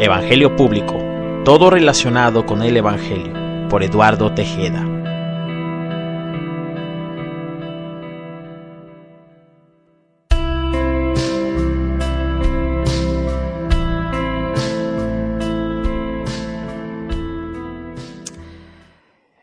Evangelio 0.00 0.54
Público, 0.54 0.96
todo 1.44 1.70
relacionado 1.70 2.46
con 2.46 2.62
el 2.62 2.76
Evangelio, 2.76 3.68
por 3.68 3.82
Eduardo 3.82 4.32
Tejeda. 4.32 4.86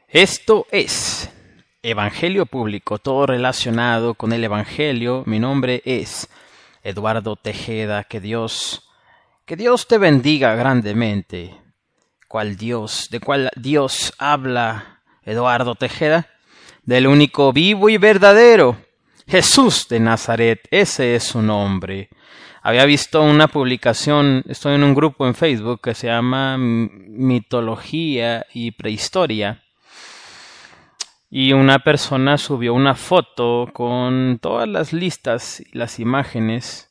Esto 0.08 0.68
es 0.72 1.30
Evangelio 1.84 2.46
Público, 2.46 2.98
todo 3.00 3.26
relacionado 3.26 4.14
con 4.14 4.32
el 4.32 4.42
Evangelio. 4.46 5.24
Mi 5.26 5.40
nombre 5.40 5.82
es 5.84 6.30
Eduardo 6.82 7.36
Tejeda. 7.36 8.06
Que 8.06 8.22
Dios, 8.22 8.85
que 9.46 9.56
Dios 9.56 9.88
te 9.88 10.00
bendiga 10.00 10.56
grandemente. 10.56 11.56
¿Cuál 12.28 12.58
Dios? 12.58 13.10
¿De 13.12 13.20
cuál 13.20 13.52
Dios 13.56 14.14
habla 14.18 15.04
Eduardo 15.24 15.76
Tejeda? 15.76 16.28
Del 16.82 17.06
único 17.06 17.54
vivo 17.54 17.90
y 17.90 17.98
verdadero, 17.98 18.78
Jesús 19.28 19.88
de 19.88 20.00
Nazaret. 20.00 20.68
Ese 20.72 21.16
es 21.16 21.24
su 21.24 21.44
nombre. 21.44 22.10
Había 22.64 22.86
visto 22.86 23.22
una 23.22 23.48
publicación, 23.48 24.44
estoy 24.48 24.74
en 24.74 24.84
un 24.84 24.96
grupo 24.96 25.28
en 25.28 25.36
Facebook 25.36 25.82
que 25.82 25.94
se 25.94 26.08
llama 26.08 26.58
Mitología 26.58 28.48
y 28.52 28.72
Prehistoria 28.72 29.62
y 31.30 31.54
una 31.54 31.80
persona 31.80 32.40
subió 32.40 32.74
una 32.74 32.96
foto 32.96 33.70
con 33.74 34.40
todas 34.42 34.68
las 34.68 34.94
listas 34.94 35.60
y 35.60 35.78
las 35.78 36.00
imágenes 36.00 36.85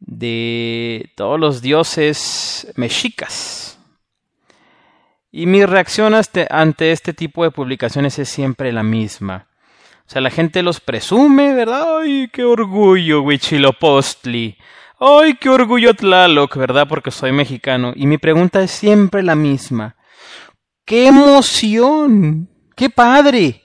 de 0.00 1.12
todos 1.16 1.38
los 1.38 1.62
dioses 1.62 2.72
mexicas. 2.76 3.78
Y 5.30 5.46
mi 5.46 5.64
reacción 5.64 6.14
ante 6.50 6.92
este 6.92 7.12
tipo 7.12 7.44
de 7.44 7.50
publicaciones 7.50 8.18
es 8.18 8.28
siempre 8.28 8.72
la 8.72 8.82
misma. 8.82 9.48
O 10.06 10.10
sea, 10.10 10.22
la 10.22 10.30
gente 10.30 10.62
los 10.62 10.80
presume, 10.80 11.52
¿verdad? 11.52 11.98
¡Ay, 12.00 12.28
qué 12.32 12.42
orgullo, 12.42 13.20
Huichilopostli! 13.20 14.56
¡Ay, 14.98 15.34
qué 15.34 15.50
orgullo 15.50 15.92
Tlaloc! 15.92 16.56
¿Verdad? 16.56 16.88
Porque 16.88 17.10
soy 17.10 17.30
mexicano. 17.32 17.92
Y 17.94 18.06
mi 18.06 18.16
pregunta 18.16 18.62
es 18.62 18.70
siempre 18.70 19.22
la 19.22 19.34
misma. 19.34 19.96
¡Qué 20.86 21.08
emoción! 21.08 22.48
¡Qué 22.74 22.88
padre! 22.88 23.62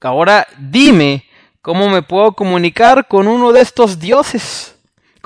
Ahora 0.00 0.46
dime 0.56 1.24
cómo 1.60 1.88
me 1.88 2.02
puedo 2.02 2.32
comunicar 2.34 3.08
con 3.08 3.26
uno 3.26 3.50
de 3.52 3.60
estos 3.60 3.98
dioses. 3.98 4.75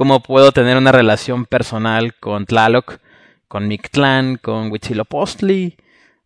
¿Cómo 0.00 0.20
puedo 0.22 0.50
tener 0.50 0.78
una 0.78 0.92
relación 0.92 1.44
personal 1.44 2.14
con 2.14 2.46
Tlaloc, 2.46 3.00
con 3.48 3.68
Mictlán, 3.68 4.36
con 4.36 4.72
Huitzilopochtli? 4.72 5.76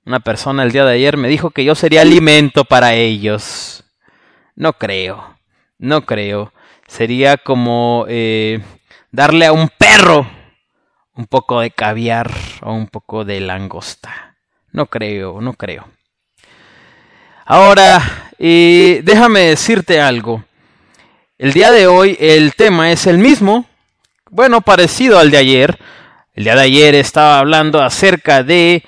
Una 0.06 0.20
persona 0.20 0.62
el 0.62 0.70
día 0.70 0.84
de 0.84 0.92
ayer 0.92 1.16
me 1.16 1.26
dijo 1.26 1.50
que 1.50 1.64
yo 1.64 1.74
sería 1.74 2.02
alimento 2.02 2.64
para 2.64 2.94
ellos. 2.94 3.82
No 4.54 4.74
creo, 4.74 5.36
no 5.76 6.06
creo. 6.06 6.52
Sería 6.86 7.36
como 7.36 8.06
eh, 8.08 8.62
darle 9.10 9.46
a 9.46 9.52
un 9.52 9.68
perro 9.76 10.24
un 11.16 11.26
poco 11.26 11.58
de 11.58 11.72
caviar 11.72 12.30
o 12.62 12.72
un 12.72 12.86
poco 12.86 13.24
de 13.24 13.40
langosta. 13.40 14.36
No 14.70 14.86
creo, 14.86 15.40
no 15.40 15.54
creo. 15.54 15.88
Ahora, 17.44 18.30
eh, 18.38 19.00
déjame 19.02 19.40
decirte 19.40 20.00
algo. 20.00 20.44
El 21.44 21.52
día 21.52 21.70
de 21.70 21.86
hoy 21.86 22.16
el 22.20 22.54
tema 22.54 22.90
es 22.90 23.06
el 23.06 23.18
mismo, 23.18 23.66
bueno, 24.30 24.62
parecido 24.62 25.18
al 25.18 25.30
de 25.30 25.36
ayer. 25.36 25.78
El 26.32 26.44
día 26.44 26.54
de 26.54 26.62
ayer 26.62 26.94
estaba 26.94 27.38
hablando 27.38 27.82
acerca 27.82 28.42
de 28.42 28.82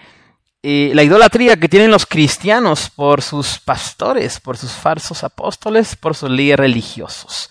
eh, 0.62 0.90
la 0.94 1.02
idolatría 1.02 1.58
que 1.58 1.68
tienen 1.68 1.90
los 1.90 2.06
cristianos 2.06 2.88
por 2.88 3.20
sus 3.20 3.58
pastores, 3.58 4.40
por 4.40 4.56
sus 4.56 4.72
falsos 4.72 5.22
apóstoles, 5.22 5.96
por 5.96 6.16
sus 6.16 6.30
líderes 6.30 6.60
religiosos. 6.60 7.50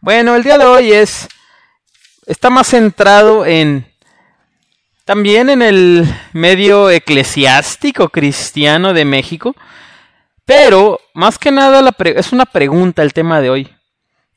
Bueno, 0.00 0.34
el 0.34 0.42
día 0.42 0.56
de 0.56 0.64
hoy 0.64 0.90
es 0.90 1.28
está 2.24 2.48
más 2.48 2.68
centrado 2.68 3.44
en 3.44 3.86
también 5.04 5.50
en 5.50 5.60
el 5.60 6.08
medio 6.32 6.88
eclesiástico 6.88 8.08
cristiano 8.08 8.94
de 8.94 9.04
México 9.04 9.54
pero, 10.46 11.00
más 11.12 11.38
que 11.38 11.50
nada, 11.50 11.92
es 12.14 12.32
una 12.32 12.46
pregunta 12.46 13.02
el 13.02 13.12
tema 13.12 13.40
de 13.40 13.50
hoy. 13.50 13.75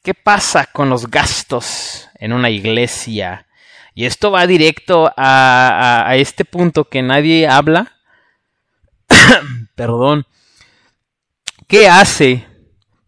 ¿Qué 0.02 0.14
pasa 0.14 0.66
con 0.66 0.90
los 0.90 1.10
gastos 1.10 2.08
en 2.16 2.32
una 2.32 2.50
iglesia? 2.50 3.48
Y 3.94 4.06
esto 4.06 4.32
va 4.32 4.48
directo 4.48 5.12
a, 5.18 6.14
este 6.16 6.46
punto 6.46 6.86
que 6.86 7.02
nadie 7.02 7.48
habla. 7.48 8.00
Perdón. 9.76 10.26
¿Qué 11.68 11.90
hace? 11.90 12.48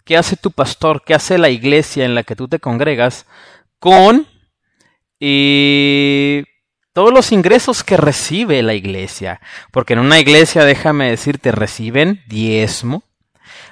¿Qué 0.04 0.18
hace 0.18 0.36
tu 0.36 0.52
pastor? 0.52 1.04
¿Qué 1.06 1.14
hace 1.14 1.38
la 1.38 1.50
iglesia 1.50 2.04
en 2.04 2.14
la 2.14 2.24
que 2.24 2.36
tú 2.36 2.48
te 2.48 2.60
congregas 2.60 3.26
con 3.80 4.28
y 5.18 6.44
todos 6.94 7.14
los 7.14 7.32
ingresos 7.32 7.84
que 7.84 7.96
recibe 7.96 8.62
la 8.64 8.74
iglesia. 8.74 9.40
Porque 9.72 9.94
en 9.94 10.00
una 10.00 10.20
iglesia, 10.20 10.66
déjame 10.66 11.10
decirte, 11.10 11.52
reciben 11.52 12.22
diezmo, 12.28 13.04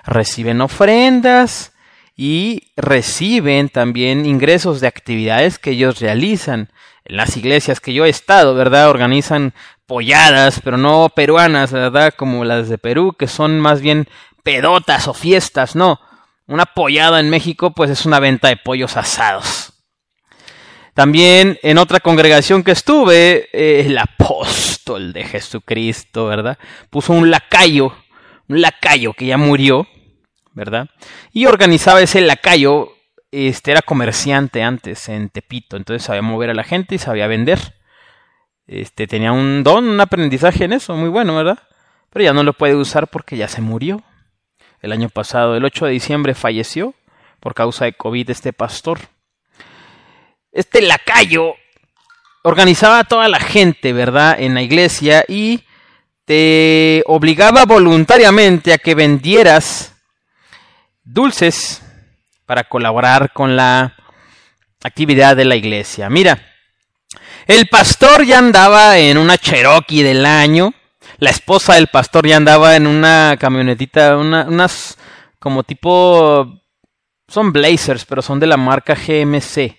reciben 0.06 0.62
ofrendas 0.62 1.69
y 2.22 2.74
reciben 2.75 3.69
también 3.69 4.25
ingresos 4.25 4.81
de 4.81 4.88
actividades 4.88 5.57
que 5.57 5.72
ellos 5.72 6.02
realizan. 6.02 6.69
En 7.06 7.16
las 7.16 7.38
iglesias 7.38 7.80
que 7.80 7.94
yo 7.94 8.03
he 8.03 8.09
estado, 8.09 8.56
¿verdad? 8.56 8.90
Organizan 8.90 9.53
polladas, 9.85 10.59
pero 10.62 10.75
no 10.75 11.08
peruanas, 11.16 11.72
¿verdad? 11.72 12.13
Como 12.13 12.44
las 12.44 12.68
de 12.68 12.78
Perú, 12.78 13.16
que 13.18 13.28
son 13.28 13.62
más 13.62 13.79
bien 13.79 14.09
pedotas 14.44 15.08
o 15.08 15.13
fiestas, 15.13 15.78
no. 15.78 16.02
Una 16.46 16.66
pollada 16.66 17.22
en 17.22 17.29
México, 17.29 17.72
pues 17.72 17.90
es 17.90 18.06
una 18.06 18.19
venta 18.19 18.50
de 18.50 18.58
pollos 18.58 18.97
asados. 18.97 19.72
También 20.94 21.58
en 21.63 21.78
otra 21.78 22.02
congregación 22.02 22.63
que 22.63 22.72
estuve, 22.72 23.47
eh, 23.53 23.85
el 23.85 23.97
apóstol 23.97 25.13
de 25.13 25.24
Jesucristo, 25.24 26.25
¿verdad? 26.25 26.58
Puso 26.90 27.13
un 27.13 27.31
lacayo, 27.31 27.96
un 28.50 28.59
lacayo 28.59 29.13
que 29.13 29.28
ya 29.28 29.38
murió, 29.38 29.88
¿verdad? 30.59 30.90
Y 31.34 31.47
organizaba 31.47 32.02
ese 32.02 32.22
lacayo, 32.22 32.94
este 33.31 33.72
era 33.72 33.81
comerciante 33.81 34.62
antes 34.62 35.09
en 35.09 35.30
Tepito, 35.30 35.78
entonces 35.78 36.06
sabía 36.06 36.22
mover 36.22 36.52
a 36.52 36.53
la 36.53 36.64
gente 36.64 36.96
y 36.96 37.00
sabía 37.00 37.25
vender. 37.25 37.75
Este 38.68 39.08
tenía 39.08 39.31
un 39.31 39.64
don, 39.64 39.88
un 39.88 40.00
aprendizaje 40.00 40.66
en 40.66 40.74
eso, 40.74 40.96
muy 40.96 41.09
bueno, 41.09 41.36
¿verdad? 41.36 41.59
Pero 42.12 42.25
ya 42.25 42.34
no 42.34 42.44
lo 42.44 42.53
puede 42.53 42.75
usar 42.75 43.08
porque 43.08 43.38
ya 43.38 43.47
se 43.47 43.62
murió. 43.62 44.03
El 44.81 44.92
año 44.92 45.09
pasado, 45.09 45.56
el 45.56 45.66
8 45.66 45.88
de 45.88 45.92
diciembre, 45.92 46.36
falleció 46.36 46.94
por 47.40 47.56
causa 47.56 47.86
de 47.86 47.94
COVID 47.94 48.30
este 48.30 48.53
pastor 48.53 49.00
este 50.52 50.81
lacayo 50.81 51.56
organizaba 52.44 53.00
a 53.00 53.03
toda 53.03 53.28
la 53.28 53.40
gente, 53.40 53.94
¿verdad?, 53.94 54.40
en 54.40 54.53
la 54.53 54.62
iglesia 54.62 55.24
y 55.28 55.64
te 56.26 57.03
obligaba 57.06 57.66
voluntariamente 57.66 58.74
a 58.74 58.78
que 58.78 58.96
vendieras 58.96 59.96
dulces 61.03 61.81
para 62.45 62.63
colaborar 62.63 63.31
con 63.33 63.55
la 63.55 63.95
actividad 64.83 65.35
de 65.35 65.45
la 65.45 65.55
iglesia. 65.55 66.09
Mira, 66.09 66.39
el 67.47 67.67
pastor 67.67 68.25
ya 68.25 68.39
andaba 68.39 68.97
en 68.97 69.17
una 69.17 69.37
Cherokee 69.37 70.03
del 70.03 70.25
año, 70.25 70.73
la 71.17 71.31
esposa 71.31 71.75
del 71.75 71.87
pastor 71.87 72.27
ya 72.27 72.37
andaba 72.37 72.75
en 72.75 72.87
una 72.87 73.35
camionetita, 73.39 74.17
unas 74.17 74.97
como 75.39 75.63
tipo, 75.63 76.61
son 77.27 77.51
blazers, 77.51 78.05
pero 78.05 78.21
son 78.21 78.39
de 78.39 78.47
la 78.47 78.57
marca 78.57 78.95
GMC. 78.95 79.77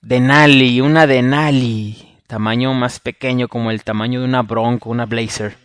Denali, 0.00 0.80
una 0.80 1.06
Denali, 1.06 2.18
tamaño 2.26 2.72
más 2.74 3.00
pequeño 3.00 3.48
como 3.48 3.70
el 3.70 3.82
tamaño 3.82 4.20
de 4.20 4.26
una 4.26 4.42
Bronco, 4.42 4.90
una 4.90 5.06
Blazer. 5.06 5.56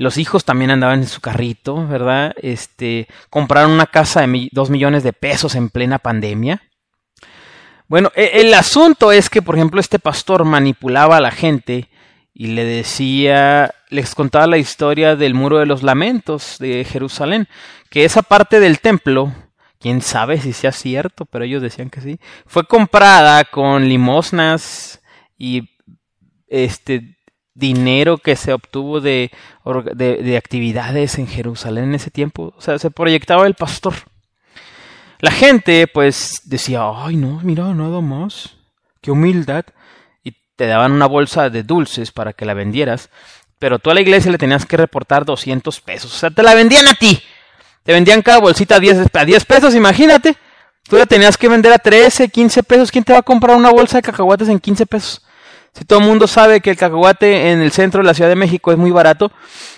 Los 0.00 0.16
hijos 0.16 0.46
también 0.46 0.70
andaban 0.70 1.00
en 1.00 1.06
su 1.06 1.20
carrito, 1.20 1.86
¿verdad? 1.86 2.34
Este, 2.40 3.06
compraron 3.28 3.70
una 3.70 3.84
casa 3.84 4.26
de 4.26 4.48
dos 4.50 4.70
millones 4.70 5.02
de 5.02 5.12
pesos 5.12 5.54
en 5.54 5.68
plena 5.68 5.98
pandemia. 5.98 6.62
Bueno, 7.86 8.10
e, 8.14 8.40
el 8.40 8.54
asunto 8.54 9.12
es 9.12 9.28
que, 9.28 9.42
por 9.42 9.56
ejemplo, 9.56 9.78
este 9.78 9.98
pastor 9.98 10.46
manipulaba 10.46 11.18
a 11.18 11.20
la 11.20 11.30
gente 11.30 11.90
y 12.32 12.46
le 12.46 12.64
decía, 12.64 13.74
les 13.90 14.14
contaba 14.14 14.46
la 14.46 14.56
historia 14.56 15.16
del 15.16 15.34
muro 15.34 15.58
de 15.58 15.66
los 15.66 15.82
lamentos 15.82 16.56
de 16.58 16.86
Jerusalén, 16.90 17.46
que 17.90 18.06
esa 18.06 18.22
parte 18.22 18.58
del 18.58 18.80
templo 18.80 19.34
quién 19.78 20.00
sabe 20.00 20.40
si 20.40 20.54
sea 20.54 20.72
cierto, 20.72 21.26
pero 21.26 21.44
ellos 21.44 21.60
decían 21.60 21.90
que 21.90 22.00
sí, 22.00 22.18
fue 22.46 22.64
comprada 22.64 23.44
con 23.44 23.86
limosnas 23.86 25.02
y 25.36 25.68
este 26.48 27.18
dinero 27.60 28.18
que 28.18 28.34
se 28.34 28.52
obtuvo 28.52 29.00
de, 29.00 29.30
de, 29.94 30.36
actividades 30.36 31.18
en 31.18 31.28
Jerusalén 31.28 31.84
en 31.84 31.94
ese 31.94 32.10
tiempo. 32.10 32.54
O 32.56 32.60
sea, 32.60 32.78
se 32.78 32.90
proyectaba 32.90 33.46
el 33.46 33.54
pastor. 33.54 33.94
La 35.20 35.30
gente 35.30 35.86
pues 35.86 36.40
decía, 36.44 36.82
ay 36.92 37.16
no, 37.16 37.40
mira, 37.44 37.72
nada 37.74 38.00
más, 38.00 38.56
qué 39.00 39.12
humildad. 39.12 39.64
Y 40.24 40.34
te 40.56 40.66
daban 40.66 40.92
una 40.92 41.06
bolsa 41.06 41.50
de 41.50 41.62
dulces 41.62 42.10
para 42.10 42.32
que 42.32 42.46
la 42.46 42.54
vendieras, 42.54 43.10
pero 43.58 43.78
tú 43.78 43.90
a 43.90 43.94
la 43.94 44.00
iglesia 44.00 44.32
le 44.32 44.38
tenías 44.38 44.66
que 44.66 44.78
reportar 44.78 45.24
200 45.24 45.80
pesos. 45.82 46.12
O 46.12 46.18
sea, 46.18 46.30
te 46.30 46.42
la 46.42 46.54
vendían 46.54 46.88
a 46.88 46.94
ti. 46.94 47.22
Te 47.84 47.92
vendían 47.92 48.22
cada 48.22 48.40
bolsita 48.40 48.76
a 48.76 48.80
10, 48.80 49.14
a 49.14 49.24
10 49.24 49.44
pesos, 49.44 49.74
imagínate. 49.74 50.36
Tú 50.84 50.96
la 50.96 51.06
tenías 51.06 51.36
que 51.36 51.48
vender 51.48 51.72
a 51.72 51.78
13, 51.78 52.28
15 52.28 52.62
pesos. 52.62 52.90
¿Quién 52.90 53.04
te 53.04 53.12
va 53.12 53.20
a 53.20 53.22
comprar 53.22 53.56
una 53.56 53.70
bolsa 53.70 53.98
de 53.98 54.02
cacahuates 54.02 54.48
en 54.48 54.58
15 54.58 54.86
pesos? 54.86 55.22
Si 55.74 55.84
todo 55.84 56.00
el 56.00 56.04
mundo 56.04 56.26
sabe 56.26 56.60
que 56.60 56.70
el 56.70 56.76
cacahuate 56.76 57.52
en 57.52 57.60
el 57.62 57.72
centro 57.72 58.02
de 58.02 58.06
la 58.06 58.14
Ciudad 58.14 58.28
de 58.28 58.36
México 58.36 58.72
es 58.72 58.78
muy 58.78 58.90
barato 58.90 59.30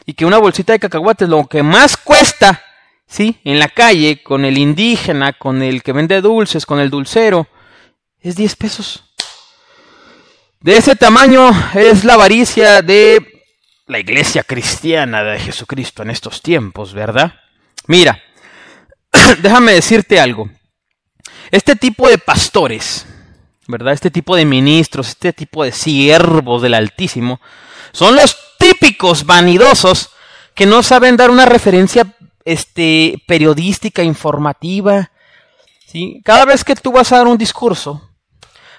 y 0.06 0.14
que 0.14 0.24
una 0.24 0.38
bolsita 0.38 0.72
de 0.72 0.78
cacahuates 0.78 1.28
lo 1.28 1.46
que 1.46 1.62
más 1.62 1.96
cuesta, 1.96 2.62
¿sí? 3.06 3.40
En 3.44 3.58
la 3.58 3.68
calle, 3.68 4.22
con 4.22 4.44
el 4.44 4.58
indígena, 4.58 5.32
con 5.34 5.62
el 5.62 5.82
que 5.82 5.92
vende 5.92 6.20
dulces, 6.20 6.66
con 6.66 6.80
el 6.80 6.90
dulcero, 6.90 7.46
es 8.20 8.36
10 8.36 8.56
pesos. 8.56 9.04
De 10.60 10.76
ese 10.76 10.96
tamaño 10.96 11.50
es 11.74 12.04
la 12.04 12.14
avaricia 12.14 12.82
de 12.82 13.32
la 13.86 13.98
iglesia 13.98 14.44
cristiana 14.44 15.22
de 15.22 15.38
Jesucristo 15.40 16.02
en 16.02 16.10
estos 16.10 16.40
tiempos, 16.40 16.94
¿verdad? 16.94 17.34
Mira, 17.88 18.22
déjame 19.42 19.72
decirte 19.72 20.20
algo. 20.20 20.48
Este 21.50 21.76
tipo 21.76 22.08
de 22.08 22.16
pastores, 22.16 23.06
¿verdad? 23.72 23.92
Este 23.92 24.12
tipo 24.12 24.36
de 24.36 24.44
ministros, 24.44 25.08
este 25.08 25.32
tipo 25.32 25.64
de 25.64 25.72
siervos 25.72 26.62
del 26.62 26.74
Altísimo, 26.74 27.40
son 27.90 28.14
los 28.14 28.36
típicos 28.58 29.26
vanidosos 29.26 30.10
que 30.54 30.66
no 30.66 30.84
saben 30.84 31.16
dar 31.16 31.30
una 31.30 31.46
referencia 31.46 32.14
este, 32.44 33.20
periodística, 33.26 34.04
informativa. 34.04 35.10
¿sí? 35.86 36.20
Cada 36.24 36.44
vez 36.44 36.62
que 36.62 36.76
tú 36.76 36.92
vas 36.92 37.10
a 37.10 37.18
dar 37.18 37.26
un 37.26 37.38
discurso, 37.38 38.10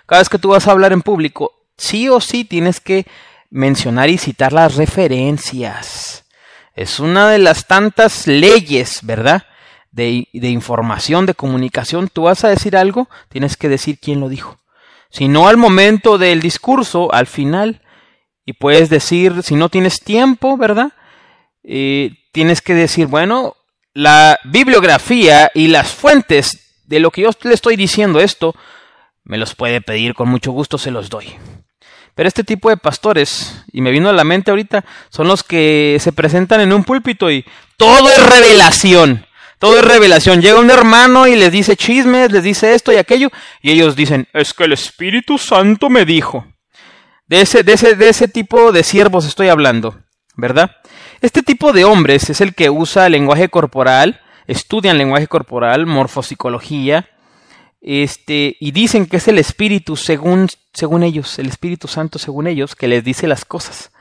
cada 0.06 0.22
vez 0.22 0.30
que 0.30 0.40
tú 0.40 0.50
vas 0.50 0.68
a 0.68 0.72
hablar 0.72 0.94
en 0.94 1.02
público, 1.02 1.52
sí 1.78 2.08
o 2.08 2.22
sí 2.22 2.46
tienes 2.46 2.80
que 2.80 3.06
mencionar 3.50 4.10
y 4.10 4.18
citar 4.18 4.54
las 4.54 4.76
referencias. 4.76 6.26
Es 6.76 7.00
una 7.00 7.30
de 7.30 7.38
las 7.38 7.68
tantas 7.68 8.26
leyes, 8.26 9.00
¿verdad? 9.04 9.44
De, 9.92 10.28
de, 10.34 10.50
información, 10.50 11.28
de 11.28 11.36
comunicación. 11.36 12.10
Tú 12.12 12.24
vas 12.24 12.44
a 12.44 12.50
decir 12.50 12.76
algo, 12.76 13.10
tienes 13.30 13.58
que 13.58 13.70
decir 13.70 14.00
quién 14.00 14.20
lo 14.20 14.28
dijo. 14.28 14.58
Si 15.14 15.28
no 15.28 15.48
al 15.48 15.58
momento 15.58 16.18
del 16.18 16.42
discurso, 16.42 17.14
al 17.14 17.28
final. 17.28 17.82
Y 18.46 18.54
puedes 18.54 18.90
decir, 18.90 19.44
si 19.44 19.56
no 19.56 19.70
tienes 19.70 20.00
tiempo, 20.00 20.58
¿verdad? 20.58 20.92
Eh, 21.64 22.10
tienes 22.32 22.62
que 22.62 22.74
decir, 22.74 23.06
bueno, 23.06 23.56
la 23.94 24.40
bibliografía 24.44 25.52
y 25.54 25.68
las 25.68 25.92
fuentes 25.92 26.82
de 26.86 27.00
lo 27.00 27.12
que 27.12 27.22
yo 27.22 27.30
le 27.44 27.54
estoy 27.54 27.76
diciendo 27.76 28.20
esto, 28.20 28.56
me 29.24 29.38
los 29.38 29.54
puede 29.54 29.82
pedir, 29.82 30.16
con 30.16 30.30
mucho 30.30 30.52
gusto 30.52 30.80
se 30.80 30.90
los 30.90 31.12
doy. 31.12 31.36
Pero 32.16 32.28
este 32.28 32.44
tipo 32.44 32.70
de 32.70 32.78
pastores, 32.78 33.64
y 33.72 33.82
me 33.82 33.92
vino 33.92 34.10
a 34.10 34.14
la 34.14 34.24
mente 34.24 34.50
ahorita, 34.50 34.84
son 35.10 35.28
los 35.28 35.44
que 35.44 35.98
se 36.00 36.12
presentan 36.12 36.60
en 36.60 36.74
un 36.74 36.84
púlpito 36.84 37.30
y 37.30 37.46
todo 37.78 38.10
es 38.10 38.26
revelación. 38.26 39.28
Todo 39.64 39.80
es 39.80 39.86
revelación. 39.86 40.42
Llega 40.42 40.60
un 40.60 40.70
hermano 40.70 41.26
y 41.26 41.38
les 41.38 41.50
dice 41.50 41.78
chismes, 41.78 42.30
les 42.34 42.44
dice 42.44 42.74
esto 42.74 42.92
y 42.92 42.98
aquello, 42.98 43.30
y 43.62 43.72
ellos 43.72 43.96
dicen, 43.96 44.28
es 44.34 44.54
que 44.54 44.66
el 44.66 44.74
Espíritu 44.74 45.38
Santo 45.38 45.90
me 45.90 46.04
dijo. 46.04 46.46
De 47.28 47.40
ese, 47.40 47.64
de 47.64 47.72
ese, 47.72 47.96
de 47.96 48.10
ese 48.10 48.28
tipo 48.28 48.74
de 48.74 48.84
siervos 48.84 49.26
estoy 49.26 49.48
hablando, 49.48 50.02
¿verdad? 50.36 50.72
Este 51.22 51.44
tipo 51.44 51.72
de 51.72 51.86
hombres 51.86 52.30
es 52.30 52.42
el 52.42 52.56
que 52.56 52.70
usa 52.70 53.08
lenguaje 53.08 53.48
corporal, 53.48 54.20
estudian 54.48 54.98
lenguaje 54.98 55.28
corporal, 55.28 55.86
morfopsicología, 55.86 57.08
este, 57.80 58.58
y 58.60 58.72
dicen 58.72 59.06
que 59.06 59.16
es 59.16 59.30
el 59.30 59.40
Espíritu 59.40 59.96
según, 59.96 60.50
según 60.74 61.04
ellos, 61.04 61.40
el 61.40 61.48
Espíritu 61.48 61.88
Santo 61.88 62.20
según 62.20 62.48
ellos, 62.48 62.76
que 62.76 62.90
les 62.90 63.06
dice 63.06 63.28
las 63.28 63.46
cosas. 63.46 63.94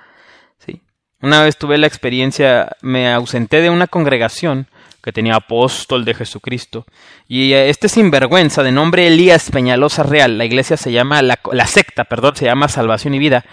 ¿sí? 0.66 0.82
Una 1.20 1.40
vez 1.44 1.56
tuve 1.56 1.78
la 1.78 1.86
experiencia, 1.86 2.76
me 2.80 3.12
ausenté 3.12 3.60
de 3.60 3.70
una 3.70 3.86
congregación 3.86 4.66
que 5.02 5.12
tenía 5.12 5.34
apóstol 5.34 6.04
de 6.04 6.14
Jesucristo, 6.14 6.86
y 7.28 7.52
este 7.52 7.88
sinvergüenza 7.88 8.62
de 8.62 8.72
nombre 8.72 9.06
Elías 9.06 9.50
Peñalosa 9.50 10.02
Real, 10.02 10.38
la 10.38 10.44
iglesia 10.44 10.76
se 10.76 10.92
llama, 10.92 11.22
la, 11.22 11.40
la 11.52 11.66
secta, 11.66 12.04
perdón, 12.04 12.36
se 12.36 12.44
llama 12.44 12.68
Salvación 12.68 13.14
y 13.14 13.18
Vida. 13.18 13.44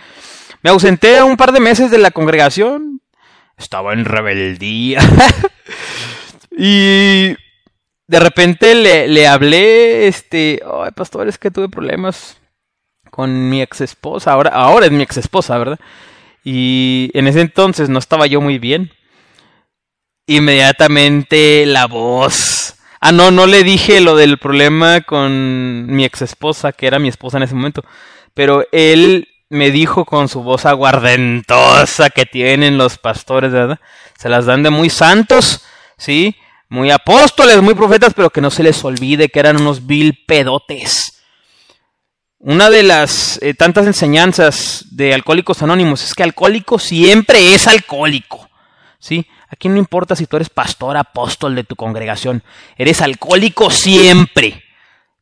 Me 0.61 0.69
ausenté 0.69 1.23
un 1.23 1.37
par 1.37 1.51
de 1.51 1.59
meses 1.59 1.89
de 1.89 1.97
la 1.97 2.11
congregación, 2.11 3.01
estaba 3.57 3.93
en 3.93 4.05
rebeldía. 4.05 4.99
y 6.57 7.35
de 8.07 8.19
repente 8.19 8.75
le, 8.75 9.07
le 9.07 9.27
hablé, 9.27 10.07
este, 10.07 10.61
ay, 10.65 10.91
pastor, 10.91 11.27
es 11.27 11.37
que 11.37 11.51
tuve 11.51 11.69
problemas 11.69 12.37
con 13.11 13.49
mi 13.49 13.61
ex 13.61 13.81
esposa, 13.81 14.33
ahora, 14.33 14.51
ahora 14.51 14.85
es 14.85 14.91
mi 14.91 15.03
ex 15.03 15.17
esposa, 15.17 15.57
¿verdad? 15.57 15.79
Y 16.43 17.11
en 17.13 17.27
ese 17.27 17.41
entonces 17.41 17.89
no 17.89 17.99
estaba 17.99 18.27
yo 18.27 18.41
muy 18.41 18.59
bien. 18.59 18.91
Inmediatamente 20.29 21.65
la 21.65 21.87
voz. 21.87 22.75
Ah, 23.01 23.11
no, 23.11 23.31
no 23.31 23.47
le 23.47 23.63
dije 23.63 23.99
lo 23.99 24.15
del 24.15 24.37
problema 24.37 25.01
con 25.01 25.87
mi 25.87 26.05
ex 26.05 26.21
esposa, 26.21 26.71
que 26.71 26.85
era 26.85 26.99
mi 26.99 27.07
esposa 27.07 27.37
en 27.37 27.43
ese 27.43 27.55
momento. 27.55 27.83
Pero 28.35 28.63
él 28.71 29.27
me 29.49 29.71
dijo 29.71 30.05
con 30.05 30.29
su 30.29 30.43
voz 30.43 30.67
aguardentosa 30.67 32.11
que 32.11 32.27
tienen 32.27 32.77
los 32.77 32.99
pastores, 32.99 33.51
¿verdad? 33.51 33.79
Se 34.19 34.29
las 34.29 34.45
dan 34.45 34.61
de 34.61 34.69
muy 34.69 34.91
santos, 34.91 35.65
¿sí? 35.97 36.35
muy 36.69 36.91
apóstoles, 36.91 37.59
muy 37.63 37.73
profetas, 37.73 38.13
pero 38.13 38.29
que 38.29 38.41
no 38.41 38.51
se 38.51 38.61
les 38.61 38.83
olvide 38.85 39.29
que 39.29 39.39
eran 39.39 39.59
unos 39.59 39.87
vil 39.87 40.23
pedotes. 40.27 41.23
Una 42.37 42.69
de 42.69 42.83
las 42.83 43.39
eh, 43.41 43.55
tantas 43.55 43.87
enseñanzas 43.87 44.85
de 44.91 45.15
Alcohólicos 45.15 45.63
Anónimos 45.63 46.03
es 46.03 46.13
que 46.13 46.21
alcohólico 46.21 46.77
siempre 46.77 47.55
es 47.55 47.67
alcohólico. 47.67 48.47
¿Sí? 48.99 49.25
Aquí 49.49 49.67
no 49.67 49.77
importa 49.77 50.15
si 50.15 50.27
tú 50.27 50.35
eres 50.35 50.49
pastor, 50.49 50.95
apóstol 50.95 51.55
de 51.55 51.63
tu 51.63 51.75
congregación, 51.75 52.43
eres 52.77 53.01
alcohólico 53.01 53.71
siempre. 53.71 54.63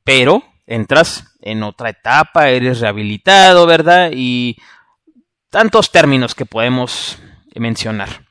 Pero 0.04 0.44
entras 0.66 1.26
en 1.42 1.64
otra 1.64 1.90
etapa, 1.90 2.50
eres 2.50 2.82
rehabilitado, 2.82 3.66
¿verdad? 3.66 4.12
Y 4.14 4.58
tantos 5.50 5.92
términos 5.92 6.36
que 6.36 6.46
podemos 6.46 7.18
mencionar 7.56 8.26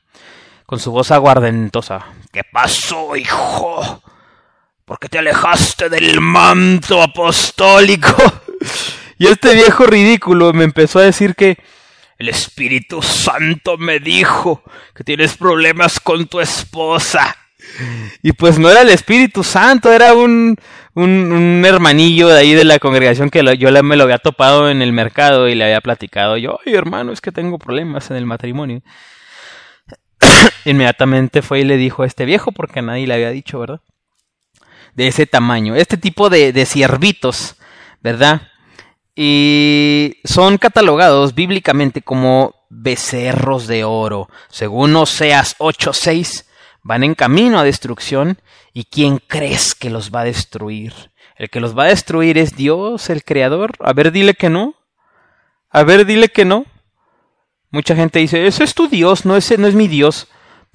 con 0.65 0.79
su 0.79 0.91
voz 0.91 1.11
aguardentosa. 1.11 2.05
¿Qué 2.31 2.43
pasó, 2.43 3.15
hijo? 3.15 4.03
¿Por 4.85 4.99
qué 4.99 5.09
te 5.09 5.19
alejaste 5.19 5.89
del 5.89 6.21
manto 6.21 7.01
apostólico? 7.01 8.15
y 9.17 9.27
este 9.27 9.55
viejo 9.55 9.85
ridículo 9.85 10.53
me 10.53 10.63
empezó 10.63 10.99
a 10.99 11.03
decir 11.03 11.35
que 11.35 11.57
el 12.17 12.29
Espíritu 12.29 13.01
Santo 13.01 13.77
me 13.77 13.99
dijo 13.99 14.63
que 14.95 15.03
tienes 15.03 15.37
problemas 15.37 15.99
con 15.99 16.25
tu 16.27 16.39
esposa. 16.39 17.35
Y 18.23 18.31
pues 18.31 18.57
no 18.57 18.69
era 18.69 18.81
el 18.81 18.89
Espíritu 18.89 19.43
Santo, 19.43 19.91
era 19.91 20.13
un, 20.13 20.55
un, 20.93 21.63
hermanillo 21.65 22.27
de 22.29 22.39
ahí 22.39 22.53
de 22.53 22.63
la 22.63 22.79
congregación 22.79 23.29
que 23.29 23.43
yo 23.57 23.83
me 23.83 23.95
lo 23.95 24.03
había 24.03 24.17
topado 24.17 24.69
en 24.69 24.81
el 24.81 24.93
mercado 24.93 25.47
y 25.47 25.55
le 25.55 25.65
había 25.65 25.81
platicado. 25.81 26.37
Yo, 26.37 26.59
ay 26.65 26.73
hermano, 26.73 27.11
es 27.11 27.21
que 27.21 27.31
tengo 27.31 27.59
problemas 27.59 28.09
en 28.09 28.17
el 28.17 28.25
matrimonio. 28.25 28.81
Inmediatamente 30.65 31.41
fue 31.41 31.59
y 31.59 31.63
le 31.65 31.77
dijo 31.77 32.03
a 32.03 32.07
este 32.07 32.25
viejo, 32.25 32.51
porque 32.51 32.79
a 32.79 32.83
nadie 32.83 33.05
le 33.05 33.13
había 33.13 33.31
dicho, 33.31 33.59
¿verdad? 33.59 33.81
De 34.93 35.07
ese 35.07 35.27
tamaño. 35.27 35.75
Este 35.75 35.97
tipo 35.97 36.29
de, 36.29 36.53
de 36.53 36.65
ciervitos, 36.65 37.57
¿verdad? 38.01 38.41
Y 39.19 40.17
son 40.23 40.59
catalogados 40.59 41.33
bíblicamente 41.33 42.03
como 42.03 42.53
becerros 42.69 43.65
de 43.65 43.83
oro. 43.83 44.29
Según 44.49 44.95
Oseas 44.95 45.55
8:6, 45.57 46.45
van 46.83 47.03
en 47.03 47.15
camino 47.15 47.59
a 47.59 47.63
destrucción. 47.63 48.39
¿Y 48.73 48.83
quién 48.83 49.17
crees 49.17 49.73
que 49.73 49.89
los 49.89 50.11
va 50.11 50.21
a 50.21 50.25
destruir? 50.25 50.93
El 51.35 51.49
que 51.49 51.59
los 51.59 51.75
va 51.75 51.85
a 51.85 51.87
destruir 51.87 52.37
es 52.37 52.55
Dios, 52.55 53.09
el 53.09 53.23
Creador. 53.23 53.71
A 53.79 53.91
ver, 53.93 54.11
dile 54.11 54.35
que 54.35 54.49
no. 54.49 54.75
A 55.71 55.81
ver, 55.81 56.05
dile 56.05 56.29
que 56.29 56.45
no. 56.45 56.65
Mucha 57.71 57.95
gente 57.95 58.19
dice, 58.19 58.45
ese 58.45 58.63
es 58.63 58.75
tu 58.75 58.87
Dios, 58.87 59.25
no, 59.25 59.35
ese 59.35 59.57
no 59.57 59.65
es 59.65 59.73
mi 59.73 59.87
Dios 59.87 60.27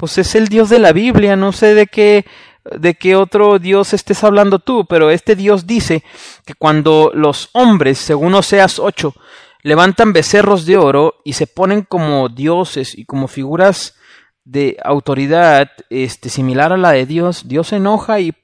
pues 0.02 0.18
es 0.18 0.34
el 0.34 0.48
Dios 0.48 0.68
de 0.68 0.80
la 0.80 0.92
Biblia, 0.92 1.36
no 1.36 1.52
sé 1.52 1.74
de 1.74 1.86
qué 1.86 2.26
de 2.64 2.94
qué 2.94 3.16
otro 3.16 3.58
Dios 3.58 3.92
estés 3.92 4.22
hablando 4.24 4.58
tú, 4.58 4.86
pero 4.86 5.10
este 5.10 5.36
Dios 5.36 5.66
dice 5.66 6.04
que 6.44 6.54
cuando 6.54 7.10
los 7.14 7.50
hombres, 7.52 7.98
según 7.98 8.34
Oseas 8.34 8.78
8, 8.78 9.14
levantan 9.62 10.12
becerros 10.12 10.66
de 10.66 10.76
oro 10.76 11.16
y 11.24 11.34
se 11.34 11.46
ponen 11.46 11.82
como 11.82 12.28
dioses 12.28 12.96
y 12.96 13.04
como 13.04 13.28
figuras 13.28 13.96
de 14.44 14.76
autoridad 14.82 15.70
este 15.90 16.28
similar 16.28 16.72
a 16.72 16.76
la 16.76 16.92
de 16.92 17.06
Dios, 17.06 17.46
Dios 17.46 17.68
se 17.68 17.76
enoja 17.76 18.20
y 18.20 18.34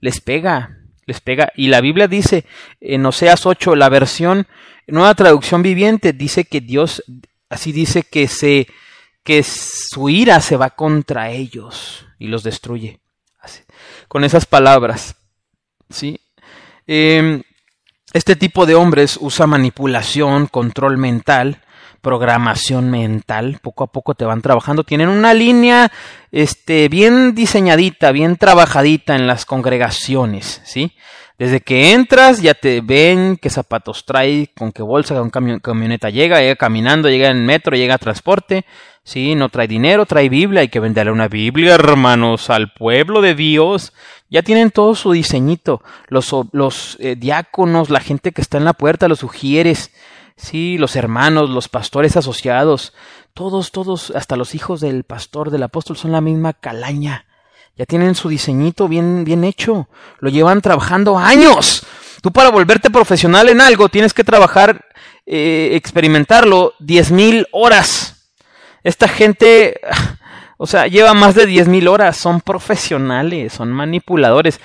les 0.00 0.20
pega, 0.20 0.78
les 1.06 1.20
pega 1.20 1.52
y 1.56 1.68
la 1.68 1.80
Biblia 1.80 2.06
dice 2.06 2.44
en 2.80 3.06
Oseas 3.06 3.46
8 3.46 3.76
la 3.76 3.88
versión 3.88 4.46
nueva 4.86 5.14
traducción 5.14 5.62
viviente 5.62 6.12
dice 6.12 6.44
que 6.44 6.60
Dios 6.60 7.02
así 7.48 7.72
dice 7.72 8.02
que 8.02 8.28
se 8.28 8.66
que 9.24 9.42
su 9.42 10.08
ira 10.08 10.40
se 10.40 10.56
va 10.56 10.70
contra 10.70 11.30
ellos 11.30 12.06
y 12.18 12.28
los 12.28 12.44
destruye. 12.44 13.00
Con 14.08 14.24
esas 14.24 14.46
palabras. 14.46 15.16
¿sí? 15.90 16.20
Em, 16.86 17.42
Este 18.12 18.36
tipo 18.36 18.64
de 18.66 18.74
hombres 18.74 19.18
usa 19.20 19.46
manipulación, 19.46 20.46
control 20.46 20.96
mental, 20.96 21.62
programación 22.00 22.88
mental, 22.88 23.58
poco 23.60 23.84
a 23.84 23.88
poco 23.88 24.14
te 24.14 24.24
van 24.24 24.40
trabajando, 24.40 24.84
tienen 24.84 25.08
una 25.08 25.34
línea 25.34 25.90
este 26.30 26.88
bien 26.88 27.34
diseñadita, 27.34 28.12
bien 28.12 28.36
trabajadita 28.36 29.16
en 29.16 29.26
las 29.26 29.44
congregaciones, 29.44 30.62
¿sí? 30.64 30.96
Desde 31.36 31.60
que 31.60 31.92
entras 31.92 32.40
ya 32.40 32.54
te 32.54 32.80
ven 32.80 33.36
qué 33.42 33.50
zapatos 33.50 34.06
trae, 34.06 34.50
con 34.56 34.72
qué 34.72 34.82
bolsa, 34.82 35.16
con 35.16 35.30
qué 35.30 35.60
camioneta 35.60 36.08
llega, 36.08 36.40
llega 36.40 36.56
caminando, 36.56 37.10
llega 37.10 37.28
en 37.28 37.44
metro, 37.44 37.76
llega 37.76 37.96
a 37.96 37.98
transporte, 37.98 38.64
sí, 39.06 39.36
no 39.36 39.48
trae 39.48 39.68
dinero, 39.68 40.04
trae 40.04 40.28
Biblia, 40.28 40.62
hay 40.62 40.68
que 40.68 40.80
venderle 40.80 41.12
una 41.12 41.28
Biblia, 41.28 41.74
hermanos, 41.74 42.50
al 42.50 42.72
pueblo 42.72 43.22
de 43.22 43.36
Dios. 43.36 43.92
Ya 44.28 44.42
tienen 44.42 44.72
todo 44.72 44.96
su 44.96 45.12
diseñito, 45.12 45.80
los, 46.08 46.34
los 46.50 46.96
eh, 46.98 47.14
diáconos, 47.16 47.88
la 47.88 48.00
gente 48.00 48.32
que 48.32 48.42
está 48.42 48.58
en 48.58 48.64
la 48.64 48.72
puerta, 48.72 49.06
los 49.06 49.20
sugieres, 49.20 49.92
sí, 50.36 50.76
los 50.76 50.96
hermanos, 50.96 51.48
los 51.48 51.68
pastores 51.68 52.16
asociados, 52.16 52.92
todos, 53.32 53.70
todos, 53.70 54.10
hasta 54.10 54.36
los 54.36 54.56
hijos 54.56 54.80
del 54.80 55.04
pastor, 55.04 55.50
del 55.50 55.62
apóstol, 55.62 55.96
son 55.96 56.10
la 56.10 56.20
misma 56.20 56.52
calaña. 56.52 57.26
Ya 57.76 57.86
tienen 57.86 58.16
su 58.16 58.28
diseñito 58.28 58.88
bien, 58.88 59.24
bien 59.24 59.44
hecho. 59.44 59.88
Lo 60.18 60.30
llevan 60.30 60.62
trabajando 60.62 61.18
años. 61.18 61.86
Tú 62.22 62.32
para 62.32 62.50
volverte 62.50 62.90
profesional 62.90 63.48
en 63.50 63.60
algo 63.60 63.88
tienes 63.88 64.14
que 64.14 64.24
trabajar, 64.24 64.84
eh, 65.26 65.70
experimentarlo 65.74 66.74
diez 66.80 67.12
mil 67.12 67.46
horas. 67.52 68.15
Esta 68.86 69.08
gente, 69.08 69.80
o 70.58 70.66
sea, 70.68 70.86
lleva 70.86 71.12
más 71.12 71.34
de 71.34 71.46
diez 71.46 71.66
mil 71.66 71.88
horas. 71.88 72.16
Son 72.16 72.40
profesionales, 72.40 73.52
son 73.52 73.72
manipuladores. 73.72 74.60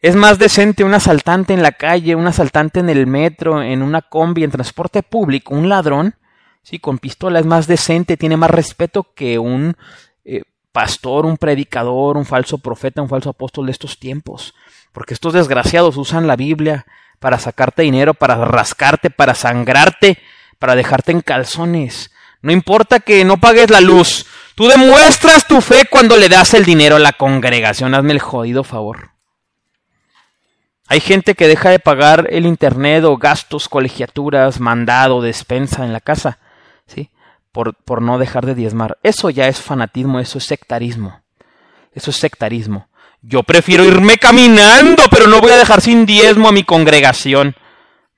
Es 0.00 0.14
más 0.14 0.38
decente 0.38 0.84
un 0.84 0.94
asaltante 0.94 1.54
en 1.54 1.62
la 1.64 1.72
calle, 1.72 2.14
un 2.14 2.28
asaltante 2.28 2.78
en 2.78 2.88
el 2.88 3.08
metro, 3.08 3.60
en 3.60 3.82
una 3.82 4.00
combi, 4.00 4.44
en 4.44 4.52
transporte 4.52 5.02
público, 5.02 5.56
un 5.56 5.68
ladrón, 5.68 6.14
sí, 6.62 6.78
con 6.78 6.98
pistola 6.98 7.40
es 7.40 7.46
más 7.46 7.66
decente, 7.66 8.16
tiene 8.16 8.36
más 8.36 8.50
respeto 8.50 9.12
que 9.12 9.40
un 9.40 9.76
eh, 10.24 10.42
pastor, 10.70 11.26
un 11.26 11.36
predicador, 11.36 12.16
un 12.16 12.26
falso 12.26 12.58
profeta, 12.58 13.02
un 13.02 13.08
falso 13.08 13.30
apóstol 13.30 13.66
de 13.66 13.72
estos 13.72 13.98
tiempos. 13.98 14.54
Porque 14.92 15.14
estos 15.14 15.32
desgraciados 15.32 15.96
usan 15.96 16.28
la 16.28 16.36
Biblia 16.36 16.86
para 17.18 17.40
sacarte 17.40 17.82
dinero, 17.82 18.14
para 18.14 18.36
rascarte, 18.36 19.10
para 19.10 19.34
sangrarte, 19.34 20.18
para 20.60 20.76
dejarte 20.76 21.10
en 21.10 21.22
calzones. 21.22 22.12
No 22.42 22.52
importa 22.52 23.00
que 23.00 23.24
no 23.24 23.38
pagues 23.38 23.70
la 23.70 23.80
luz, 23.80 24.26
tú 24.54 24.68
demuestras 24.68 25.46
tu 25.46 25.60
fe 25.60 25.86
cuando 25.90 26.16
le 26.16 26.28
das 26.28 26.54
el 26.54 26.64
dinero 26.64 26.96
a 26.96 27.00
la 27.00 27.12
congregación. 27.12 27.94
Hazme 27.94 28.12
el 28.12 28.20
jodido 28.20 28.64
favor. 28.64 29.10
Hay 30.86 31.00
gente 31.00 31.34
que 31.34 31.48
deja 31.48 31.68
de 31.70 31.80
pagar 31.80 32.28
el 32.30 32.46
internet 32.46 33.04
o 33.04 33.18
gastos, 33.18 33.68
colegiaturas, 33.68 34.58
mandado, 34.58 35.20
despensa 35.20 35.84
en 35.84 35.92
la 35.92 36.00
casa, 36.00 36.38
¿sí? 36.86 37.10
Por, 37.52 37.74
por 37.74 38.00
no 38.00 38.18
dejar 38.18 38.46
de 38.46 38.54
diezmar. 38.54 38.96
Eso 39.02 39.28
ya 39.28 39.48
es 39.48 39.60
fanatismo, 39.60 40.18
eso 40.18 40.38
es 40.38 40.44
sectarismo. 40.44 41.20
Eso 41.92 42.10
es 42.10 42.16
sectarismo. 42.16 42.88
Yo 43.20 43.42
prefiero 43.42 43.84
irme 43.84 44.16
caminando, 44.16 45.02
pero 45.10 45.26
no 45.26 45.40
voy 45.40 45.50
a 45.50 45.56
dejar 45.56 45.80
sin 45.80 46.06
diezmo 46.06 46.48
a 46.48 46.52
mi 46.52 46.64
congregación. 46.64 47.54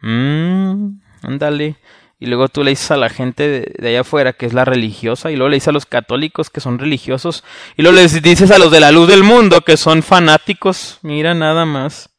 Mmm, 0.03 1.01
ándale. 1.23 1.77
Y 2.21 2.27
luego 2.27 2.49
tú 2.49 2.63
le 2.63 2.71
dices 2.71 2.91
a 2.91 2.99
la 2.99 3.09
gente 3.09 3.49
de, 3.79 3.89
allá 3.89 4.03
afuera 4.03 4.35
que 4.35 4.45
es 4.45 4.53
la 4.53 4.67
religiosa, 4.67 5.31
y 5.31 5.37
luego 5.37 5.49
le 5.49 5.57
dices 5.57 5.69
a 5.69 5.73
los 5.73 5.87
católicos 5.87 6.51
que 6.51 6.61
son 6.61 6.79
religiosos, 6.79 7.43
y 7.77 7.83
luego 7.83 7.97
les 7.97 8.23
dices 8.23 8.51
a 8.51 8.59
los 8.59 8.71
de 8.71 8.79
la 8.81 8.93
luz 8.93 9.09
del 9.09 9.25
mundo 9.25 9.63
que 9.63 9.79
son 9.79 10.03
fanáticos. 10.03 10.99
Mira 11.01 11.33
nada 11.33 11.65
más. 11.65 12.11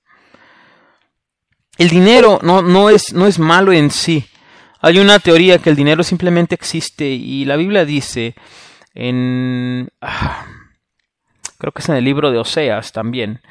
El 1.77 1.89
dinero 1.89 2.39
no, 2.41 2.63
no, 2.63 2.89
es, 2.89 3.13
no 3.13 3.27
es 3.27 3.38
malo 3.38 3.72
en 3.72 3.91
sí. 3.91 4.25
Hay 4.81 4.98
una 4.98 5.20
teoría 5.20 5.60
que 5.60 5.70
el 5.70 5.75
dinero 5.75 6.03
simplemente 6.03 6.55
existe 6.55 7.05
y 7.08 7.46
la 7.46 7.55
Biblia 7.55 7.86
dice 7.86 8.34
en... 8.96 9.89
Ah, 10.01 10.46
creo 11.60 11.72
que 11.72 11.81
es 11.81 11.89
en 11.89 11.96
el 11.96 12.03
libro 12.03 12.31
de 12.31 12.39
Oseas 12.39 12.91
también. 12.91 13.41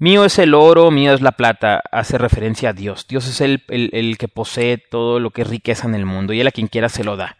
Mío 0.00 0.24
es 0.24 0.38
el 0.38 0.54
oro, 0.54 0.90
mío 0.90 1.12
es 1.12 1.20
la 1.20 1.32
plata, 1.32 1.82
hace 1.92 2.16
referencia 2.16 2.70
a 2.70 2.72
Dios. 2.72 3.06
Dios 3.06 3.28
es 3.28 3.42
el, 3.42 3.62
el, 3.68 4.16
que 4.16 4.28
posee 4.28 4.78
todo 4.78 5.20
lo 5.20 5.28
que 5.28 5.42
es 5.42 5.48
riqueza 5.48 5.86
en 5.86 5.94
el 5.94 6.06
mundo 6.06 6.32
y 6.32 6.40
él 6.40 6.46
a 6.46 6.52
quien 6.52 6.68
quiera 6.68 6.88
se 6.88 7.04
lo 7.04 7.18
da. 7.18 7.36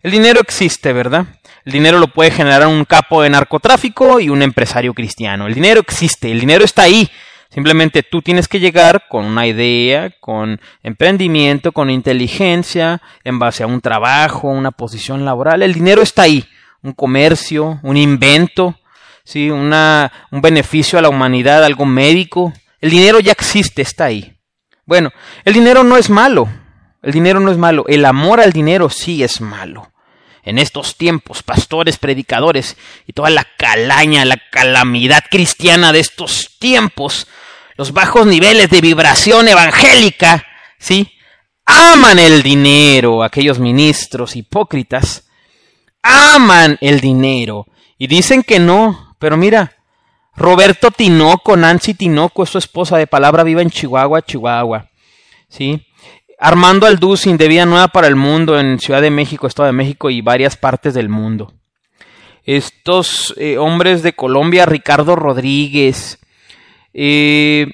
El 0.00 0.12
dinero 0.12 0.40
existe, 0.40 0.92
¿verdad? 0.92 1.26
El 1.64 1.72
dinero 1.72 1.98
lo 1.98 2.06
puede 2.06 2.30
generar 2.30 2.64
un 2.68 2.84
capo 2.84 3.22
de 3.22 3.30
narcotráfico 3.30 4.20
y 4.20 4.28
un 4.28 4.40
empresario 4.40 4.94
cristiano. 4.94 5.48
El 5.48 5.54
dinero 5.54 5.80
existe, 5.80 6.30
el 6.30 6.38
dinero 6.38 6.64
está 6.64 6.82
ahí. 6.82 7.10
Simplemente 7.48 8.04
tú 8.04 8.22
tienes 8.22 8.46
que 8.46 8.60
llegar 8.60 9.08
con 9.08 9.24
una 9.24 9.48
idea, 9.48 10.10
con 10.20 10.60
emprendimiento, 10.84 11.72
con 11.72 11.90
inteligencia, 11.90 13.02
en 13.24 13.40
base 13.40 13.64
a 13.64 13.66
un 13.66 13.80
trabajo, 13.80 14.46
una 14.46 14.70
posición 14.70 15.24
laboral. 15.24 15.64
El 15.64 15.74
dinero 15.74 16.02
está 16.02 16.22
ahí. 16.22 16.44
Un 16.82 16.92
comercio, 16.92 17.80
un 17.82 17.96
invento, 17.96 18.76
¿sí? 19.24 19.50
Una, 19.50 20.12
un 20.30 20.40
beneficio 20.40 20.98
a 20.98 21.02
la 21.02 21.08
humanidad, 21.08 21.64
algo 21.64 21.86
médico. 21.86 22.52
El 22.80 22.90
dinero 22.90 23.20
ya 23.20 23.32
existe, 23.32 23.82
está 23.82 24.06
ahí. 24.06 24.36
Bueno, 24.86 25.10
el 25.44 25.54
dinero 25.54 25.84
no 25.84 25.96
es 25.96 26.10
malo. 26.10 26.48
El 27.02 27.12
dinero 27.12 27.40
no 27.40 27.50
es 27.50 27.58
malo. 27.58 27.84
El 27.88 28.04
amor 28.04 28.40
al 28.40 28.52
dinero 28.52 28.90
sí 28.90 29.22
es 29.22 29.40
malo. 29.40 29.92
En 30.42 30.58
estos 30.58 30.96
tiempos, 30.96 31.42
pastores, 31.42 31.98
predicadores 31.98 32.76
y 33.06 33.12
toda 33.12 33.30
la 33.30 33.46
calaña, 33.58 34.24
la 34.24 34.40
calamidad 34.50 35.24
cristiana 35.30 35.92
de 35.92 36.00
estos 36.00 36.56
tiempos 36.58 37.26
los 37.80 37.94
bajos 37.94 38.26
niveles 38.26 38.68
de 38.68 38.82
vibración 38.82 39.48
evangélica, 39.48 40.44
¿sí? 40.78 41.10
Aman 41.64 42.18
el 42.18 42.42
dinero, 42.42 43.22
aquellos 43.22 43.58
ministros 43.58 44.36
hipócritas, 44.36 45.26
aman 46.02 46.76
el 46.82 47.00
dinero 47.00 47.64
y 47.96 48.06
dicen 48.06 48.42
que 48.42 48.58
no, 48.58 49.09
pero 49.20 49.36
mira, 49.36 49.76
Roberto 50.34 50.90
Tinoco, 50.90 51.54
Nancy 51.54 51.92
Tinoco 51.92 52.42
es 52.42 52.48
su 52.48 52.56
esposa 52.56 52.96
de 52.96 53.06
palabra 53.06 53.44
viva 53.44 53.60
en 53.60 53.68
Chihuahua, 53.68 54.22
Chihuahua, 54.22 54.88
¿sí? 55.48 55.86
Armando 56.38 56.86
Alducin 56.86 57.36
de 57.36 57.46
Vida 57.46 57.66
Nueva 57.66 57.88
para 57.88 58.06
el 58.06 58.16
Mundo 58.16 58.58
en 58.58 58.78
Ciudad 58.78 59.02
de 59.02 59.10
México, 59.10 59.46
Estado 59.46 59.66
de 59.66 59.74
México 59.74 60.08
y 60.08 60.22
varias 60.22 60.56
partes 60.56 60.94
del 60.94 61.10
mundo. 61.10 61.52
Estos 62.44 63.34
eh, 63.36 63.58
hombres 63.58 64.02
de 64.02 64.14
Colombia, 64.14 64.64
Ricardo 64.64 65.16
Rodríguez, 65.16 66.18
eh, 66.94 67.66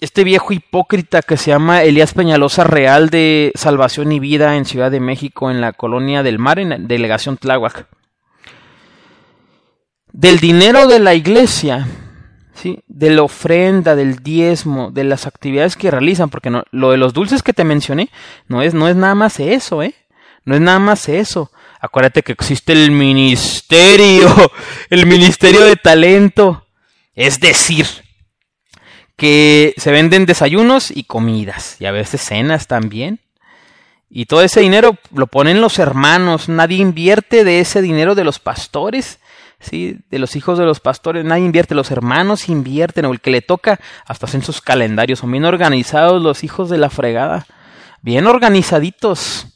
este 0.00 0.22
viejo 0.22 0.52
hipócrita 0.52 1.22
que 1.22 1.38
se 1.38 1.50
llama 1.50 1.82
Elías 1.82 2.12
Peñalosa 2.12 2.64
Real 2.64 3.08
de 3.08 3.52
Salvación 3.54 4.12
y 4.12 4.20
Vida 4.20 4.56
en 4.58 4.66
Ciudad 4.66 4.90
de 4.90 5.00
México, 5.00 5.50
en 5.50 5.62
la 5.62 5.72
colonia 5.72 6.22
del 6.22 6.38
Mar, 6.38 6.58
en 6.58 6.68
la 6.68 6.78
delegación 6.78 7.38
Tláhuac. 7.38 7.88
Del 10.12 10.38
dinero 10.38 10.86
de 10.86 10.98
la 10.98 11.14
iglesia, 11.14 11.86
¿sí? 12.54 12.80
de 12.88 13.10
la 13.10 13.22
ofrenda, 13.22 13.94
del 13.96 14.22
diezmo, 14.22 14.90
de 14.90 15.04
las 15.04 15.26
actividades 15.26 15.76
que 15.76 15.90
realizan, 15.90 16.30
porque 16.30 16.50
no, 16.50 16.64
lo 16.70 16.90
de 16.90 16.96
los 16.96 17.12
dulces 17.12 17.42
que 17.42 17.52
te 17.52 17.64
mencioné 17.64 18.10
no 18.48 18.62
es, 18.62 18.74
no 18.74 18.88
es 18.88 18.96
nada 18.96 19.14
más 19.14 19.40
eso, 19.40 19.82
¿eh? 19.82 19.94
No 20.44 20.54
es 20.54 20.60
nada 20.60 20.78
más 20.78 21.08
eso. 21.08 21.50
Acuérdate 21.80 22.22
que 22.22 22.32
existe 22.32 22.72
el 22.72 22.90
ministerio, 22.90 24.28
el 24.90 25.06
ministerio 25.06 25.64
de 25.64 25.76
talento. 25.76 26.66
Es 27.14 27.40
decir, 27.40 27.86
que 29.16 29.74
se 29.76 29.92
venden 29.92 30.26
desayunos 30.26 30.90
y 30.90 31.04
comidas 31.04 31.76
y 31.78 31.86
a 31.86 31.92
veces 31.92 32.22
cenas 32.22 32.66
también. 32.66 33.20
Y 34.08 34.26
todo 34.26 34.42
ese 34.42 34.60
dinero 34.60 34.96
lo 35.14 35.26
ponen 35.26 35.60
los 35.60 35.78
hermanos, 35.78 36.48
nadie 36.48 36.78
invierte 36.78 37.44
de 37.44 37.60
ese 37.60 37.80
dinero 37.82 38.14
de 38.14 38.24
los 38.24 38.38
pastores, 38.38 39.20
¿sí? 39.60 39.98
de 40.10 40.18
los 40.18 40.36
hijos 40.36 40.58
de 40.58 40.64
los 40.64 40.80
pastores, 40.80 41.24
nadie 41.24 41.44
invierte, 41.44 41.74
los 41.74 41.90
hermanos 41.90 42.48
invierten, 42.48 43.04
o 43.04 43.12
el 43.12 43.20
que 43.20 43.30
le 43.30 43.42
toca, 43.42 43.78
hasta 44.06 44.26
hacen 44.26 44.42
sus 44.42 44.60
calendarios, 44.60 45.20
son 45.20 45.30
bien 45.30 45.44
organizados 45.44 46.22
los 46.22 46.42
hijos 46.42 46.70
de 46.70 46.78
la 46.78 46.90
fregada, 46.90 47.46
bien 48.02 48.26
organizaditos. 48.26 49.46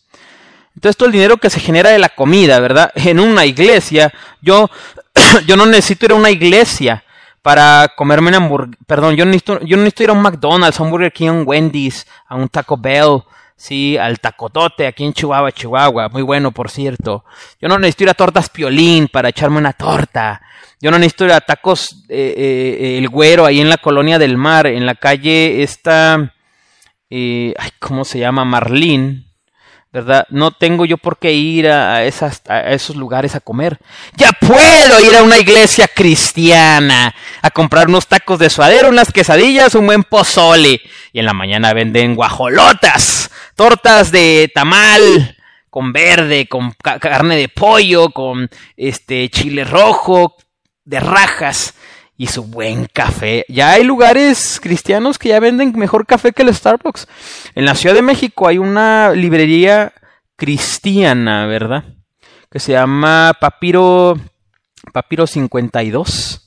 Entonces 0.75 0.97
todo 0.97 1.07
el 1.07 1.13
dinero 1.13 1.37
que 1.37 1.51
se 1.51 1.61
genera 1.61 1.91
de 1.91 1.99
la 1.99 2.09
comida, 2.09 2.61
¿verdad? 2.61 2.93
En 2.95 3.21
una 3.21 3.47
iglesia, 3.47 4.13
yo, 4.41 4.71
yo 5.47 5.57
no 5.57 5.67
necesito 5.67 6.07
ir 6.07 6.13
a 6.13 6.17
una 6.17 6.31
iglesia 6.31 7.05
para 7.43 7.93
comerme 7.95 8.29
un 8.29 8.35
hamburguesa. 8.35 8.79
Perdón, 8.87 9.17
yo 9.17 9.25
no, 9.25 9.31
necesito, 9.31 9.61
yo 9.61 9.77
no 9.77 9.83
necesito 9.85 10.05
ir 10.05 10.11
a 10.11 10.15
un 10.15 10.23
McDonald's, 10.23 10.81
a 10.81 10.83
un 10.83 10.91
Burger 10.91 11.13
King, 11.13 11.29
a 11.29 11.33
un 11.33 11.45
Wendy's, 11.47 12.07
a 12.27 12.35
un 12.35 12.49
Taco 12.49 12.77
Bell, 12.77 13.23
sí, 13.57 13.97
al 13.97 14.21
Tacotote 14.21 14.87
aquí 14.87 15.05
en 15.05 15.13
Chihuahua, 15.13 15.53
Chihuahua. 15.53 16.09
Muy 16.09 16.23
bueno, 16.23 16.53
por 16.53 16.71
cierto. 16.71 17.25
Yo 17.61 17.69
no 17.69 17.79
necesito 17.79 18.05
ir 18.05 18.11
a 18.11 18.15
Tortas 18.15 18.49
Piolín 18.49 19.09
para 19.09 19.29
echarme 19.29 19.59
una 19.59 19.73
torta. 19.73 20.41
Yo 20.81 20.91
no 20.91 20.99
necesito 20.99 21.25
ir 21.25 21.33
a 21.33 21.41
Tacos 21.41 22.05
eh, 22.09 22.35
eh, 22.37 22.99
El 22.99 23.09
Güero 23.09 23.47
ahí 23.47 23.61
en 23.61 23.69
la 23.69 23.79
Colonia 23.79 24.19
del 24.19 24.37
Mar, 24.37 24.67
en 24.67 24.87
la 24.87 24.95
calle 24.95 25.63
esta. 25.63 26.35
Eh, 27.11 27.55
ay, 27.59 27.71
¿Cómo 27.79 28.05
se 28.05 28.19
llama? 28.19 28.45
Marlín. 28.45 29.25
¿verdad? 29.95 30.27
No 30.29 30.51
tengo 30.51 30.85
yo 30.85 30.99
por 30.99 31.19
qué 31.19 31.33
ir 31.33 31.69
a, 31.69 32.03
esas, 32.03 32.43
a 32.49 32.73
esos 32.73 32.97
lugares 32.97 33.37
a 33.37 33.41
comer. 33.41 33.79
Ya 34.17 34.33
puedo 34.33 35.01
ir 35.01 35.15
a 35.15 35.23
una 35.23 35.39
iglesia 35.39 35.87
cristiana 35.87 37.15
a 37.41 37.51
comprar 37.53 37.87
unos 37.87 38.09
tacos 38.09 38.41
de 38.41 38.51
suadero, 38.51 38.89
unas 38.89 39.13
quesadillas, 39.13 39.77
un 39.77 39.87
buen 39.87 40.03
pozole. 40.03 40.81
Y 41.13 41.21
en 41.21 41.27
la 41.27 41.33
mañana 41.33 41.73
venden 41.73 42.17
guajolotas, 42.17 43.31
tortas 43.55 44.11
de 44.11 44.51
tamal 44.55 45.37
con 45.71 45.93
verde, 45.93 46.47
con 46.47 46.73
carne 47.01 47.37
de 47.37 47.49
pollo, 47.49 48.11
con 48.11 48.49
este 48.77 49.29
chile 49.29 49.65
rojo, 49.65 50.37
de 50.85 51.01
rajas 51.01 51.75
y 52.17 52.29
su 52.29 52.45
buen 52.45 52.87
café. 52.87 53.45
Ya 53.49 53.73
hay 53.73 53.85
lugares 53.85 54.61
cristianos 54.63 55.19
que 55.19 55.31
ya 55.31 55.41
venden 55.41 55.73
mejor 55.77 56.07
café 56.07 56.33
que 56.33 56.43
el 56.43 56.55
Starbucks. 56.55 57.09
En 57.55 57.65
la 57.65 57.75
Ciudad 57.75 57.95
de 57.95 58.03
México 58.03 58.47
hay 58.47 58.59
una 58.59 59.13
librería 59.13 59.93
cristiana, 60.37 61.47
¿verdad? 61.47 61.85
Que 62.51 62.61
se 62.61 62.73
llama 62.73 63.37
Papiro 63.41 64.17
Papiro 64.93 65.27
52. 65.27 66.44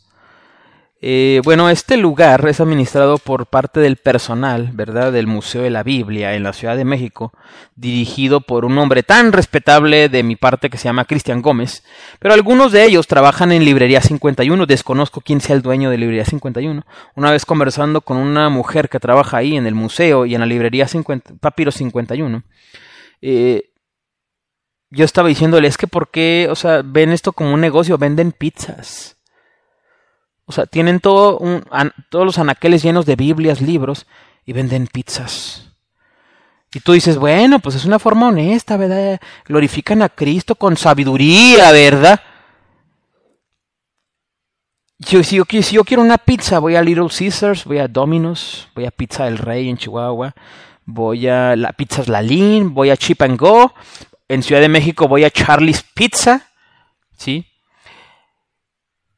Eh, 0.99 1.41
bueno, 1.43 1.69
este 1.69 1.95
lugar 1.95 2.47
es 2.47 2.59
administrado 2.59 3.19
por 3.19 3.45
parte 3.45 3.79
del 3.79 3.97
personal, 3.97 4.71
¿verdad?, 4.73 5.11
del 5.11 5.27
Museo 5.27 5.61
de 5.61 5.69
la 5.69 5.83
Biblia 5.83 6.33
en 6.33 6.41
la 6.41 6.53
Ciudad 6.53 6.75
de 6.75 6.85
México, 6.85 7.33
dirigido 7.75 8.41
por 8.41 8.65
un 8.65 8.75
hombre 8.79 9.03
tan 9.03 9.31
respetable 9.31 10.09
de 10.09 10.23
mi 10.23 10.35
parte 10.35 10.71
que 10.71 10.79
se 10.79 10.85
llama 10.85 11.05
Cristian 11.05 11.43
Gómez, 11.43 11.83
pero 12.17 12.33
algunos 12.33 12.71
de 12.71 12.83
ellos 12.83 13.05
trabajan 13.05 13.51
en 13.51 13.63
Librería 13.63 14.01
51, 14.01 14.65
desconozco 14.65 15.21
quién 15.21 15.39
sea 15.39 15.55
el 15.55 15.61
dueño 15.61 15.91
de 15.91 15.99
Librería 15.99 16.25
51. 16.25 16.83
Una 17.15 17.31
vez 17.31 17.45
conversando 17.45 18.01
con 18.01 18.17
una 18.17 18.49
mujer 18.49 18.89
que 18.89 18.99
trabaja 18.99 19.37
ahí 19.37 19.55
en 19.55 19.67
el 19.67 19.75
museo 19.75 20.25
y 20.25 20.33
en 20.33 20.41
la 20.41 20.47
Librería 20.47 20.87
50, 20.87 21.35
Papiro 21.39 21.71
51, 21.71 22.43
eh, 23.21 23.69
yo 24.89 25.05
estaba 25.05 25.27
diciéndole, 25.27 25.67
es 25.67 25.77
que 25.77 25.85
por 25.85 26.09
qué, 26.09 26.47
o 26.49 26.55
sea, 26.55 26.81
ven 26.83 27.11
esto 27.11 27.33
como 27.33 27.53
un 27.53 27.61
negocio, 27.61 27.99
venden 27.99 28.31
pizzas 28.31 29.16
o 30.47 30.53
sea, 30.53 30.65
tienen 30.65 31.01
todo 31.01 31.39
todos 32.09 32.25
los 32.25 32.39
anaqueles 32.39 32.81
llenos 32.81 33.05
de 33.05 33.17
Biblias, 33.17 33.61
libros, 33.61 34.07
y 34.45 34.53
venden 34.53 34.87
pizzas. 34.87 35.69
Y 36.73 36.79
tú 36.79 36.93
dices, 36.93 37.17
bueno, 37.17 37.59
pues 37.59 37.75
es 37.75 37.85
una 37.85 37.99
forma 37.99 38.29
honesta, 38.29 38.77
¿verdad? 38.77 39.19
Glorifican 39.45 40.01
a 40.01 40.09
Cristo 40.09 40.55
con 40.55 40.77
sabiduría, 40.77 41.71
¿verdad? 41.71 42.19
Yo, 44.99 45.21
si, 45.23 45.35
yo, 45.35 45.43
yo 45.45 45.83
quiero 45.83 46.01
una 46.01 46.17
pizza, 46.17 46.59
voy 46.59 46.75
a 46.75 46.81
Little 46.81 47.09
Caesars, 47.09 47.65
voy 47.65 47.79
a 47.79 47.87
Domino's, 47.87 48.69
voy 48.73 48.85
a 48.85 48.91
Pizza 48.91 49.25
del 49.25 49.37
Rey 49.37 49.69
en 49.69 49.77
Chihuahua, 49.77 50.33
voy 50.85 51.27
a 51.27 51.55
la 51.55 51.73
Pizzas 51.73 52.07
Lalín, 52.07 52.73
voy 52.73 52.89
a 52.89 52.97
Chip 52.97 53.21
and 53.21 53.37
Go, 53.37 53.73
en 54.29 54.43
Ciudad 54.43 54.61
de 54.61 54.69
México 54.69 55.07
voy 55.07 55.25
a 55.25 55.29
Charlie's 55.29 55.83
Pizza, 55.93 56.49
¿sí? 57.17 57.45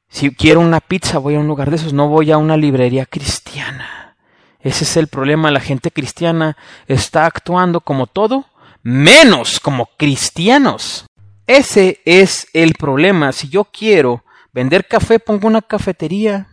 Si 0.10 0.32
quiero 0.32 0.60
una 0.60 0.80
pizza, 0.80 1.20
voy 1.20 1.36
a 1.36 1.40
un 1.40 1.48
lugar 1.48 1.70
de 1.70 1.76
esos, 1.76 1.94
no 1.94 2.10
voy 2.10 2.32
a 2.32 2.38
una 2.38 2.58
librería 2.58 3.06
cristiana. 3.06 4.18
Ese 4.60 4.84
es 4.84 4.98
el 4.98 5.08
problema, 5.08 5.52
la 5.52 5.62
gente 5.62 5.92
cristiana 5.92 6.58
está 6.88 7.26
actuando 7.26 7.82
como 7.82 8.08
todo, 8.08 8.46
menos 8.82 9.60
como 9.60 9.88
cristianos. 9.98 11.06
Ese 11.46 12.02
es 12.06 12.48
el 12.54 12.74
problema. 12.74 13.32
Si 13.32 13.50
yo 13.50 13.66
quiero 13.66 14.24
vender 14.52 14.88
café, 14.88 15.20
pongo 15.20 15.48
una 15.48 15.62
cafetería. 15.62 16.48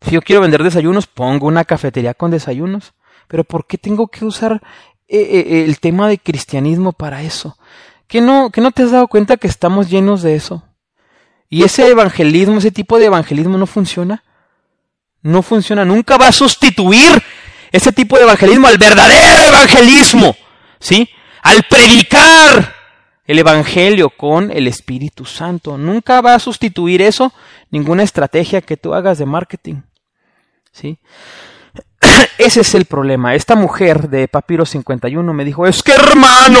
Si 0.00 0.10
yo 0.10 0.20
quiero 0.20 0.42
vender 0.42 0.62
desayunos, 0.62 1.06
pongo 1.06 1.46
una 1.46 1.64
cafetería 1.64 2.12
con 2.12 2.30
desayunos. 2.30 2.92
Pero 3.28 3.44
¿por 3.44 3.66
qué 3.66 3.78
tengo 3.78 4.08
que 4.08 4.24
usar 4.24 4.60
eh, 5.08 5.18
eh, 5.18 5.64
el 5.64 5.80
tema 5.80 6.08
de 6.08 6.18
cristianismo 6.18 6.92
para 6.92 7.22
eso? 7.22 7.56
¿Que 8.06 8.20
no, 8.20 8.50
¿Que 8.50 8.60
no 8.60 8.72
te 8.72 8.82
has 8.82 8.90
dado 8.90 9.08
cuenta 9.08 9.36
que 9.36 9.46
estamos 9.46 9.88
llenos 9.88 10.22
de 10.22 10.34
eso? 10.34 10.62
Y 11.54 11.62
ese 11.62 11.86
evangelismo, 11.86 12.58
ese 12.58 12.72
tipo 12.72 12.98
de 12.98 13.04
evangelismo 13.04 13.56
no 13.56 13.68
funciona. 13.68 14.24
No 15.22 15.40
funciona. 15.40 15.84
Nunca 15.84 16.16
va 16.16 16.26
a 16.26 16.32
sustituir 16.32 17.22
ese 17.70 17.92
tipo 17.92 18.16
de 18.16 18.24
evangelismo 18.24 18.66
al 18.66 18.76
verdadero 18.76 19.50
evangelismo. 19.50 20.34
¿Sí? 20.80 21.08
Al 21.42 21.62
predicar 21.70 22.74
el 23.24 23.38
evangelio 23.38 24.10
con 24.10 24.50
el 24.50 24.66
Espíritu 24.66 25.24
Santo. 25.26 25.78
Nunca 25.78 26.20
va 26.20 26.34
a 26.34 26.40
sustituir 26.40 27.00
eso 27.00 27.32
ninguna 27.70 28.02
estrategia 28.02 28.60
que 28.60 28.76
tú 28.76 28.92
hagas 28.92 29.18
de 29.18 29.26
marketing. 29.26 29.82
¿Sí? 30.72 30.98
Ese 32.38 32.62
es 32.62 32.74
el 32.74 32.86
problema. 32.86 33.36
Esta 33.36 33.54
mujer 33.54 34.08
de 34.08 34.26
Papiro 34.26 34.66
51 34.66 35.32
me 35.32 35.44
dijo, 35.44 35.68
es 35.68 35.84
que 35.84 35.92
hermano, 35.92 36.58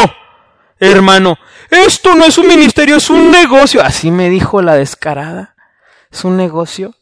hermano, 0.90 1.38
esto 1.70 2.14
no 2.14 2.24
es 2.24 2.38
un 2.38 2.46
ministerio, 2.46 2.96
es 2.96 3.10
un 3.10 3.30
negocio. 3.30 3.82
Así 3.82 4.10
me 4.10 4.30
dijo 4.30 4.62
la 4.62 4.74
descarada. 4.74 5.54
Es 6.10 6.24
un 6.24 6.36
negocio. 6.36 6.94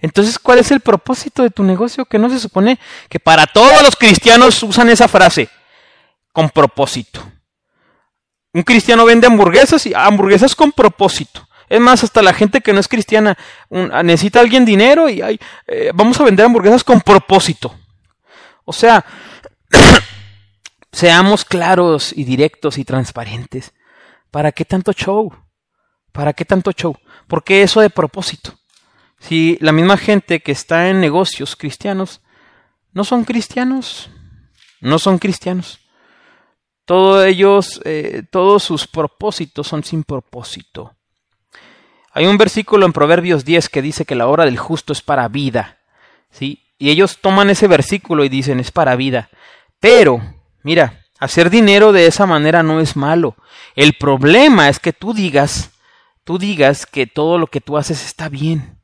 Entonces, 0.00 0.38
¿cuál 0.38 0.58
es 0.58 0.70
el 0.70 0.80
propósito 0.80 1.42
de 1.42 1.50
tu 1.50 1.62
negocio? 1.62 2.04
Que 2.04 2.18
no 2.18 2.30
se 2.30 2.38
supone 2.38 2.78
que 3.08 3.20
para 3.20 3.46
todos 3.46 3.82
los 3.82 3.96
cristianos 3.96 4.62
usan 4.62 4.88
esa 4.88 5.08
frase, 5.08 5.48
con 6.32 6.48
propósito. 6.50 7.20
Un 8.52 8.62
cristiano 8.62 9.04
vende 9.04 9.26
hamburguesas 9.26 9.86
y 9.86 9.94
hamburguesas 9.94 10.56
con 10.56 10.72
propósito. 10.72 11.46
Es 11.68 11.80
más, 11.80 12.02
hasta 12.02 12.20
la 12.20 12.34
gente 12.34 12.60
que 12.60 12.72
no 12.72 12.80
es 12.80 12.88
cristiana 12.88 13.38
necesita 14.02 14.40
alguien 14.40 14.64
dinero 14.64 15.08
y 15.08 15.20
eh, 15.66 15.90
vamos 15.94 16.18
a 16.18 16.24
vender 16.24 16.46
hamburguesas 16.46 16.82
con 16.82 17.00
propósito. 17.00 17.72
O 18.64 18.72
sea, 18.72 19.04
Seamos 20.92 21.44
claros 21.44 22.12
y 22.16 22.24
directos 22.24 22.78
y 22.78 22.84
transparentes. 22.84 23.72
¿Para 24.30 24.52
qué 24.52 24.64
tanto 24.64 24.92
show? 24.92 25.32
¿Para 26.12 26.32
qué 26.32 26.44
tanto 26.44 26.72
show? 26.72 26.96
¿Por 27.28 27.44
qué 27.44 27.62
eso 27.62 27.80
de 27.80 27.90
propósito? 27.90 28.54
Si 29.20 29.58
la 29.60 29.72
misma 29.72 29.96
gente 29.96 30.40
que 30.40 30.52
está 30.52 30.88
en 30.88 31.00
negocios 31.00 31.54
cristianos 31.54 32.22
no 32.92 33.04
son 33.04 33.24
cristianos, 33.24 34.10
no 34.80 34.98
son 34.98 35.18
cristianos. 35.18 35.80
Todos 36.84 37.24
ellos, 37.24 37.80
eh, 37.84 38.24
todos 38.30 38.64
sus 38.64 38.88
propósitos 38.88 39.68
son 39.68 39.84
sin 39.84 40.02
propósito. 40.02 40.96
Hay 42.12 42.26
un 42.26 42.38
versículo 42.38 42.86
en 42.86 42.92
Proverbios 42.92 43.44
10 43.44 43.68
que 43.68 43.82
dice 43.82 44.04
que 44.04 44.16
la 44.16 44.26
hora 44.26 44.44
del 44.44 44.58
justo 44.58 44.92
es 44.92 45.02
para 45.02 45.28
vida. 45.28 45.78
¿sí? 46.30 46.64
Y 46.78 46.90
ellos 46.90 47.18
toman 47.20 47.50
ese 47.50 47.68
versículo 47.68 48.24
y 48.24 48.28
dicen 48.28 48.58
es 48.58 48.72
para 48.72 48.96
vida. 48.96 49.30
Pero 49.78 50.20
Mira, 50.62 51.04
hacer 51.18 51.50
dinero 51.50 51.92
de 51.92 52.06
esa 52.06 52.26
manera 52.26 52.62
no 52.62 52.80
es 52.80 52.96
malo. 52.96 53.36
El 53.76 53.94
problema 53.94 54.68
es 54.68 54.78
que 54.78 54.92
tú 54.92 55.12
digas, 55.12 55.70
tú 56.24 56.38
digas 56.38 56.86
que 56.86 57.06
todo 57.06 57.38
lo 57.38 57.46
que 57.46 57.60
tú 57.60 57.76
haces 57.76 58.04
está 58.04 58.28
bien. 58.28 58.78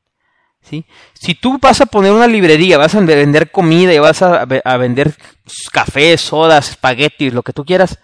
¿sí? 0.63 0.85
Si 1.15 1.35
tú 1.35 1.59
vas 1.59 1.81
a 1.81 1.87
poner 1.87 2.13
una 2.13 2.27
librería, 2.27 2.79
vas 2.79 2.95
a 2.95 3.01
vender 3.01 3.51
comida 3.51 3.93
y 3.93 3.99
vas 3.99 4.23
a, 4.23 4.43
a 4.43 4.77
vender 4.77 5.15
café, 5.73 6.17
sodas, 6.19 6.71
espaguetis, 6.71 7.33
lo 7.33 7.43
que 7.43 7.53
tú 7.53 7.65
quieras, 7.65 7.99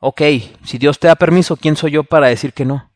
ok, 0.00 0.22
si 0.64 0.78
Dios 0.78 0.98
te 0.98 1.08
da 1.08 1.16
permiso, 1.16 1.56
¿quién 1.56 1.76
soy 1.76 1.92
yo 1.92 2.04
para 2.04 2.28
decir 2.28 2.52
que 2.52 2.64
no? 2.64 2.90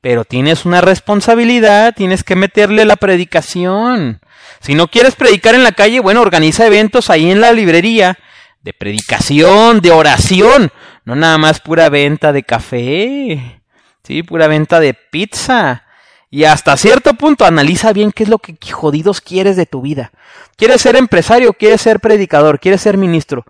Pero 0.00 0.24
tienes 0.24 0.64
una 0.64 0.80
responsabilidad, 0.80 1.94
tienes 1.94 2.24
que 2.24 2.34
meterle 2.34 2.84
la 2.84 2.96
predicación. 2.96 4.20
Si 4.60 4.74
no 4.74 4.88
quieres 4.88 5.14
predicar 5.14 5.54
en 5.54 5.62
la 5.62 5.72
calle, 5.72 6.00
bueno, 6.00 6.22
organiza 6.22 6.66
eventos 6.66 7.08
ahí 7.08 7.30
en 7.30 7.40
la 7.40 7.52
librería 7.52 8.18
de 8.62 8.72
predicación, 8.72 9.80
de 9.80 9.90
oración, 9.90 10.70
no 11.04 11.16
nada 11.16 11.38
más 11.38 11.60
pura 11.60 11.88
venta 11.88 12.32
de 12.32 12.44
café, 12.44 13.60
sí, 14.04 14.22
pura 14.22 14.46
venta 14.46 14.80
de 14.80 14.94
pizza. 14.94 15.84
Y 16.30 16.44
hasta 16.44 16.76
cierto 16.78 17.12
punto 17.14 17.44
analiza 17.44 17.92
bien 17.92 18.10
qué 18.10 18.22
es 18.22 18.28
lo 18.28 18.38
que 18.38 18.56
jodidos 18.72 19.20
quieres 19.20 19.56
de 19.56 19.66
tu 19.66 19.82
vida. 19.82 20.12
¿Quieres 20.56 20.80
ser 20.80 20.96
empresario? 20.96 21.52
¿Quieres 21.52 21.82
ser 21.82 22.00
predicador? 22.00 22.58
¿Quieres 22.58 22.80
ser 22.80 22.96
ministro? 22.96 23.44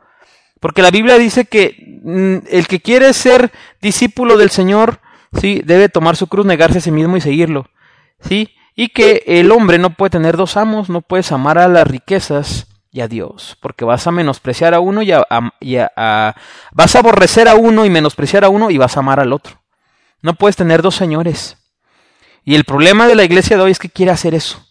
Porque 0.59 0.83
la 0.83 0.90
Biblia 0.90 1.16
dice 1.16 1.44
que 1.44 2.01
mm, 2.03 2.46
el 2.51 2.66
que 2.66 2.81
quiere 2.81 3.12
ser 3.12 3.53
discípulo 3.81 4.37
del 4.37 4.51
Señor, 4.51 5.01
sí, 5.40 5.62
debe 5.64 5.88
tomar 5.88 6.16
su 6.16 6.27
cruz, 6.27 6.44
negarse 6.44 6.79
a 6.79 6.81
sí 6.81 6.90
mismo 6.90 7.16
y 7.16 7.20
seguirlo. 7.20 7.66
¿Sí? 8.20 8.53
Y 8.75 8.88
que 8.88 9.22
el 9.27 9.53
hombre 9.53 9.79
no 9.79 9.90
puede 9.90 10.11
tener 10.11 10.37
dos 10.37 10.57
amos, 10.57 10.88
no 10.88 11.03
puedes 11.03 11.31
amar 11.31 11.59
a 11.59 11.68
las 11.68 11.87
riquezas 11.87 12.66
y 12.92 13.00
a 13.00 13.09
Dios, 13.09 13.57
porque 13.61 13.87
vas 13.87 14.07
a 14.07 14.11
menospreciar 14.11 14.74
a 14.74 14.81
uno 14.81 15.00
y, 15.00 15.11
a, 15.12 16.37
vas 16.72 16.94
a 16.94 16.98
aborrecer 16.98 17.48
a 17.48 17.55
uno 17.55 17.87
y 17.87 17.90
menospreciar 17.90 18.44
a 18.44 18.50
uno 18.50 18.70
y 18.70 18.76
vas 18.76 18.96
a 18.96 19.00
amar 19.00 19.18
al 19.18 19.33
otro. 19.33 19.62
No 20.20 20.35
puedes 20.35 20.57
tener 20.57 20.83
dos 20.83 20.94
señores. 20.94 21.57
Y 22.44 22.55
el 22.55 22.64
problema 22.64 23.09
de 23.09 23.14
la 23.14 23.24
iglesia 23.24 23.57
de 23.57 23.62
hoy 23.62 23.70
es 23.70 23.78
que 23.78 23.88
quiere 23.88 24.12
hacer 24.12 24.35
eso. 24.35 24.68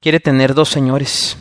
Quiere 0.00 0.18
tener 0.18 0.54
dos 0.54 0.70
señores. 0.70 1.36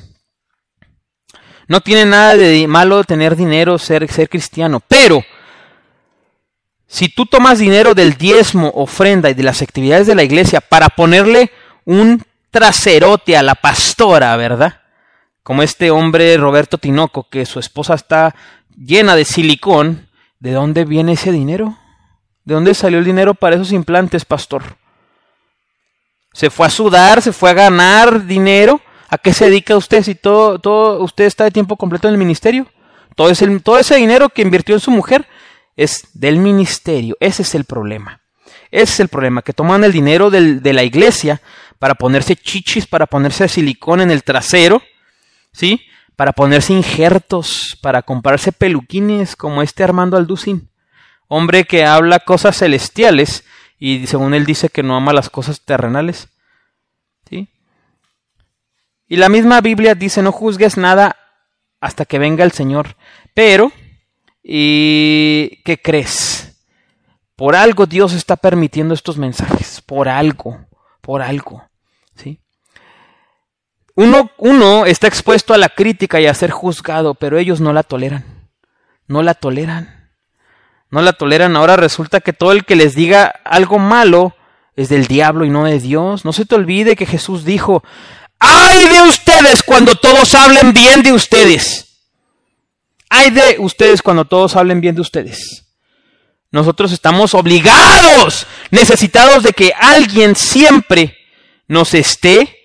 No 1.70 1.80
tiene 1.80 2.06
nada 2.06 2.36
de 2.36 2.68
malo 2.68 3.06
tener 3.06 3.38
dinero, 3.38 3.78
ser, 3.78 4.12
ser 4.12 4.28
cristiano, 4.28 4.82
pero 4.86 5.24
si 6.88 7.08
tú 7.10 7.26
tomas 7.26 7.60
dinero 7.60 7.94
del 7.94 8.16
diezmo, 8.16 8.72
ofrenda 8.76 9.30
y 9.30 9.34
de 9.34 9.44
las 9.44 9.62
actividades 9.62 10.08
de 10.08 10.16
la 10.16 10.24
iglesia 10.24 10.60
para 10.60 10.90
ponerle 10.90 11.52
un 11.86 12.22
traserote 12.52 13.38
a 13.38 13.44
la 13.44 13.56
pastora, 13.56 14.36
¿verdad? 14.36 14.82
Como 15.48 15.64
este 15.64 15.92
hombre 15.92 16.36
Roberto 16.36 16.78
Tinoco, 16.78 17.30
que 17.30 17.46
su 17.46 17.58
esposa 17.58 17.94
está 17.94 18.36
llena 18.76 19.16
de 19.16 19.24
silicón 19.24 20.10
¿De 20.40 20.52
dónde 20.52 20.84
viene 20.84 21.14
ese 21.14 21.32
dinero? 21.32 21.78
¿De 22.44 22.54
dónde 22.54 22.74
salió 22.74 23.00
el 23.00 23.06
dinero 23.06 23.34
para 23.34 23.56
esos 23.56 23.72
implantes, 23.72 24.26
pastor? 24.26 24.76
¿Se 26.34 26.50
fue 26.50 26.68
a 26.68 26.70
sudar? 26.70 27.22
¿Se 27.22 27.32
fue 27.32 27.50
a 27.50 27.54
ganar 27.54 28.26
dinero? 28.26 28.82
¿A 29.08 29.18
qué 29.18 29.32
se 29.32 29.46
dedica 29.46 29.78
usted 29.78 30.04
si 30.04 30.16
todo, 30.16 30.60
todo 30.60 31.02
usted 31.02 31.24
está 31.24 31.46
de 31.46 31.52
tiempo 31.52 31.78
completo 31.78 32.10
en 32.10 32.16
el 32.16 32.20
ministerio? 32.20 32.68
Todo 33.16 33.30
ese, 33.30 33.48
todo 33.62 33.80
ese 33.80 33.96
dinero 33.96 34.28
que 34.28 34.42
invirtió 34.42 34.76
en 34.76 34.82
su 34.82 34.92
mujer 34.92 35.26
es 35.78 36.10
del 36.14 36.40
ministerio. 36.40 37.16
Ese 37.22 37.44
es 37.44 37.56
el 37.56 37.64
problema. 37.64 38.20
Ese 38.70 38.84
es 38.94 39.00
el 39.00 39.08
problema, 39.08 39.44
que 39.44 39.54
toman 39.54 39.86
el 39.86 39.94
dinero 39.94 40.30
del, 40.30 40.62
de 40.62 40.74
la 40.74 40.84
iglesia 40.84 41.42
para 41.80 41.96
ponerse 41.96 42.36
chichis, 42.36 42.86
para 42.86 43.06
ponerse 43.06 43.48
silicón 43.48 44.02
en 44.02 44.12
el 44.12 44.26
trasero, 44.26 44.82
¿sí? 45.58 45.82
Para 46.16 46.34
ponerse 46.34 46.72
injertos, 46.72 47.78
para 47.82 48.04
comprarse 48.04 48.52
peluquines 48.52 49.36
como 49.36 49.64
este 49.64 49.84
Armando 49.84 50.16
Alducin, 50.16 50.70
hombre 51.28 51.66
que 51.66 51.84
habla 51.84 52.20
cosas 52.20 52.58
celestiales 52.58 53.44
y 53.80 54.06
según 54.06 54.36
él 54.36 54.46
dice 54.46 54.70
que 54.70 54.84
no 54.84 54.96
ama 54.96 55.14
las 55.14 55.32
cosas 55.32 55.62
terrenales, 55.62 56.30
¿sí? 57.28 57.50
Y 59.08 59.16
la 59.16 59.30
misma 59.30 59.62
Biblia 59.62 59.96
dice, 59.96 60.22
no 60.22 60.32
juzgues 60.32 60.78
nada 60.78 61.16
hasta 61.80 62.06
que 62.06 62.20
venga 62.20 62.44
el 62.44 62.52
Señor. 62.52 62.96
Pero, 63.34 63.72
¿y 64.44 65.62
qué 65.64 65.80
crees? 65.82 66.56
Por 67.36 67.56
algo 67.56 67.86
Dios 67.86 68.14
está 68.14 68.36
permitiendo 68.36 68.94
estos 68.94 69.18
mensajes, 69.18 69.82
por 69.82 70.08
algo, 70.10 70.60
por 71.02 71.22
algo. 71.22 71.64
Uno, 73.98 74.30
uno 74.38 74.86
está 74.86 75.08
expuesto 75.08 75.56
a 75.56 75.58
la 75.58 75.70
crítica 75.70 76.22
y 76.22 76.28
a 76.28 76.34
ser 76.36 76.52
juzgado, 76.52 77.16
pero 77.16 77.40
ellos 77.40 77.62
no 77.62 77.74
la 77.74 77.82
toleran, 77.82 78.48
no 79.08 79.24
la 79.24 79.34
toleran, 79.34 80.12
no 80.92 81.02
la 81.02 81.14
toleran. 81.14 81.56
Ahora 81.56 81.78
resulta 81.78 82.20
que 82.20 82.32
todo 82.32 82.52
el 82.52 82.64
que 82.64 82.76
les 82.76 82.94
diga 82.94 83.26
algo 83.44 83.80
malo 83.80 84.36
es 84.76 84.90
del 84.90 85.08
diablo 85.08 85.46
y 85.46 85.50
no 85.50 85.64
de 85.64 85.80
Dios. 85.80 86.26
No 86.26 86.32
se 86.32 86.46
te 86.46 86.54
olvide 86.54 86.96
que 86.96 87.08
Jesús 87.08 87.44
dijo, 87.44 87.84
¡Ay 88.38 88.88
de 88.88 89.02
ustedes 89.02 89.64
cuando 89.64 89.96
todos 89.96 90.36
hablen 90.36 90.74
bien 90.74 91.02
de 91.02 91.14
ustedes! 91.14 92.04
¡Ay 93.10 93.32
de 93.32 93.56
ustedes 93.58 94.04
cuando 94.04 94.26
todos 94.26 94.56
hablen 94.56 94.80
bien 94.80 94.94
de 94.94 95.02
ustedes! 95.02 95.66
Nosotros 96.52 96.92
estamos 96.92 97.34
obligados, 97.34 98.46
necesitados 98.70 99.42
de 99.42 99.54
que 99.54 99.74
alguien 99.76 100.36
siempre 100.36 101.18
nos 101.68 101.96
esté 101.96 102.57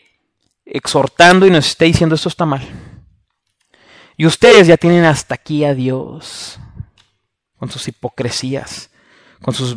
exhortando 0.72 1.46
y 1.46 1.50
nos 1.50 1.66
esté 1.66 1.84
diciendo 1.84 2.14
esto 2.14 2.30
está 2.30 2.46
mal. 2.46 2.62
Y 4.16 4.26
ustedes 4.26 4.66
ya 4.66 4.76
tienen 4.76 5.04
hasta 5.04 5.34
aquí 5.34 5.64
a 5.64 5.74
Dios, 5.74 6.58
con 7.58 7.70
sus 7.70 7.86
hipocresías, 7.88 8.90
con 9.42 9.54
sus 9.54 9.76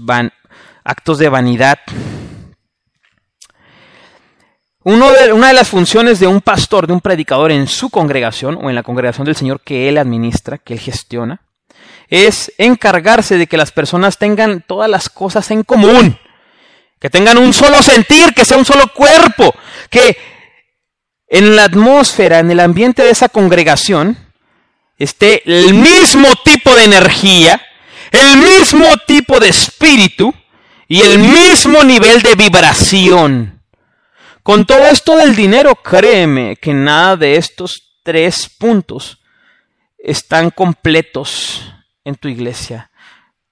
actos 0.84 1.18
de 1.18 1.30
vanidad, 1.30 1.80
una 4.84 5.48
de 5.48 5.54
las 5.54 5.68
funciones 5.68 6.20
de 6.20 6.28
un 6.28 6.42
pastor, 6.42 6.86
de 6.86 6.94
un 6.94 7.02
predicador 7.02 7.52
en 7.52 7.68
su 7.68 7.90
congregación 7.90 8.58
o 8.62 8.70
en 8.70 8.76
la 8.76 8.84
congregación 8.84 9.26
del 9.26 9.36
Señor 9.36 9.62
que 9.62 9.90
él 9.90 9.98
administra, 9.98 10.60
que 10.60 10.74
él 10.74 10.80
gestiona, 10.80 11.42
es 12.08 12.54
encargarse 12.60 13.38
de 13.38 13.48
que 13.48 13.58
las 13.58 13.72
personas 13.72 14.20
tengan 14.20 14.64
todas 14.66 14.90
las 14.90 15.10
cosas 15.10 15.50
en 15.50 15.64
común, 15.64 16.20
que 17.00 17.10
tengan 17.10 17.40
un 17.40 17.52
solo 17.52 17.82
sentir, 17.82 18.34
que 18.36 18.46
sea 18.46 18.58
un 18.58 18.66
solo 18.66 18.94
cuerpo, 18.94 19.56
que 19.90 20.35
en 21.28 21.56
la 21.56 21.66
atmósfera, 21.66 22.40
en 22.40 22.52
el 22.52 22.60
ambiente 22.60 23.04
de 23.04 23.10
esa 23.10 23.30
congregación, 23.30 24.18
esté 24.98 25.42
el 25.46 25.74
mismo 25.74 26.28
tipo 26.44 26.76
de 26.76 26.84
energía, 26.86 27.62
el 28.12 28.38
mismo 28.38 28.86
tipo 29.08 29.40
de 29.40 29.50
espíritu 29.50 30.34
y 30.88 31.02
el 31.02 31.20
mismo 31.20 31.84
nivel 31.84 32.22
de 32.22 32.36
vibración. 32.36 33.62
Con 34.44 34.66
todo 34.66 34.86
esto 34.86 35.18
del 35.18 35.36
dinero, 35.36 35.76
créeme 35.76 36.56
que 36.58 36.74
nada 36.74 37.18
de 37.18 37.36
estos 37.36 37.98
tres 38.04 38.48
puntos 38.48 39.20
están 39.98 40.52
completos 40.52 41.74
en 42.04 42.16
tu 42.16 42.28
iglesia. 42.28 42.92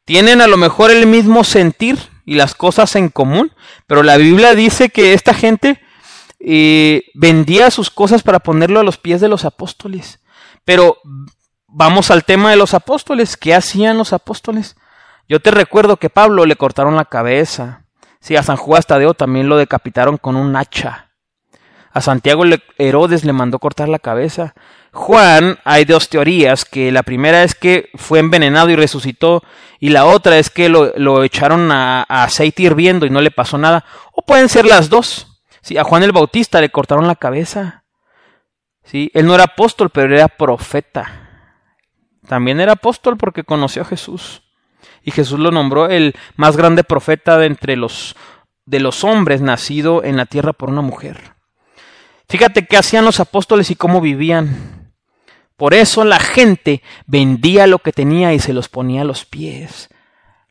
Tienen 0.06 0.42
a 0.42 0.48
lo 0.48 0.58
mejor 0.58 0.92
el 0.92 1.08
mismo 1.08 1.44
sentir 1.44 1.98
y 2.26 2.36
las 2.36 2.54
cosas 2.54 2.96
en 2.96 3.10
común, 3.10 3.52
pero 3.88 4.04
la 4.04 4.18
Biblia 4.18 4.54
dice 4.54 4.90
que 4.90 5.14
esta 5.14 5.34
gente 5.34 5.82
eh, 6.46 7.06
vendía 7.14 7.72
sus 7.72 7.90
cosas 7.90 8.24
para 8.24 8.40
ponerlo 8.40 8.80
a 8.80 8.84
los 8.84 8.98
pies 8.98 9.22
de 9.22 9.30
los 9.30 9.46
apóstoles. 9.46 10.20
Pero 10.66 10.98
vamos 11.68 12.12
al 12.12 12.24
tema 12.24 12.50
de 12.50 12.58
los 12.58 12.74
apóstoles. 12.74 13.38
¿Qué 13.38 13.56
hacían 13.56 13.98
los 13.98 14.14
apóstoles? 14.14 14.76
Yo 15.30 15.40
te 15.40 15.52
recuerdo 15.52 15.98
que 15.98 16.10
Pablo 16.10 16.46
le 16.46 16.56
cortaron 16.56 16.96
la 16.96 17.06
cabeza, 17.06 17.84
Sí, 18.24 18.38
a 18.38 18.44
San 18.44 18.56
Juan 18.56 18.82
Tadeo 18.88 19.16
también 19.16 19.50
lo 19.50 19.58
decapitaron 19.58 20.16
con 20.16 20.38
un 20.38 20.56
hacha. 20.56 21.10
A 21.92 22.00
Santiago 22.00 22.46
Herodes 22.78 23.26
le 23.26 23.34
mandó 23.34 23.60
cortar 23.60 23.90
la 23.90 24.00
cabeza. 24.00 24.56
Juan, 24.94 25.60
hay 25.66 25.84
dos 25.84 26.08
teorías, 26.08 26.64
que 26.64 26.94
la 26.94 27.04
primera 27.04 27.44
es 27.44 27.54
que 27.54 27.90
fue 27.96 28.20
envenenado 28.20 28.70
y 28.70 28.78
resucitó, 28.78 29.44
y 29.78 29.90
la 29.90 30.06
otra 30.06 30.40
es 30.40 30.50
que 30.50 30.70
lo, 30.70 31.24
echaron 31.26 31.70
a, 31.74 32.04
aceite 32.04 32.64
hirviendo 32.64 33.06
y 33.06 33.10
no 33.10 33.20
le 33.20 33.30
pasó 33.30 33.58
nada. 33.58 33.84
O 34.14 34.22
pueden 34.22 34.48
ser 34.48 34.66
las 34.66 34.90
dos. 34.90 35.33
Sí, 35.63 35.78
a 35.78 35.84
Juan 35.84 36.04
el 36.04 36.12
Bautista 36.12 36.62
le 36.62 36.69
cortaron 36.69 37.08
la 37.08 37.15
cabeza. 37.15 37.86
Sí, 38.84 39.10
él 39.15 39.26
no 39.26 39.34
era 39.34 39.45
apóstol, 39.45 39.89
pero 39.89 40.13
era 40.13 40.28
profeta. 40.28 41.21
También 42.28 42.60
era 42.60 42.73
apóstol 42.73 43.17
porque 43.17 43.43
conoció 43.43 43.82
a 43.82 43.86
Jesús 43.86 44.43
y 45.04 45.12
Jesús 45.12 45.39
lo 45.39 45.52
nombró 45.52 45.89
el 45.89 46.15
más 46.36 46.58
grande 46.58 46.84
profeta 46.84 47.38
de 47.38 47.47
entre 47.47 47.76
los 47.76 48.15
de 48.65 48.80
los 48.80 49.04
hombres 49.04 49.41
nacido 49.41 50.04
en 50.04 50.15
la 50.15 50.26
tierra 50.26 50.54
por 50.54 50.69
una 50.69 50.82
mujer. 50.82 51.34
Fíjate 52.30 52.65
qué 52.65 52.78
hacían 52.78 53.04
los 53.04 53.19
apóstoles 53.19 53.69
y 53.71 53.76
cómo 53.76 53.99
vivían. 53.99 54.93
Por 55.58 55.73
eso 55.73 56.06
la 56.06 56.19
gente 56.19 56.82
vendía 57.06 57.67
lo 57.67 57.80
que 57.80 57.91
tenía 57.91 58.34
y 58.34 58.39
se 58.39 58.54
los 58.54 58.69
ponía 58.69 59.02
a 59.02 59.06
los 59.06 59.26
pies. 59.26 59.89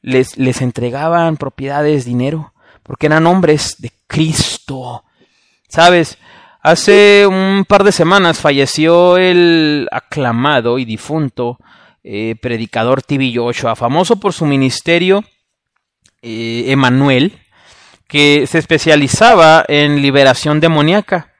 Les, 0.03 0.37
les 0.37 0.61
entregaban 0.61 1.38
propiedades, 1.38 2.05
dinero, 2.05 2.53
porque 2.83 3.07
eran 3.07 3.27
hombres 3.27 3.77
de 3.79 3.92
Cristo. 4.07 4.52
¿Sabes? 5.68 6.18
Hace 6.61 7.27
un 7.27 7.64
par 7.66 7.83
de 7.83 7.92
semanas 7.92 8.38
falleció 8.38 9.16
el 9.16 9.88
aclamado 9.90 10.79
y 10.79 10.85
difunto 10.85 11.59
eh, 12.05 12.37
predicador 12.40 13.03
TV 13.03 13.33
Joshua, 13.35 13.75
famoso 13.75 14.16
por 14.16 14.33
su 14.33 14.46
ministerio 14.46 15.25
eh, 16.20 16.64
Emanuel, 16.68 17.38
que 18.07 18.46
se 18.46 18.59
especializaba 18.59 19.64
en 19.66 20.03
liberación 20.03 20.61
demoníaca. 20.61 21.33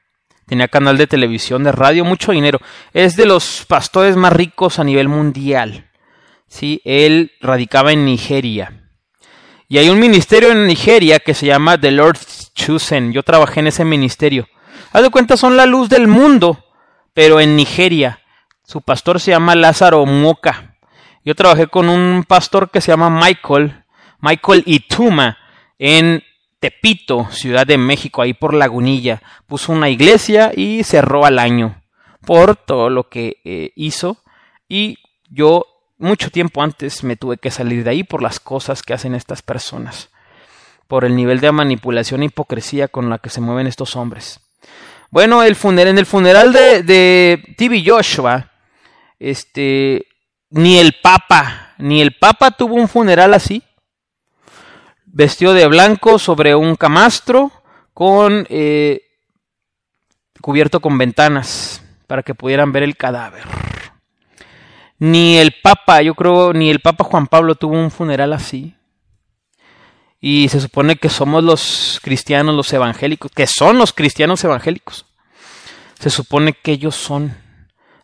Tenía 0.47 0.69
canal 0.69 0.99
de 0.99 1.07
televisión, 1.07 1.63
de 1.63 1.73
radio, 1.73 2.05
mucho 2.05 2.33
dinero. 2.33 2.61
Es 2.93 3.17
de 3.17 3.27
los 3.27 3.65
pastores 3.69 4.17
más 4.17 4.33
ricos 4.33 4.79
a 4.79 4.85
nivel 4.85 5.09
mundial. 5.09 5.91
¿sí? 6.49 6.81
Él 6.85 7.33
radicaba 7.41 7.93
en 7.93 8.05
Nigeria. 8.05 8.82
Y 9.73 9.79
hay 9.79 9.89
un 9.89 9.99
ministerio 9.99 10.53
en 10.53 10.67
Nigeria 10.67 11.19
que 11.19 11.33
se 11.33 11.47
llama 11.47 11.81
The 11.81 11.93
Lord's 11.93 12.53
Chosen. 12.53 13.11
Yo 13.15 13.23
trabajé 13.23 13.61
en 13.61 13.69
ese 13.69 13.87
ministerio. 13.87 14.47
Haz 14.93 15.03
de 15.03 15.09
cuenta, 15.09 15.39
son 15.39 15.57
la 15.57 15.65
luz 15.65 15.89
del 15.89 16.09
mundo, 16.09 16.63
pero 17.15 17.41
en 17.41 17.57
Nigeria. 17.57 18.21
Su 18.65 18.83
pastor 18.83 19.19
se 19.19 19.31
llama 19.31 19.55
Lázaro 19.55 20.05
Moca. 20.05 20.77
Yo 21.25 21.35
trabajé 21.35 21.69
con 21.69 21.89
un 21.89 22.23
pastor 22.29 22.71
que 22.71 22.83
se 22.83 22.93
llama 22.93 23.09
Michael, 23.09 23.83
Michael 24.21 24.63
Ituma, 24.67 25.39
en 25.79 26.23
Tepito, 26.61 27.29
Ciudad 27.31 27.67
de 27.67 27.79
México, 27.79 28.21
ahí 28.21 28.35
por 28.35 28.53
Lagunilla. 28.53 29.23
Puso 29.47 29.73
una 29.73 29.89
iglesia 29.89 30.53
y 30.55 30.85
cerró 30.85 31.25
al 31.25 31.39
año 31.39 31.81
por 32.27 32.57
todo 32.57 32.91
lo 32.91 33.09
que 33.09 33.41
eh, 33.43 33.73
hizo. 33.75 34.19
Y 34.69 34.99
yo 35.31 35.65
mucho 36.03 36.31
tiempo 36.31 36.63
antes 36.63 37.05
me 37.05 37.17
tuve 37.17 37.39
que 37.39 37.51
salir 37.51 37.85
de 37.85 37.91
ahí 37.91 38.05
por 38.05 38.23
las 38.23 38.41
cosas 38.41 38.83
que 38.83 38.93
hacen 38.93 39.15
estas 39.15 39.43
personas, 39.43 40.11
por 40.89 41.05
el 41.05 41.17
nivel 41.17 41.41
de 41.41 41.53
manipulación 41.53 42.23
e 42.23 42.27
hipocresía 42.27 42.89
con 42.89 43.09
la 43.09 43.19
que 43.19 43.31
se 43.31 43.41
mueven 43.41 43.67
estos 43.67 43.97
hombres. 43.97 44.41
Bueno, 45.11 45.43
el 45.43 45.57
funeral, 45.57 45.93
en 45.93 45.99
el 45.99 46.07
funeral 46.07 46.53
de, 46.53 46.83
de 46.83 47.55
TV 47.57 47.83
Joshua, 47.87 48.51
este, 49.19 50.07
ni 50.51 50.79
el 50.79 50.95
Papa, 51.03 51.75
ni 51.79 52.03
el 52.03 52.17
Papa 52.19 52.51
tuvo 52.51 52.75
un 52.75 52.89
funeral 52.89 53.35
así. 53.35 53.63
Vestió 55.05 55.53
de 55.53 55.67
blanco 55.67 56.19
sobre 56.19 56.55
un 56.55 56.77
camastro 56.77 57.53
con 57.95 58.47
eh, 58.49 59.03
cubierto 60.41 60.81
con 60.81 60.97
ventanas 60.99 61.83
para 62.07 62.23
que 62.23 62.35
pudieran 62.35 62.73
ver 62.73 62.83
el 62.83 62.97
cadáver. 62.97 63.45
Ni 65.05 65.39
el 65.39 65.51
Papa, 65.51 66.01
yo 66.01 66.15
creo, 66.15 66.53
ni 66.53 66.71
el 66.71 66.79
Papa 66.79 67.03
Juan 67.03 67.27
Pablo 67.27 67.57
tuvo 67.57 67.75
un 67.75 67.91
funeral 67.91 68.33
así. 68.33 68.77
Y 70.21 70.49
se 70.49 70.61
supone 70.61 70.95
que 70.95 71.09
somos 71.09 71.43
los 71.43 71.99
cristianos, 72.05 72.55
los 72.55 72.73
evangélicos, 72.73 73.33
que 73.33 73.49
son 73.49 73.79
los 73.79 73.93
cristianos 73.93 74.45
evangélicos. 74.45 75.07
Se 75.99 76.09
supone 76.09 76.53
que 76.53 76.71
ellos 76.71 76.95
son 76.95 77.37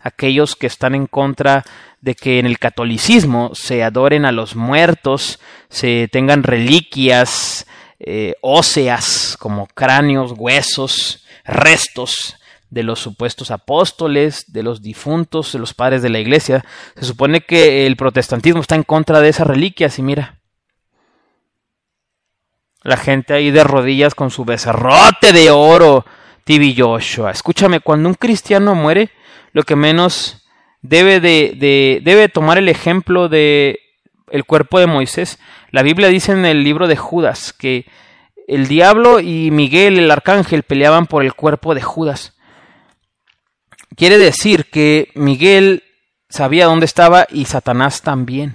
aquellos 0.00 0.56
que 0.56 0.66
están 0.66 0.96
en 0.96 1.06
contra 1.06 1.64
de 2.00 2.16
que 2.16 2.40
en 2.40 2.46
el 2.46 2.58
catolicismo 2.58 3.52
se 3.54 3.84
adoren 3.84 4.24
a 4.24 4.32
los 4.32 4.56
muertos, 4.56 5.38
se 5.68 6.08
tengan 6.10 6.42
reliquias 6.42 7.68
eh, 8.00 8.34
óseas 8.40 9.36
como 9.38 9.68
cráneos, 9.68 10.32
huesos, 10.36 11.24
restos 11.44 12.38
de 12.70 12.82
los 12.82 13.00
supuestos 13.00 13.50
apóstoles, 13.50 14.52
de 14.52 14.62
los 14.62 14.82
difuntos, 14.82 15.52
de 15.52 15.58
los 15.58 15.74
padres 15.74 16.02
de 16.02 16.10
la 16.10 16.18
iglesia. 16.18 16.64
Se 16.96 17.04
supone 17.04 17.40
que 17.40 17.86
el 17.86 17.96
protestantismo 17.96 18.60
está 18.60 18.74
en 18.74 18.82
contra 18.82 19.20
de 19.20 19.28
esas 19.28 19.46
reliquias 19.46 19.98
y 19.98 20.02
mira. 20.02 20.40
La 22.82 22.96
gente 22.96 23.34
ahí 23.34 23.50
de 23.50 23.64
rodillas 23.64 24.14
con 24.14 24.30
su 24.30 24.44
becerrote 24.44 25.32
de 25.32 25.50
oro, 25.50 26.04
Tibi 26.44 26.74
Joshua. 26.76 27.30
Escúchame, 27.30 27.80
cuando 27.80 28.08
un 28.08 28.14
cristiano 28.14 28.74
muere, 28.74 29.10
lo 29.52 29.62
que 29.64 29.76
menos 29.76 30.46
debe 30.82 31.20
de, 31.20 32.00
debe 32.02 32.28
tomar 32.28 32.58
el 32.58 32.68
ejemplo 32.68 33.28
de 33.28 33.80
el 34.30 34.44
cuerpo 34.44 34.78
de 34.78 34.86
Moisés. 34.86 35.38
La 35.70 35.82
Biblia 35.82 36.08
dice 36.08 36.32
en 36.32 36.44
el 36.44 36.62
libro 36.62 36.86
de 36.86 36.96
Judas 36.96 37.52
que 37.52 37.86
el 38.46 38.68
diablo 38.68 39.20
y 39.20 39.50
Miguel 39.50 39.98
el 39.98 40.10
arcángel 40.10 40.62
peleaban 40.62 41.06
por 41.06 41.24
el 41.24 41.34
cuerpo 41.34 41.74
de 41.74 41.82
Judas. 41.82 42.37
Quiere 43.96 44.18
decir 44.18 44.66
que 44.70 45.10
Miguel 45.14 45.82
sabía 46.28 46.66
dónde 46.66 46.86
estaba 46.86 47.26
y 47.30 47.46
Satanás 47.46 48.02
también. 48.02 48.54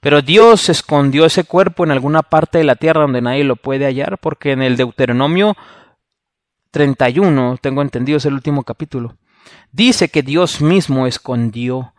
Pero 0.00 0.20
Dios 0.20 0.68
escondió 0.68 1.24
ese 1.24 1.44
cuerpo 1.44 1.84
en 1.84 1.90
alguna 1.90 2.22
parte 2.22 2.58
de 2.58 2.64
la 2.64 2.76
tierra 2.76 3.02
donde 3.02 3.22
nadie 3.22 3.42
lo 3.42 3.56
puede 3.56 3.86
hallar, 3.86 4.18
porque 4.18 4.52
en 4.52 4.60
el 4.60 4.76
Deuteronomio 4.76 5.56
31, 6.72 7.58
tengo 7.60 7.80
entendido, 7.80 8.18
es 8.18 8.26
el 8.26 8.34
último 8.34 8.64
capítulo, 8.64 9.16
dice 9.72 10.08
que 10.08 10.22
Dios 10.22 10.60
mismo 10.60 11.06
escondió 11.06 11.94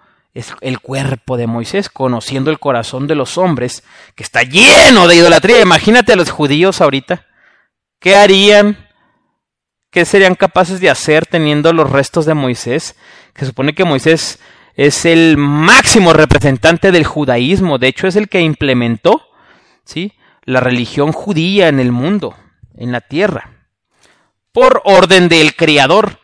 el 0.61 0.79
cuerpo 0.81 1.37
de 1.37 1.47
Moisés, 1.47 1.89
conociendo 1.89 2.51
el 2.51 2.59
corazón 2.59 3.07
de 3.07 3.15
los 3.15 3.37
hombres, 3.37 3.83
que 4.15 4.23
está 4.23 4.43
lleno 4.43 5.07
de 5.07 5.15
idolatría. 5.15 5.61
Imagínate 5.61 6.13
a 6.13 6.17
los 6.17 6.29
judíos 6.29 6.81
ahorita. 6.81 7.25
¿Qué 7.99 8.17
harían 8.17 8.84
¿Qué 9.95 10.03
serían 10.03 10.35
capaces 10.35 10.81
de 10.81 10.89
hacer 10.89 11.25
teniendo 11.25 11.71
los 11.71 11.89
restos 11.89 12.25
de 12.25 12.33
Moisés? 12.33 12.97
Que 13.33 13.45
supone 13.45 13.73
que 13.73 13.85
Moisés 13.85 14.41
es 14.75 15.05
el 15.05 15.37
máximo 15.37 16.11
representante 16.11 16.91
del 16.91 17.05
judaísmo, 17.05 17.77
de 17.77 17.87
hecho 17.87 18.05
es 18.05 18.17
el 18.17 18.27
que 18.27 18.41
implementó 18.41 19.25
¿sí? 19.85 20.11
la 20.43 20.59
religión 20.59 21.13
judía 21.13 21.69
en 21.69 21.79
el 21.79 21.93
mundo, 21.93 22.35
en 22.75 22.91
la 22.91 22.99
tierra. 22.99 23.51
Por 24.51 24.81
orden 24.83 25.29
del 25.29 25.55
Creador, 25.55 26.19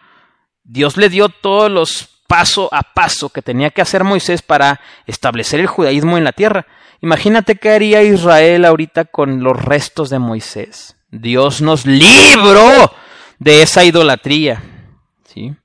Dios 0.65 0.97
le 0.97 1.07
dio 1.07 1.29
todos 1.29 1.71
los 1.71 2.09
paso 2.27 2.67
a 2.73 2.81
paso 2.81 3.29
que 3.29 3.41
tenía 3.41 3.69
que 3.69 3.81
hacer 3.81 4.03
Moisés 4.03 4.41
para 4.41 4.81
establecer 5.07 5.61
el 5.61 5.67
judaísmo 5.67 6.17
en 6.17 6.25
la 6.25 6.33
tierra. 6.33 6.67
Imagínate 6.99 7.55
qué 7.55 7.69
haría 7.69 8.03
Israel 8.03 8.65
ahorita 8.65 9.05
con 9.05 9.41
los 9.41 9.55
restos 9.63 10.09
de 10.09 10.19
Moisés. 10.19 10.97
Dios 11.09 11.61
nos 11.61 11.85
libró 11.85 12.91
de 13.41 13.63
esa 13.63 13.83
idolatría. 13.83 14.61
¿sí? 15.25 15.55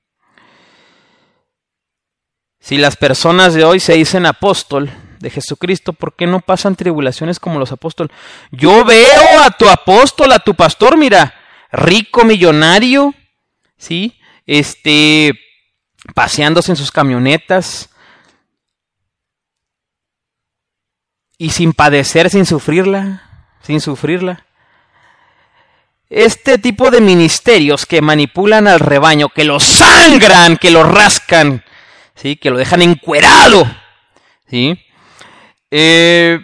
Si 2.59 2.77
las 2.77 2.97
personas 2.97 3.53
de 3.53 3.63
hoy 3.63 3.79
se 3.79 3.93
dicen 3.93 4.25
apóstol 4.25 4.89
de 5.19 5.29
Jesucristo, 5.29 5.93
¿por 5.93 6.15
qué 6.15 6.25
no 6.25 6.39
pasan 6.39 6.75
tribulaciones 6.75 7.39
como 7.39 7.59
los 7.59 7.71
apóstoles? 7.71 8.11
Yo 8.51 8.83
veo 8.83 9.43
a 9.43 9.51
tu 9.51 9.69
apóstol, 9.69 10.31
a 10.31 10.39
tu 10.39 10.55
pastor, 10.55 10.97
mira, 10.97 11.35
rico, 11.71 12.25
millonario, 12.25 13.13
¿sí? 13.77 14.19
Este, 14.47 15.33
paseándose 16.15 16.71
en 16.71 16.77
sus 16.77 16.91
camionetas 16.91 17.91
y 21.37 21.51
sin 21.51 21.73
padecer, 21.73 22.31
sin 22.31 22.47
sufrirla, 22.47 23.45
sin 23.61 23.81
sufrirla. 23.81 24.46
Este 26.09 26.57
tipo 26.57 26.89
de 26.89 27.01
ministerios 27.01 27.85
que 27.85 28.01
manipulan 28.01 28.67
al 28.67 28.79
rebaño, 28.79 29.27
que 29.27 29.43
lo 29.43 29.59
sangran, 29.59 30.55
que 30.55 30.71
lo 30.71 30.83
rascan, 30.83 31.65
¿sí? 32.15 32.37
que 32.37 32.49
lo 32.49 32.57
dejan 32.57 32.81
encuerado, 32.81 33.69
¿sí? 34.49 34.79
Eh, 35.69 36.39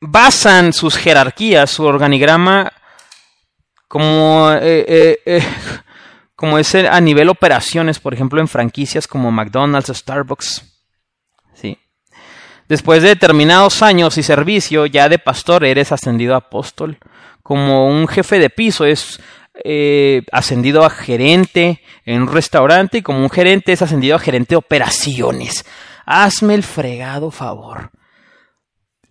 basan 0.00 0.72
sus 0.72 0.96
jerarquías, 0.96 1.70
su 1.70 1.84
organigrama, 1.84 2.72
como, 3.86 4.50
eh, 4.50 5.20
eh, 5.24 5.46
como 6.34 6.58
es 6.58 6.74
a 6.74 7.00
nivel 7.00 7.28
operaciones, 7.28 8.00
por 8.00 8.14
ejemplo, 8.14 8.40
en 8.40 8.48
franquicias 8.48 9.06
como 9.06 9.30
McDonald's, 9.30 9.96
Starbucks. 9.96 10.64
¿sí? 11.54 11.78
Después 12.68 13.04
de 13.04 13.10
determinados 13.10 13.80
años 13.80 14.18
y 14.18 14.24
servicio 14.24 14.86
ya 14.86 15.08
de 15.08 15.20
pastor, 15.20 15.64
eres 15.64 15.92
ascendido 15.92 16.34
a 16.34 16.38
apóstol 16.38 16.98
como 17.48 17.88
un 17.88 18.06
jefe 18.08 18.38
de 18.38 18.50
piso 18.50 18.84
es 18.84 19.20
eh, 19.64 20.20
ascendido 20.32 20.84
a 20.84 20.90
gerente 20.90 21.80
en 22.04 22.20
un 22.20 22.28
restaurante 22.28 22.98
y 22.98 23.02
como 23.02 23.20
un 23.20 23.30
gerente 23.30 23.72
es 23.72 23.80
ascendido 23.80 24.16
a 24.16 24.18
gerente 24.18 24.50
de 24.50 24.56
operaciones. 24.56 25.64
Hazme 26.04 26.52
el 26.52 26.62
fregado 26.62 27.30
favor. 27.30 27.90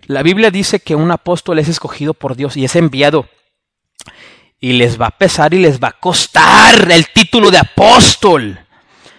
La 0.05 0.21
Biblia 0.21 0.51
dice 0.51 0.79
que 0.79 0.93
un 0.93 1.09
apóstol 1.09 1.57
es 1.57 1.67
escogido 1.67 2.13
por 2.13 2.35
Dios 2.35 2.55
y 2.57 2.65
es 2.65 2.75
enviado. 2.75 3.27
Y 4.59 4.73
les 4.73 5.01
va 5.01 5.07
a 5.07 5.17
pesar 5.17 5.55
y 5.55 5.57
les 5.57 5.79
va 5.79 5.87
a 5.87 5.99
costar 5.99 6.91
el 6.91 7.07
título 7.07 7.49
de 7.49 7.57
apóstol. 7.57 8.59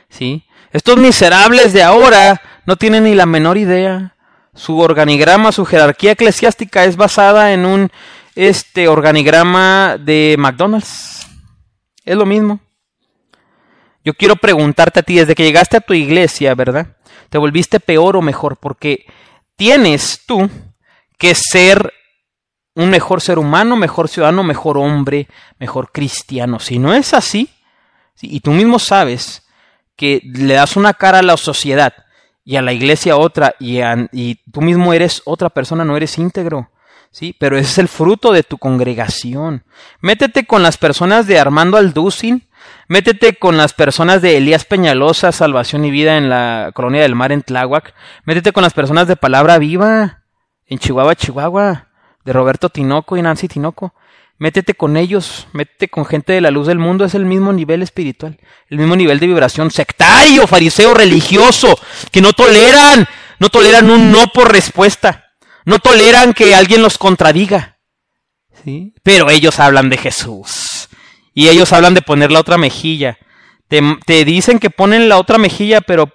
¿Sí? 0.09 0.45
Estos 0.71 0.97
miserables 0.97 1.73
de 1.73 1.83
ahora 1.83 2.41
no 2.67 2.77
tienen 2.77 3.03
ni 3.03 3.17
la 3.17 3.27
menor 3.27 3.59
idea. 3.59 4.15
Su 4.55 4.79
organigrama, 4.79 5.51
su 5.51 5.65
jerarquía 5.65 6.13
eclesiástica 6.13 6.85
es 6.85 6.97
basada 6.97 7.53
en 7.53 7.67
un 7.67 7.91
este 8.39 8.87
organigrama 8.87 9.97
de 9.99 10.37
McDonald's. 10.39 11.27
Es 12.05 12.17
lo 12.17 12.25
mismo. 12.25 12.61
Yo 14.05 14.15
quiero 14.15 14.37
preguntarte 14.37 15.01
a 15.01 15.03
ti, 15.03 15.17
desde 15.17 15.35
que 15.35 15.43
llegaste 15.43 15.77
a 15.77 15.81
tu 15.81 15.93
iglesia, 15.93 16.55
¿verdad? 16.55 16.97
¿Te 17.31 17.37
volviste 17.37 17.81
peor 17.81 18.17
o 18.17 18.23
mejor? 18.23 18.57
Porque 18.57 19.07
tienes 19.57 20.21
tú 20.25 20.49
que 21.19 21.35
ser 21.35 21.93
un 22.77 22.91
mejor 22.91 23.21
ser 23.21 23.41
humano, 23.41 23.75
mejor 23.75 24.09
ciudadano, 24.09 24.45
mejor 24.45 24.79
hombre, 24.79 25.27
mejor 25.59 25.91
cristiano. 25.91 26.61
Si 26.61 26.79
no 26.79 26.95
es 26.95 27.15
así, 27.15 27.51
y 28.23 28.39
tú 28.39 28.53
mismo 28.53 28.79
sabes 28.79 29.45
que 29.97 30.21
le 30.23 30.55
das 30.55 30.77
una 30.77 30.95
cara 30.95 31.19
a 31.19 31.23
la 31.23 31.37
sociedad 31.37 31.93
y 32.45 32.55
a 32.55 32.63
la 32.63 32.73
iglesia 32.73 33.17
otra, 33.17 33.57
y, 33.59 33.81
y 34.13 34.37
tú 34.53 34.61
mismo 34.61 34.93
eres 34.93 35.23
otra 35.25 35.51
persona, 35.51 35.85
no 35.85 35.97
eres 35.97 36.17
íntegro. 36.19 36.71
¿Sí? 37.19 37.35
Pero 37.37 37.59
ese 37.59 37.69
es 37.69 37.79
el 37.79 37.89
fruto 37.89 38.33
de 38.33 38.45
tu 38.45 38.59
congregación. 38.59 39.65
Métete 40.01 40.47
con 40.47 40.63
las 40.63 40.77
personas 40.77 41.27
de 41.27 41.41
Armando 41.41 41.77
Alducin, 41.77 42.47
métete 42.87 43.35
con 43.35 43.57
las 43.57 43.73
personas 43.73 44.23
de 44.23 44.37
Elías 44.37 44.65
Peñalosa, 44.65 45.33
Salvación 45.33 45.85
y 45.85 45.91
Vida 45.91 46.17
en 46.17 46.29
la 46.29 46.71
Colonia 46.75 47.03
del 47.03 47.17
Mar 47.17 47.33
en 47.33 47.43
Tláhuac, 47.43 47.93
métete 48.25 48.53
con 48.53 48.63
las 48.63 48.73
personas 48.73 49.09
de 49.09 49.17
Palabra 49.17 49.59
Viva 49.59 50.23
en 50.67 50.79
Chihuahua, 50.79 51.17
Chihuahua, 51.17 51.89
de 52.25 52.33
Roberto 52.33 52.69
Tinoco 52.69 53.17
y 53.17 53.23
Nancy 53.23 53.49
Tinoco. 53.49 53.95
Métete 54.41 54.75
con 54.75 54.97
ellos, 54.97 55.49
métete 55.53 55.89
con 55.89 56.07
gente 56.07 56.33
de 56.33 56.41
la 56.41 56.53
luz 56.53 56.69
del 56.69 56.79
mundo, 56.79 57.05
es 57.05 57.17
el 57.17 57.25
mismo 57.25 57.53
nivel 57.53 57.83
espiritual, 57.83 58.39
el 58.71 58.79
mismo 58.79 58.95
nivel 58.95 59.19
de 59.19 59.27
vibración 59.27 59.73
sectario, 59.73 60.47
fariseo, 60.47 60.95
religioso, 60.95 61.77
que 62.13 62.21
no 62.21 62.33
toleran, 62.33 63.09
no 63.41 63.49
toleran 63.49 63.91
un 63.91 64.13
no 64.13 64.29
por 64.29 64.53
respuesta. 64.53 65.28
No 65.69 65.81
toleran 65.81 66.33
que 66.33 66.55
alguien 66.55 66.81
los 66.81 66.97
contradiga. 66.97 67.77
¿sí? 68.65 68.95
Pero 69.03 69.29
ellos 69.29 69.61
hablan 69.61 69.91
de 69.91 69.99
Jesús. 69.99 70.89
Y 71.35 71.51
ellos 71.51 71.75
hablan 71.75 71.93
de 71.93 72.01
poner 72.01 72.33
la 72.33 72.41
otra 72.41 72.57
mejilla. 72.57 73.19
Te, 73.69 73.83
te 74.07 74.25
dicen 74.25 74.61
que 74.61 74.71
ponen 74.71 75.11
la 75.11 75.19
otra 75.19 75.37
mejilla, 75.37 75.83
pero 75.83 76.11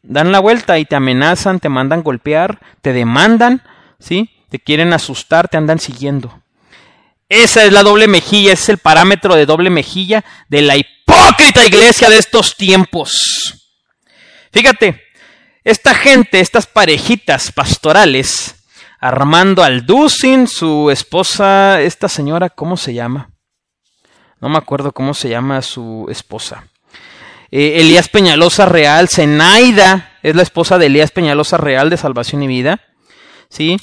dan 0.00 0.30
la 0.30 0.38
vuelta 0.38 0.78
y 0.78 0.84
te 0.84 0.94
amenazan, 0.94 1.58
te 1.58 1.68
mandan 1.68 2.04
golpear, 2.04 2.60
te 2.82 2.92
demandan, 2.92 3.64
¿sí? 3.98 4.30
Te 4.48 4.60
quieren 4.60 4.92
asustar, 4.92 5.48
te 5.48 5.56
andan 5.56 5.80
siguiendo. 5.80 6.40
Esa 7.28 7.64
es 7.64 7.72
la 7.72 7.82
doble 7.82 8.06
mejilla, 8.06 8.52
ese 8.52 8.62
es 8.62 8.68
el 8.68 8.78
parámetro 8.78 9.34
de 9.34 9.46
doble 9.46 9.70
mejilla 9.70 10.24
de 10.48 10.62
la 10.62 10.76
hipócrita 10.76 11.66
iglesia 11.66 12.08
de 12.08 12.18
estos 12.18 12.56
tiempos. 12.56 13.72
Fíjate, 14.52 15.02
esta 15.66 15.94
gente, 15.94 16.38
estas 16.38 16.68
parejitas 16.68 17.50
pastorales, 17.50 18.54
Armando 19.00 19.64
Alducin, 19.64 20.46
su 20.46 20.92
esposa, 20.92 21.80
esta 21.80 22.08
señora, 22.08 22.50
¿cómo 22.50 22.76
se 22.76 22.94
llama? 22.94 23.30
No 24.40 24.48
me 24.48 24.58
acuerdo 24.58 24.92
cómo 24.92 25.12
se 25.12 25.28
llama 25.28 25.60
su 25.62 26.06
esposa. 26.08 26.68
Eh, 27.50 27.80
Elías 27.80 28.08
Peñalosa 28.08 28.66
Real, 28.66 29.08
Zenaida, 29.08 30.12
es 30.22 30.36
la 30.36 30.42
esposa 30.42 30.78
de 30.78 30.86
Elías 30.86 31.10
Peñalosa 31.10 31.56
Real 31.56 31.90
de 31.90 31.96
Salvación 31.96 32.44
y 32.44 32.46
Vida. 32.46 32.80
¿Sí? 33.48 33.76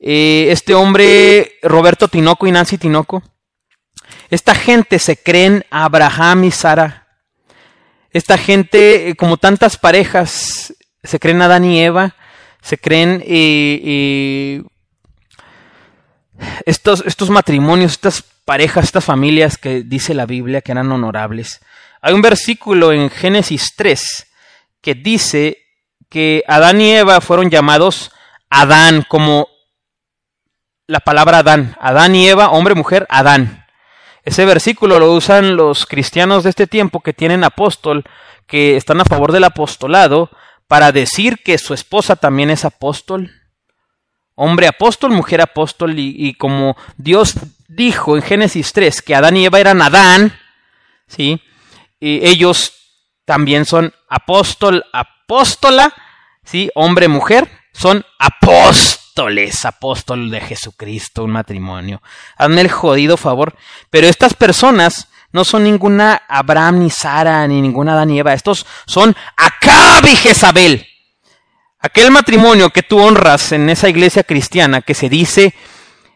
Eh, 0.00 0.48
este 0.50 0.74
hombre, 0.74 1.54
Roberto 1.62 2.08
Tinoco 2.08 2.46
y 2.46 2.52
Nancy 2.52 2.76
Tinoco. 2.76 3.22
Esta 4.28 4.54
gente 4.54 4.98
se 4.98 5.16
creen 5.16 5.64
Abraham 5.70 6.44
y 6.44 6.50
Sara 6.50 7.06
Esta 8.10 8.36
gente, 8.36 9.08
eh, 9.08 9.16
como 9.16 9.38
tantas 9.38 9.78
parejas, 9.78 10.74
se 11.02 11.18
creen 11.18 11.42
Adán 11.42 11.64
y 11.64 11.82
Eva, 11.82 12.14
se 12.60 12.78
creen 12.78 13.22
estos, 16.66 17.02
estos 17.06 17.30
matrimonios, 17.30 17.92
estas 17.92 18.22
parejas, 18.44 18.84
estas 18.84 19.04
familias 19.04 19.58
que 19.58 19.82
dice 19.82 20.14
la 20.14 20.26
Biblia 20.26 20.60
que 20.60 20.72
eran 20.72 20.90
honorables. 20.90 21.60
Hay 22.00 22.14
un 22.14 22.22
versículo 22.22 22.92
en 22.92 23.10
Génesis 23.10 23.74
3 23.76 24.26
que 24.80 24.94
dice 24.94 25.58
que 26.08 26.44
Adán 26.46 26.80
y 26.80 26.92
Eva 26.92 27.20
fueron 27.20 27.50
llamados 27.50 28.10
Adán, 28.50 29.04
como 29.08 29.48
la 30.86 31.00
palabra 31.00 31.38
Adán. 31.38 31.76
Adán 31.80 32.14
y 32.14 32.28
Eva, 32.28 32.50
hombre, 32.50 32.74
mujer, 32.74 33.06
Adán. 33.08 33.66
Ese 34.24 34.44
versículo 34.44 34.98
lo 34.98 35.12
usan 35.12 35.56
los 35.56 35.86
cristianos 35.86 36.44
de 36.44 36.50
este 36.50 36.66
tiempo 36.66 37.00
que 37.00 37.12
tienen 37.12 37.44
apóstol, 37.44 38.04
que 38.46 38.76
están 38.76 39.00
a 39.00 39.04
favor 39.04 39.32
del 39.32 39.44
apostolado, 39.44 40.30
para 40.72 40.90
decir 40.90 41.42
que 41.44 41.58
su 41.58 41.74
esposa 41.74 42.16
también 42.16 42.48
es 42.48 42.64
apóstol. 42.64 43.30
Hombre 44.34 44.66
apóstol, 44.66 45.10
mujer 45.10 45.42
apóstol, 45.42 45.98
y, 45.98 46.32
como 46.32 46.78
Dios 46.96 47.34
dijo 47.68 48.16
en 48.16 48.22
Génesis 48.22 48.72
3 48.72 49.02
que 49.02 49.14
Adán 49.14 49.36
y 49.36 49.44
Eva 49.44 49.60
eran 49.60 49.82
Adán, 49.82 50.34
¿sí? 51.06 51.42
Y 52.00 52.26
ellos 52.26 52.72
también 53.26 53.66
son 53.66 53.92
apóstol, 54.08 54.82
apóstola, 54.94 55.92
¿sí? 56.42 56.70
Hombre, 56.74 57.06
mujer, 57.06 57.50
son 57.74 58.06
apóstoles 58.18 59.02
apóstoles, 59.12 59.66
apóstol 59.66 60.30
de 60.30 60.40
Jesucristo, 60.40 61.24
un 61.24 61.32
matrimonio. 61.32 62.00
Hazme 62.38 62.62
el 62.62 62.70
jodido 62.70 63.18
favor. 63.18 63.54
Pero 63.90 64.06
estas 64.06 64.32
personas 64.32 65.08
no 65.32 65.44
son 65.44 65.64
ninguna 65.64 66.22
Abraham 66.28 66.80
ni 66.80 66.90
Sara 66.90 67.46
ni 67.46 67.60
ninguna 67.60 67.92
Adán 67.92 68.10
y 68.10 68.18
Eva. 68.18 68.32
Estos 68.32 68.66
son 68.86 69.16
Acab 69.36 70.04
y 70.06 70.16
Jezabel. 70.16 70.86
Aquel 71.80 72.10
matrimonio 72.10 72.70
que 72.70 72.82
tú 72.82 72.98
honras 73.00 73.52
en 73.52 73.68
esa 73.68 73.88
iglesia 73.88 74.22
cristiana 74.22 74.82
que 74.82 74.94
se 74.94 75.08
dice 75.08 75.54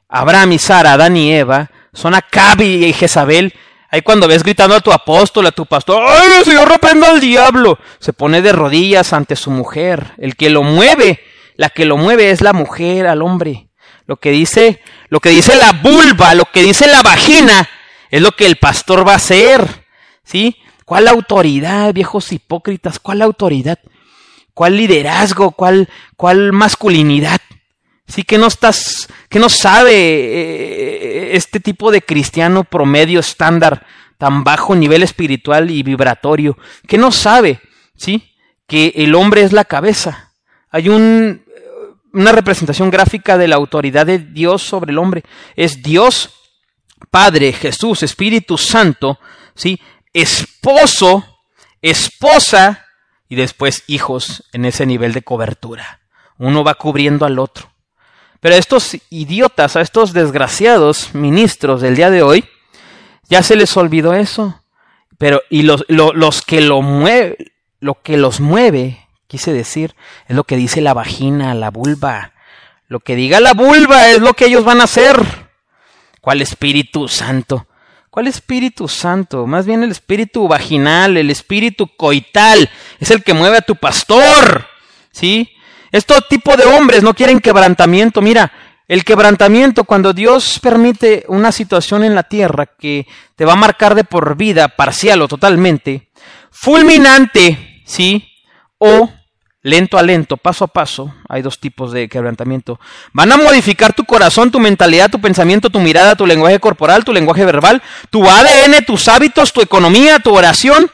Abraham 0.09 0.52
y 0.52 0.59
Sara, 0.59 0.92
Adán 0.92 1.16
y 1.16 1.33
Eva, 1.33 1.70
son 1.92 2.14
Acab 2.14 2.61
y 2.61 2.92
Jezabel. 2.92 3.52
Ahí 3.90 4.02
cuando 4.02 4.29
ves 4.29 4.42
gritando 4.42 4.76
a 4.76 4.81
tu 4.81 4.92
apóstol, 4.92 5.46
a 5.46 5.52
tu 5.52 5.66
pastor, 5.66 6.05
¡ay, 6.07 6.44
Señor, 6.44 6.68
reprenda 6.68 7.11
al 7.11 7.20
diablo! 7.20 7.79
Se 7.98 8.12
pone 8.12 8.42
de 8.42 8.52
rodillas 8.52 9.12
ante 9.12 9.37
su 9.37 9.50
mujer. 9.50 10.12
El 10.18 10.37
que 10.37 10.50
lo 10.50 10.62
mueve 10.62 11.20
la 11.57 11.70
que 11.70 11.87
lo 11.87 11.96
mueve 11.96 12.31
es 12.31 12.40
la 12.40 12.52
mujer 12.52 13.07
al 13.07 13.22
hombre. 13.22 13.68
Lo 14.07 14.16
que 14.16 14.31
dice, 14.31 14.81
lo 15.09 15.20
que 15.20 15.31
dice 15.31 15.57
la 15.57 15.72
vulva, 15.72 16.35
lo 16.35 16.44
que 16.44 16.62
dice 16.62 16.87
la 16.87 17.02
vagina, 17.02 17.68
es 18.16 18.22
lo 18.22 18.33
que 18.33 18.46
el 18.46 18.57
pastor 18.57 19.07
va 19.07 19.12
a 19.12 19.16
hacer. 19.16 19.85
¿Sí? 20.24 20.57
¿Cuál 20.85 21.09
autoridad, 21.09 21.92
viejos 21.92 22.33
hipócritas? 22.33 22.98
¿Cuál 22.98 23.22
autoridad? 23.22 23.79
¿Cuál 24.55 24.76
liderazgo? 24.76 25.50
¿Cuál, 25.50 25.88
cuál 26.16 26.52
masculinidad? 26.52 27.40
Sí 28.09 28.22
que 28.22 28.38
no 28.38 28.46
estás, 28.46 29.09
que 29.29 29.38
no 29.38 29.48
sabe 29.48 29.92
eh, 29.92 31.37
este 31.37 31.61
tipo 31.61 31.90
de 31.90 32.02
cristiano 32.02 32.64
promedio 32.64 33.20
estándar, 33.20 33.85
tan 34.16 34.44
bajo 34.44 34.74
nivel 34.74 35.02
espiritual 35.02 35.70
y 35.70 35.83
vibratorio, 35.83 36.57
que 36.87 36.98
no 36.98 37.12
sabe, 37.12 37.61
sí, 37.96 38.33
que 38.66 38.92
el 38.96 39.14
hombre 39.14 39.42
es 39.42 39.52
la 39.52 39.64
cabeza. 39.64 40.33
Hay 40.70 40.88
un, 40.88 41.44
una 42.12 42.33
representación 42.33 42.90
gráfica 42.90 43.37
de 43.37 43.48
la 43.48 43.57
autoridad 43.57 44.07
de 44.07 44.18
Dios 44.18 44.62
sobre 44.62 44.92
el 44.92 44.98
hombre. 44.98 45.22
Es 45.55 45.83
Dios, 45.83 46.31
Padre, 47.11 47.53
Jesús, 47.53 48.03
Espíritu 48.03 48.59
Santo, 48.59 49.19
¿sí? 49.55 49.81
esposo, 50.12 51.40
esposa 51.83 52.87
y 53.29 53.37
después 53.37 53.85
hijos 53.87 54.45
en 54.53 54.64
ese 54.64 54.87
nivel 54.87 55.12
de 55.12 55.23
cobertura. 55.23 56.01
Uno 56.38 56.64
va 56.64 56.75
cubriendo 56.75 57.27
al 57.27 57.38
otro. 57.38 57.71
Pero 58.40 58.55
a 58.55 58.59
estos 58.59 58.97
idiotas, 59.11 59.77
a 59.77 59.81
estos 59.81 60.12
desgraciados 60.12 61.14
ministros 61.14 61.81
del 61.81 61.97
día 61.97 62.11
de 62.11 62.23
hoy, 62.23 62.45
ya 63.29 63.42
se 63.42 63.57
les 63.57 63.77
olvidó 63.77 64.14
eso. 64.14 64.62
Pero, 65.19 65.42
y 65.51 65.62
los, 65.62 65.85
los 65.88 66.42
que 66.42 66.61
lo 66.61 66.83
mueve, 66.83 67.55
lo 67.81 68.03
que 68.03 68.16
los 68.16 68.40
mueve 68.40 69.07
quise 69.27 69.53
decir, 69.53 69.95
es 70.29 70.37
lo 70.37 70.45
que 70.45 70.57
dice 70.57 70.81
la 70.81 70.95
vagina, 70.95 71.55
la 71.55 71.71
vulva. 71.71 72.33
Lo 72.88 73.01
que 73.01 73.16
diga 73.16 73.40
la 73.40 73.55
vulva 73.55 74.09
es 74.09 74.21
lo 74.21 74.35
que 74.35 74.47
ellos 74.47 74.64
van 74.64 74.81
a 74.81 74.85
hacer. 74.85 75.45
¿Cuál 76.26 76.42
Espíritu 76.42 77.06
Santo? 77.06 77.68
¿Cuál 78.10 78.26
Espíritu 78.26 78.88
Santo? 78.88 79.46
Más 79.46 79.64
bien 79.64 79.84
el 79.84 79.92
espíritu 79.92 80.48
vaginal, 80.48 81.16
el 81.16 81.30
espíritu 81.30 81.86
coital, 81.96 82.68
es 82.98 83.12
el 83.12 83.22
que 83.22 83.32
mueve 83.32 83.58
a 83.58 83.62
tu 83.62 83.76
pastor. 83.76 84.66
¿Sí? 85.12 85.48
Estos 85.92 86.26
tipo 86.26 86.56
de 86.56 86.64
hombres 86.64 87.04
no 87.04 87.14
quieren 87.14 87.38
quebrantamiento. 87.38 88.20
Mira, 88.22 88.50
el 88.88 89.04
quebrantamiento, 89.04 89.84
cuando 89.84 90.12
Dios 90.12 90.58
permite 90.58 91.24
una 91.28 91.52
situación 91.52 92.02
en 92.02 92.16
la 92.16 92.24
tierra 92.24 92.66
que 92.66 93.06
te 93.36 93.44
va 93.44 93.52
a 93.52 93.54
marcar 93.54 93.94
de 93.94 94.02
por 94.02 94.36
vida, 94.36 94.66
parcial 94.66 95.22
o 95.22 95.28
totalmente, 95.28 96.10
fulminante, 96.50 97.82
¿sí? 97.84 98.28
O 98.78 99.08
lento 99.66 99.98
a 99.98 100.02
lento, 100.02 100.37
paso 100.37 100.64
a 100.64 100.68
paso, 100.68 101.12
hay 101.29 101.42
dos 101.42 101.59
tipos 101.59 101.90
de 101.90 102.09
quebrantamiento, 102.09 102.79
van 103.12 103.33
a 103.33 103.37
modificar 103.37 103.92
tu 103.92 104.05
corazón, 104.05 104.52
tu 104.52 104.61
mentalidad, 104.61 105.11
tu 105.11 105.20
pensamiento, 105.20 105.70
tu 105.70 105.81
mirada, 105.81 106.14
tu 106.14 106.24
lenguaje 106.24 106.61
corporal, 106.61 107.05
tu 107.05 107.12
lenguaje 107.12 107.44
verbal, 107.44 107.83
tu 108.09 108.24
ADN, 108.24 108.85
tus 108.87 109.09
hábitos, 109.09 109.52
tu 109.52 109.61
economía, 109.61 110.20
tu 110.20 110.33
oración, 110.33 110.88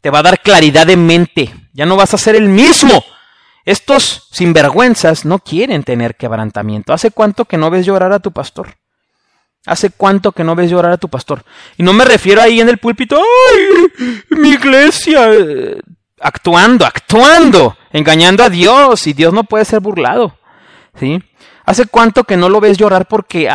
te 0.00 0.10
va 0.10 0.20
a 0.20 0.22
dar 0.22 0.40
claridad 0.40 0.86
de 0.86 0.96
mente, 0.96 1.52
ya 1.72 1.84
no 1.84 1.96
vas 1.96 2.14
a 2.14 2.18
ser 2.18 2.36
el 2.36 2.48
mismo. 2.48 3.04
Estos 3.64 4.28
sinvergüenzas 4.30 5.24
no 5.24 5.40
quieren 5.40 5.82
tener 5.82 6.16
quebrantamiento. 6.16 6.92
¿Hace 6.92 7.10
cuánto 7.10 7.44
que 7.44 7.56
no 7.56 7.70
ves 7.70 7.86
llorar 7.86 8.12
a 8.12 8.20
tu 8.20 8.30
pastor? 8.30 8.76
¿Hace 9.66 9.90
cuánto 9.90 10.30
que 10.30 10.44
no 10.44 10.54
ves 10.54 10.70
llorar 10.70 10.92
a 10.92 10.96
tu 10.96 11.08
pastor? 11.08 11.44
Y 11.76 11.82
no 11.82 11.92
me 11.92 12.04
refiero 12.04 12.40
ahí 12.40 12.60
en 12.60 12.68
el 12.68 12.78
púlpito, 12.78 13.20
¡ay! 13.20 13.92
Mi 14.30 14.50
iglesia 14.50 15.28
actuando, 16.22 16.86
actuando, 16.86 17.76
engañando 17.92 18.44
a 18.44 18.48
Dios 18.48 19.06
y 19.06 19.12
Dios 19.12 19.32
no 19.32 19.44
puede 19.44 19.64
ser 19.64 19.80
burlado. 19.80 20.36
¿Sí? 20.98 21.22
¿Hace 21.64 21.86
cuánto 21.86 22.24
que 22.24 22.36
no 22.36 22.48
lo 22.48 22.60
ves 22.60 22.76
llorar 22.76 23.06
porque 23.06 23.48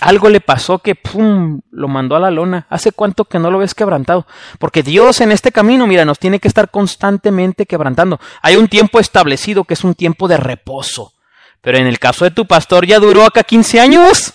algo 0.00 0.28
le 0.28 0.40
pasó 0.40 0.78
que 0.78 0.94
pum, 0.94 1.60
lo 1.70 1.88
mandó 1.88 2.16
a 2.16 2.20
la 2.20 2.30
lona? 2.30 2.66
¿Hace 2.70 2.92
cuánto 2.92 3.24
que 3.24 3.38
no 3.38 3.50
lo 3.50 3.58
ves 3.58 3.74
quebrantado? 3.74 4.26
Porque 4.58 4.82
Dios 4.82 5.20
en 5.20 5.32
este 5.32 5.52
camino, 5.52 5.86
mira, 5.86 6.04
nos 6.04 6.18
tiene 6.18 6.40
que 6.40 6.48
estar 6.48 6.70
constantemente 6.70 7.66
quebrantando. 7.66 8.20
Hay 8.42 8.56
un 8.56 8.68
tiempo 8.68 9.00
establecido 9.00 9.64
que 9.64 9.74
es 9.74 9.84
un 9.84 9.94
tiempo 9.94 10.28
de 10.28 10.36
reposo. 10.36 11.14
Pero 11.60 11.78
en 11.78 11.86
el 11.86 11.98
caso 11.98 12.24
de 12.24 12.30
tu 12.30 12.46
pastor 12.46 12.86
ya 12.86 12.98
duró 12.98 13.24
acá 13.24 13.42
15 13.42 13.80
años. 13.80 14.34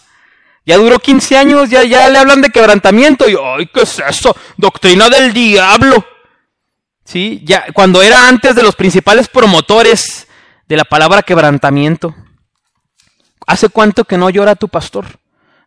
Ya 0.65 0.77
duró 0.77 0.97
15 0.97 1.37
años, 1.37 1.69
ya, 1.69 1.83
ya 1.83 2.09
le 2.09 2.19
hablan 2.19 2.41
de 2.41 2.49
quebrantamiento. 2.49 3.29
Y, 3.29 3.35
ay, 3.41 3.67
¿qué 3.73 3.81
es 3.81 3.99
eso? 3.99 4.35
Doctrina 4.55 5.09
del 5.09 5.33
diablo. 5.33 6.05
¿Sí? 7.05 7.41
Ya, 7.45 7.65
cuando 7.73 8.01
era 8.01 8.27
antes 8.27 8.55
de 8.55 8.63
los 8.63 8.75
principales 8.75 9.27
promotores 9.27 10.27
de 10.67 10.77
la 10.77 10.85
palabra 10.85 11.23
quebrantamiento. 11.23 12.15
¿Hace 13.45 13.69
cuánto 13.69 14.05
que 14.05 14.17
no 14.17 14.29
llora 14.29 14.55
tu 14.55 14.69
pastor? 14.69 15.19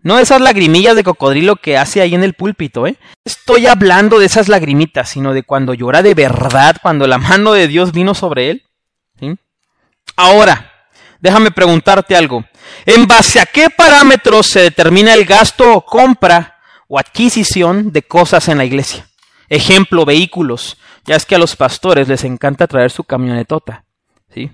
No 0.02 0.18
esas 0.18 0.40
lagrimillas 0.40 0.94
de 0.94 1.04
cocodrilo 1.04 1.56
que 1.56 1.76
hace 1.76 2.00
ahí 2.00 2.14
en 2.14 2.22
el 2.22 2.34
púlpito, 2.34 2.86
¿eh? 2.86 2.96
Estoy 3.24 3.66
hablando 3.66 4.18
de 4.18 4.26
esas 4.26 4.48
lagrimitas, 4.48 5.10
sino 5.10 5.32
de 5.32 5.42
cuando 5.42 5.74
llora 5.74 6.02
de 6.02 6.14
verdad, 6.14 6.76
cuando 6.80 7.06
la 7.06 7.18
mano 7.18 7.52
de 7.52 7.66
Dios 7.66 7.92
vino 7.92 8.14
sobre 8.14 8.50
él. 8.50 8.62
Ahora, 10.14 10.72
déjame 11.20 11.50
preguntarte 11.50 12.16
algo. 12.16 12.44
¿En 12.86 13.06
base 13.06 13.40
a 13.40 13.46
qué 13.46 13.68
parámetros 13.68 14.46
se 14.46 14.60
determina 14.60 15.12
el 15.12 15.24
gasto 15.24 15.74
o 15.74 15.84
compra 15.84 16.56
o 16.88 16.98
adquisición 16.98 17.92
de 17.92 18.02
cosas 18.02 18.48
en 18.48 18.58
la 18.58 18.64
iglesia? 18.64 19.06
Ejemplo, 19.48 20.04
vehículos. 20.04 20.76
Ya 21.04 21.16
es 21.16 21.24
que 21.24 21.36
a 21.36 21.38
los 21.38 21.56
pastores 21.56 22.08
les 22.08 22.24
encanta 22.24 22.66
traer 22.66 22.90
su 22.90 23.04
camionetota. 23.04 23.84
¿sí? 24.32 24.50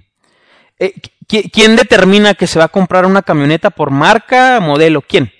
Eh, 0.78 0.94
¿Quién 1.26 1.76
determina 1.76 2.35
que 2.35 2.46
se 2.46 2.59
va 2.59 2.66
a 2.66 2.68
comprar 2.68 3.07
una 3.07 3.22
camioneta 3.22 3.70
por 3.70 3.90
marca, 3.90 4.61
modelo? 4.61 5.00
¿Quién? 5.00 5.33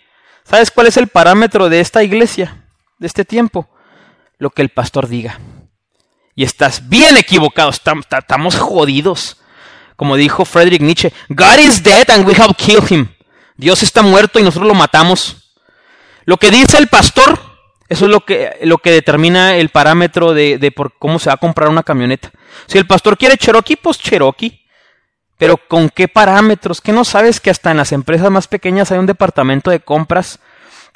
¿Sabes 0.45 0.71
cuál 0.71 0.87
es 0.87 0.97
el 0.97 1.09
parámetro 1.09 1.69
de 1.69 1.81
esta 1.81 2.03
iglesia, 2.03 2.65
de 2.99 3.07
este 3.07 3.25
tiempo? 3.25 3.69
Lo 4.39 4.51
que 4.51 4.63
el 4.63 4.71
pastor 4.71 5.09
diga. 5.09 5.39
Y 6.35 6.45
estás 6.45 6.89
bien 6.89 7.17
equivocado, 7.17 7.71
estamos 7.71 8.57
jodidos. 8.57 9.39
Como 9.97 10.17
dijo 10.17 10.45
Friedrich 10.45 10.81
Nietzsche, 10.81 11.13
God 11.29 11.59
is 11.59 11.83
dead 11.83 12.11
and 12.11 12.27
we 12.27 12.35
have 12.35 12.55
killed 12.55 12.91
him. 12.91 13.09
Dios 13.57 13.83
está 13.83 14.03
muerto 14.03 14.41
y 14.41 14.43
nosotros 14.43 14.67
lo 14.67 14.75
matamos. 14.75 15.55
Lo 16.25 16.39
que 16.39 16.51
dice 16.51 16.79
el 16.79 16.89
pastor 16.89 17.39
eso 17.89 18.07
es 18.07 18.11
lo 18.11 18.21
que, 18.21 18.59
lo 18.63 18.79
que 18.79 18.91
determina 18.91 19.57
el 19.57 19.69
parámetro 19.69 20.35
de, 20.35 20.73
por 20.75 20.97
cómo 20.99 21.19
se 21.19 21.31
va 21.31 21.35
a 21.35 21.39
comprar 21.39 21.69
una 21.69 21.83
camioneta. 21.83 22.31
Si 22.67 22.79
el 22.79 22.87
pastor 22.87 23.19
quiere 23.19 23.37
Cherokee, 23.37 23.77
pues 23.77 23.99
Cherokee. 23.99 24.61
Pero 25.39 25.57
¿con 25.57 25.89
qué 25.89 26.07
parámetros? 26.07 26.81
¿Qué 26.81 26.93
no 26.93 27.05
sabes 27.05 27.41
que 27.41 27.51
hasta 27.51 27.73
en 27.73 27.77
las 27.77 27.93
empresas 27.93 28.31
más 28.31 28.47
pequeñas 28.47 28.93
hay 28.93 28.99
un 28.99 29.07
departamento 29.07 29.71
de 29.71 29.81
compras 29.81 30.39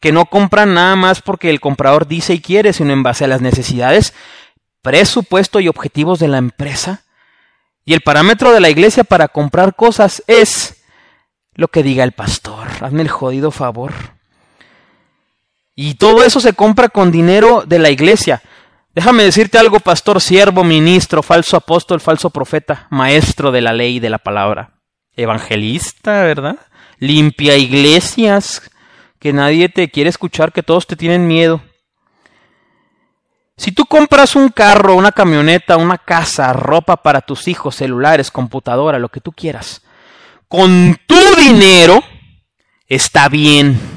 que 0.00 0.12
no 0.12 0.26
compran 0.26 0.74
nada 0.74 0.94
más 0.94 1.20
porque 1.20 1.50
el 1.50 1.60
comprador 1.60 2.06
dice 2.06 2.34
y 2.34 2.40
quiere, 2.40 2.72
sino 2.72 2.92
en 2.92 3.02
base 3.02 3.24
a 3.24 3.28
las 3.28 3.40
necesidades 3.40 4.14
presupuesto 4.82 5.58
y 5.58 5.66
objetivos 5.66 6.20
de 6.20 6.28
la 6.28 6.38
empresa. 6.38 7.02
Y 7.84 7.92
el 7.92 8.02
parámetro 8.02 8.52
de 8.52 8.60
la 8.60 8.70
iglesia 8.70 9.02
para 9.02 9.26
comprar 9.26 9.74
cosas 9.74 10.22
es 10.28 10.84
lo 11.54 11.66
que 11.68 11.82
diga 11.82 12.04
el 12.04 12.12
pastor. 12.12 12.68
Hazme 12.80 13.02
el 13.02 13.08
jodido 13.08 13.50
favor. 13.50 14.15
Y 15.78 15.94
todo 15.94 16.24
eso 16.24 16.40
se 16.40 16.54
compra 16.54 16.88
con 16.88 17.12
dinero 17.12 17.62
de 17.66 17.78
la 17.78 17.90
iglesia. 17.90 18.42
Déjame 18.94 19.24
decirte 19.24 19.58
algo, 19.58 19.78
pastor, 19.78 20.22
siervo, 20.22 20.64
ministro, 20.64 21.22
falso 21.22 21.54
apóstol, 21.54 22.00
falso 22.00 22.30
profeta, 22.30 22.86
maestro 22.90 23.52
de 23.52 23.60
la 23.60 23.74
ley 23.74 23.96
y 23.96 24.00
de 24.00 24.08
la 24.08 24.16
palabra, 24.16 24.80
evangelista, 25.14 26.22
¿verdad? 26.22 26.56
Limpia 26.98 27.58
iglesias, 27.58 28.70
que 29.20 29.34
nadie 29.34 29.68
te 29.68 29.90
quiere 29.90 30.08
escuchar, 30.08 30.50
que 30.50 30.62
todos 30.62 30.86
te 30.86 30.96
tienen 30.96 31.28
miedo. 31.28 31.60
Si 33.58 33.70
tú 33.70 33.84
compras 33.84 34.34
un 34.34 34.48
carro, 34.48 34.94
una 34.94 35.12
camioneta, 35.12 35.76
una 35.76 35.98
casa, 35.98 36.54
ropa 36.54 36.96
para 37.02 37.20
tus 37.20 37.48
hijos, 37.48 37.76
celulares, 37.76 38.30
computadora, 38.30 38.98
lo 38.98 39.10
que 39.10 39.20
tú 39.20 39.30
quieras, 39.30 39.82
con 40.48 40.98
tu 41.06 41.36
dinero, 41.36 42.02
está 42.88 43.28
bien 43.28 43.95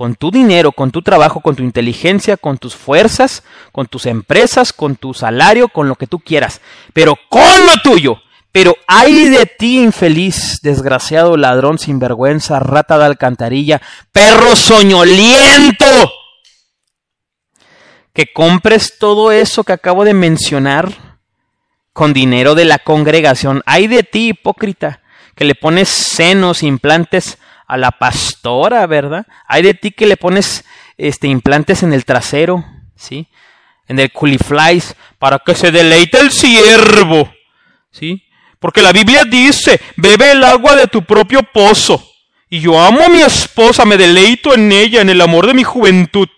con 0.00 0.14
tu 0.14 0.30
dinero, 0.30 0.72
con 0.72 0.90
tu 0.90 1.02
trabajo, 1.02 1.42
con 1.42 1.56
tu 1.56 1.62
inteligencia, 1.62 2.38
con 2.38 2.56
tus 2.56 2.74
fuerzas, 2.74 3.42
con 3.70 3.86
tus 3.86 4.06
empresas, 4.06 4.72
con 4.72 4.96
tu 4.96 5.12
salario, 5.12 5.68
con 5.68 5.88
lo 5.88 5.96
que 5.96 6.06
tú 6.06 6.20
quieras, 6.20 6.62
pero 6.94 7.18
con 7.28 7.66
lo 7.66 7.82
tuyo. 7.82 8.16
Pero 8.50 8.74
ay 8.86 9.28
de 9.28 9.44
ti, 9.44 9.78
infeliz, 9.78 10.60
desgraciado 10.62 11.36
ladrón, 11.36 11.78
sinvergüenza, 11.78 12.60
rata 12.60 12.96
de 12.96 13.04
alcantarilla, 13.04 13.82
perro 14.10 14.56
soñoliento, 14.56 15.84
que 18.14 18.32
compres 18.32 18.96
todo 18.98 19.32
eso 19.32 19.64
que 19.64 19.74
acabo 19.74 20.04
de 20.04 20.14
mencionar 20.14 21.18
con 21.92 22.14
dinero 22.14 22.54
de 22.54 22.64
la 22.64 22.78
congregación. 22.78 23.62
Ay 23.66 23.86
de 23.86 24.02
ti, 24.02 24.28
hipócrita, 24.28 25.02
que 25.34 25.44
le 25.44 25.54
pones 25.54 25.90
senos, 25.90 26.62
implantes 26.62 27.36
a 27.70 27.76
la 27.76 27.92
pastora, 27.92 28.84
¿verdad? 28.88 29.26
Hay 29.46 29.62
de 29.62 29.74
ti 29.74 29.92
que 29.92 30.04
le 30.04 30.16
pones 30.16 30.64
este, 30.98 31.28
implantes 31.28 31.84
en 31.84 31.92
el 31.92 32.04
trasero, 32.04 32.64
¿sí? 32.96 33.28
En 33.86 34.00
el 34.00 34.10
culiflies, 34.10 34.96
para 35.20 35.38
que 35.38 35.54
se 35.54 35.70
deleite 35.70 36.18
el 36.18 36.32
siervo, 36.32 37.32
¿sí? 37.92 38.24
Porque 38.58 38.82
la 38.82 38.90
Biblia 38.90 39.22
dice, 39.22 39.80
bebe 39.96 40.32
el 40.32 40.42
agua 40.42 40.74
de 40.74 40.88
tu 40.88 41.04
propio 41.04 41.44
pozo. 41.44 42.04
Y 42.48 42.58
yo 42.58 42.76
amo 42.80 43.04
a 43.04 43.08
mi 43.08 43.22
esposa, 43.22 43.84
me 43.84 43.96
deleito 43.96 44.52
en 44.52 44.72
ella, 44.72 45.00
en 45.00 45.08
el 45.08 45.20
amor 45.20 45.46
de 45.46 45.54
mi 45.54 45.62
juventud. 45.62 46.28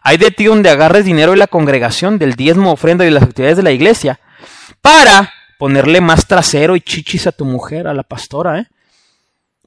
Hay 0.00 0.16
de 0.16 0.30
ti 0.30 0.44
donde 0.44 0.70
agarres 0.70 1.04
dinero 1.04 1.32
de 1.32 1.38
la 1.38 1.48
congregación, 1.48 2.20
del 2.20 2.34
diezmo, 2.34 2.70
ofrenda 2.70 3.04
y 3.04 3.10
las 3.10 3.24
actividades 3.24 3.56
de 3.56 3.64
la 3.64 3.72
iglesia, 3.72 4.20
para 4.80 5.34
ponerle 5.58 6.00
más 6.00 6.28
trasero 6.28 6.76
y 6.76 6.80
chichis 6.82 7.26
a 7.26 7.32
tu 7.32 7.44
mujer, 7.44 7.88
a 7.88 7.94
la 7.94 8.04
pastora, 8.04 8.60
¿eh? 8.60 8.66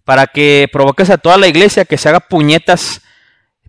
Para 0.03 0.27
que 0.27 0.67
provoques 0.71 1.09
a 1.09 1.17
toda 1.17 1.37
la 1.37 1.47
iglesia 1.47 1.85
que 1.85 1.97
se 1.97 2.09
haga 2.09 2.19
puñetas 2.19 3.01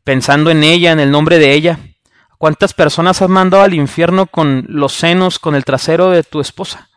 pensando 0.04 0.50
en 0.50 0.64
ella, 0.64 0.92
en 0.92 1.00
el 1.00 1.10
nombre 1.10 1.38
de 1.38 1.52
ella. 1.52 1.78
¿Cuántas 2.38 2.74
personas 2.74 3.22
has 3.22 3.28
mandado 3.28 3.62
al 3.62 3.74
infierno 3.74 4.26
con 4.26 4.64
los 4.68 4.94
senos, 4.94 5.38
con 5.38 5.54
el 5.54 5.64
trasero 5.64 6.10
de 6.10 6.24
tu 6.24 6.40
esposa? 6.40 6.88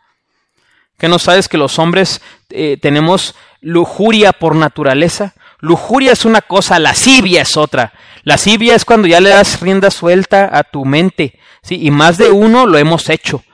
¿Que 0.98 1.08
no 1.08 1.18
sabes 1.18 1.48
que 1.48 1.58
los 1.58 1.78
hombres 1.78 2.20
eh, 2.50 2.78
tenemos 2.80 3.34
lujuria 3.60 4.32
por 4.32 4.56
naturaleza? 4.56 5.34
Lujuria 5.60 6.12
es 6.12 6.24
una 6.24 6.40
cosa, 6.42 6.78
lascivia 6.78 7.42
es 7.42 7.56
otra. 7.56 7.92
Lascivia 8.24 8.74
es 8.74 8.84
cuando 8.84 9.06
ya 9.06 9.20
le 9.20 9.30
das 9.30 9.60
rienda 9.60 9.90
suelta 9.90 10.50
a 10.52 10.64
tu 10.64 10.84
mente. 10.84 11.38
¿sí? 11.62 11.78
Y 11.80 11.90
más 11.90 12.18
de 12.18 12.30
uno 12.30 12.66
lo 12.66 12.78
hemos 12.78 13.08
hecho. 13.08 13.44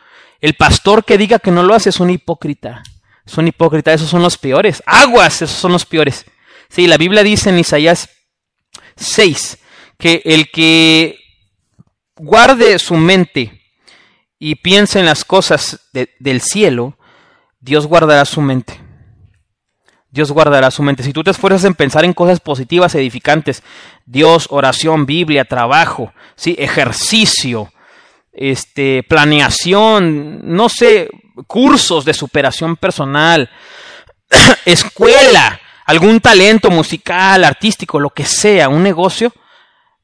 El 0.40 0.54
pastor 0.54 1.04
que 1.04 1.18
diga 1.18 1.38
que 1.38 1.50
no 1.50 1.62
lo 1.62 1.74
hace 1.74 1.90
es 1.90 2.00
un 2.00 2.10
hipócrita. 2.10 2.82
Son 3.26 3.46
hipócritas, 3.46 3.94
esos 3.94 4.10
son 4.10 4.22
los 4.22 4.38
peores. 4.38 4.82
Aguas, 4.86 5.42
esos 5.42 5.56
son 5.56 5.72
los 5.72 5.86
peores. 5.86 6.24
Sí, 6.68 6.86
la 6.86 6.96
Biblia 6.96 7.22
dice 7.22 7.50
en 7.50 7.58
Isaías 7.58 8.08
6 8.96 9.58
que 9.98 10.22
el 10.24 10.50
que 10.50 11.18
guarde 12.16 12.78
su 12.78 12.94
mente 12.94 13.62
y 14.38 14.56
piense 14.56 14.98
en 14.98 15.06
las 15.06 15.24
cosas 15.24 15.80
del 15.92 16.40
cielo, 16.40 16.98
Dios 17.60 17.86
guardará 17.86 18.24
su 18.24 18.40
mente. 18.40 18.80
Dios 20.10 20.30
guardará 20.30 20.70
su 20.70 20.82
mente. 20.82 21.02
Si 21.02 21.12
tú 21.12 21.24
te 21.24 21.30
esfuerzas 21.30 21.64
en 21.64 21.74
pensar 21.74 22.04
en 22.04 22.12
cosas 22.12 22.40
positivas, 22.40 22.94
edificantes, 22.94 23.62
Dios, 24.04 24.46
oración, 24.50 25.06
Biblia, 25.06 25.46
trabajo, 25.46 26.12
¿sí? 26.36 26.54
ejercicio, 26.58 27.71
este, 28.32 29.02
planeación, 29.02 30.40
no 30.44 30.68
sé, 30.68 31.08
cursos 31.46 32.04
de 32.04 32.14
superación 32.14 32.76
personal, 32.76 33.50
escuela, 34.64 35.60
algún 35.86 36.20
talento 36.20 36.70
musical, 36.70 37.44
artístico, 37.44 38.00
lo 38.00 38.10
que 38.10 38.24
sea, 38.24 38.68
un 38.68 38.82
negocio, 38.82 39.32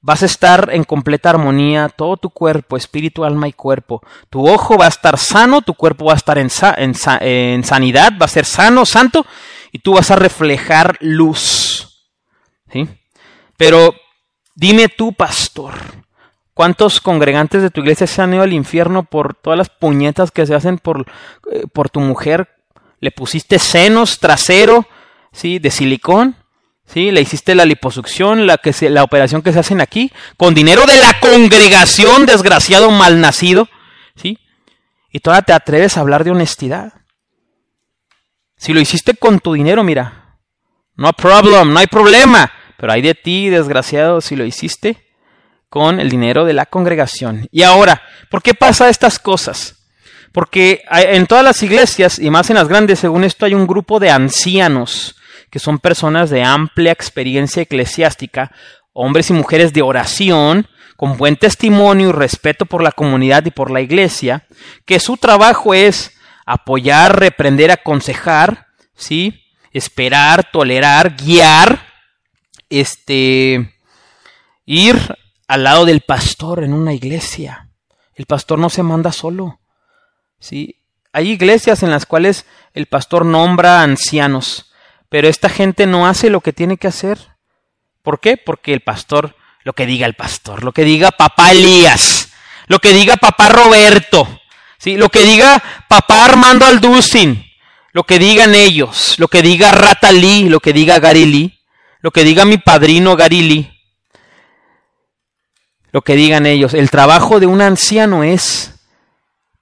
vas 0.01 0.23
a 0.23 0.27
estar 0.27 0.71
en 0.73 0.85
completa 0.85 1.31
armonía, 1.31 1.89
todo 1.89 2.17
tu 2.17 2.31
cuerpo, 2.31 2.77
espíritu, 2.77 3.25
alma 3.25 3.49
y 3.49 3.53
cuerpo. 3.53 4.03
Tu 4.31 4.47
ojo 4.47 4.77
va 4.77 4.87
a 4.87 4.89
estar 4.89 5.19
sano, 5.19 5.63
tu 5.63 5.75
cuerpo 5.75 6.07
va 6.07 6.13
a 6.13 6.17
estar 6.17 6.39
en, 6.39 6.51
en 7.21 7.65
sanidad, 7.65 8.13
va 8.21 8.27
a 8.27 8.29
ser 8.29 8.45
sano, 8.45 8.87
santo, 8.87 9.27
y 9.73 9.81
tú 9.81 9.95
vas 9.95 10.11
a 10.11 10.17
reflejar 10.17 10.97
luz. 11.01 12.09
¿Sí? 12.73 12.87
Pero 13.57 13.95
dime 14.55 14.89
tú, 14.89 15.13
pastor, 15.13 15.75
¿Cuántos 16.59 17.01
congregantes 17.01 17.63
de 17.63 17.71
tu 17.71 17.83
iglesia 17.83 18.09
se 18.09 18.21
han 18.21 18.35
ido 18.35 18.43
al 18.43 18.53
infierno 18.53 19.05
por 19.05 19.37
todas 19.37 19.57
las 19.57 19.69
puñetas 19.69 20.33
que 20.33 20.45
se 20.45 20.57
hacen 20.57 20.79
por, 20.79 21.07
eh, 21.53 21.69
por 21.73 21.89
tu 21.89 22.01
mujer? 22.01 22.49
¿Le 22.99 23.13
pusiste 23.13 23.61
senos, 23.61 24.19
trasero, 24.19 24.85
sí, 25.31 25.61
de 25.61 25.71
silicón? 25.71 26.35
¿Sí? 26.85 27.13
Le 27.13 27.21
hiciste 27.21 27.55
la 27.55 27.65
liposucción, 27.65 28.49
la, 28.49 28.57
que 28.59 28.75
la 28.91 29.05
operación 29.05 29.43
que 29.43 29.53
se 29.53 29.61
hacen 29.61 29.81
aquí, 29.81 30.11
con 30.37 30.53
dinero 30.53 30.85
de 30.85 30.99
la 30.99 31.21
congregación, 31.21 32.27
desgraciado 32.27 32.91
malnacido, 32.91 33.69
¿sí? 34.17 34.41
Y 35.13 35.21
todavía 35.21 35.43
te 35.43 35.53
atreves 35.53 35.97
a 35.97 36.01
hablar 36.01 36.25
de 36.25 36.33
honestidad. 36.33 36.93
Si 38.57 38.73
lo 38.73 38.81
hiciste 38.81 39.15
con 39.15 39.39
tu 39.39 39.53
dinero, 39.53 39.85
mira, 39.85 40.41
no 40.97 41.13
problem, 41.13 41.73
no 41.73 41.79
hay 41.79 41.87
problema, 41.87 42.51
pero 42.79 42.93
hay 42.93 43.01
de 43.01 43.15
ti, 43.15 43.49
desgraciado, 43.49 44.21
si 44.21 44.35
lo 44.35 44.45
hiciste 44.45 45.08
con 45.69 46.01
el 46.01 46.09
dinero 46.09 46.45
de 46.45 46.53
la 46.53 46.67
congregación. 46.67 47.49
Y 47.51 47.63
ahora, 47.63 48.03
¿por 48.31 48.43
qué 48.43 48.55
pasa 48.55 48.89
estas 48.89 49.19
cosas? 49.19 49.77
Porque 50.33 50.83
en 50.91 51.27
todas 51.27 51.45
las 51.45 51.63
iglesias, 51.63 52.19
y 52.19 52.31
más 52.31 52.51
en 52.51 52.57
las 52.57 52.69
grandes, 52.69 52.99
según 52.99 53.25
esto, 53.25 53.47
hay 53.47 53.55
un 53.55 53.67
grupo 53.67 53.99
de 53.99 54.11
ancianos, 54.11 55.17
que 55.51 55.59
son 55.59 55.79
personas 55.79 56.31
de 56.31 56.43
amplia 56.43 56.93
experiencia 56.93 57.63
eclesiástica, 57.63 58.53
hombres 58.93 59.31
y 59.31 59.33
mujeres 59.33 59.73
de 59.73 59.83
oración, 59.83 60.67
con 60.97 61.17
buen 61.17 61.37
testimonio 61.37 62.09
y 62.09 62.13
respeto 62.13 62.67
por 62.67 62.83
la 62.83 62.93
comunidad 62.93 63.45
y 63.47 63.51
por 63.51 63.71
la 63.71 63.81
iglesia, 63.81 64.47
que 64.85 65.01
su 65.01 65.17
trabajo 65.17 65.73
es 65.73 66.13
apoyar, 66.45 67.19
reprender, 67.19 67.71
aconsejar, 67.71 68.67
¿sí? 68.97 69.45
esperar, 69.73 70.51
tolerar, 70.51 71.17
guiar, 71.17 71.87
este, 72.69 73.75
ir 74.67 75.17
al 75.49 75.65
lado 75.65 75.87
del 75.87 76.03
pastor 76.03 76.63
en 76.63 76.75
una 76.75 76.93
iglesia. 76.93 77.71
El 78.15 78.27
pastor 78.27 78.59
no 78.59 78.69
se 78.69 78.83
manda 78.83 79.11
solo. 79.11 79.61
¿sí? 80.39 80.77
Hay 81.13 81.31
iglesias 81.31 81.83
en 81.83 81.91
las 81.91 82.07
cuales 82.07 82.47
el 82.75 82.87
pastor 82.87 83.25
nombra 83.25 83.83
ancianos, 83.83 84.71
pero 85.09 85.27
esta 85.27 85.49
gente 85.49 85.87
no 85.87 86.07
hace 86.07 86.31
lo 86.31 86.43
que 86.43 86.53
tiene 86.53 86.77
que 86.77 86.89
hacer. 86.89 87.19
¿Por 88.03 88.21
qué? 88.21 88.37
Porque 88.37 88.75
el 88.75 88.81
pastor, 88.81 89.37
lo 89.65 89.73
que 89.73 89.87
diga 89.87 90.07
el 90.07 90.15
pastor, 90.15 90.63
lo 90.63 90.73
que 90.73 90.85
diga 90.85 91.11
papá 91.11 91.51
Elías, 91.51 92.31
lo 92.67 92.79
que 92.79 92.93
diga 92.93 93.17
papá 93.17 93.49
Roberto, 93.49 94.29
¿sí? 94.79 94.97
lo 94.97 95.09
que 95.09 95.25
diga 95.25 95.63
papá 95.89 96.27
Armando 96.27 96.67
Alducin, 96.67 97.45
lo 97.93 98.05
que 98.05 98.19
digan 98.19 98.55
ellos, 98.55 99.19
lo 99.19 99.29
que 99.29 99.41
diga 99.41 99.71
Rata 99.71 100.13
Lee, 100.13 100.49
lo 100.49 100.61
que 100.61 100.75
diga 100.75 101.01
Gary 101.01 101.25
Lee, 101.25 101.59
lo 102.01 102.11
que 102.11 102.23
diga 102.23 102.45
mi 102.45 102.59
padrino 102.59 103.17
Gary 103.17 103.43
Lee, 103.43 103.78
lo 105.99 106.03
que 106.03 106.15
digan 106.15 106.47
ellos. 106.47 106.75
El 106.75 106.91
trabajo 106.91 107.41
de 107.41 107.49
un 107.49 107.61
anciano 107.61 108.23
es 108.23 108.73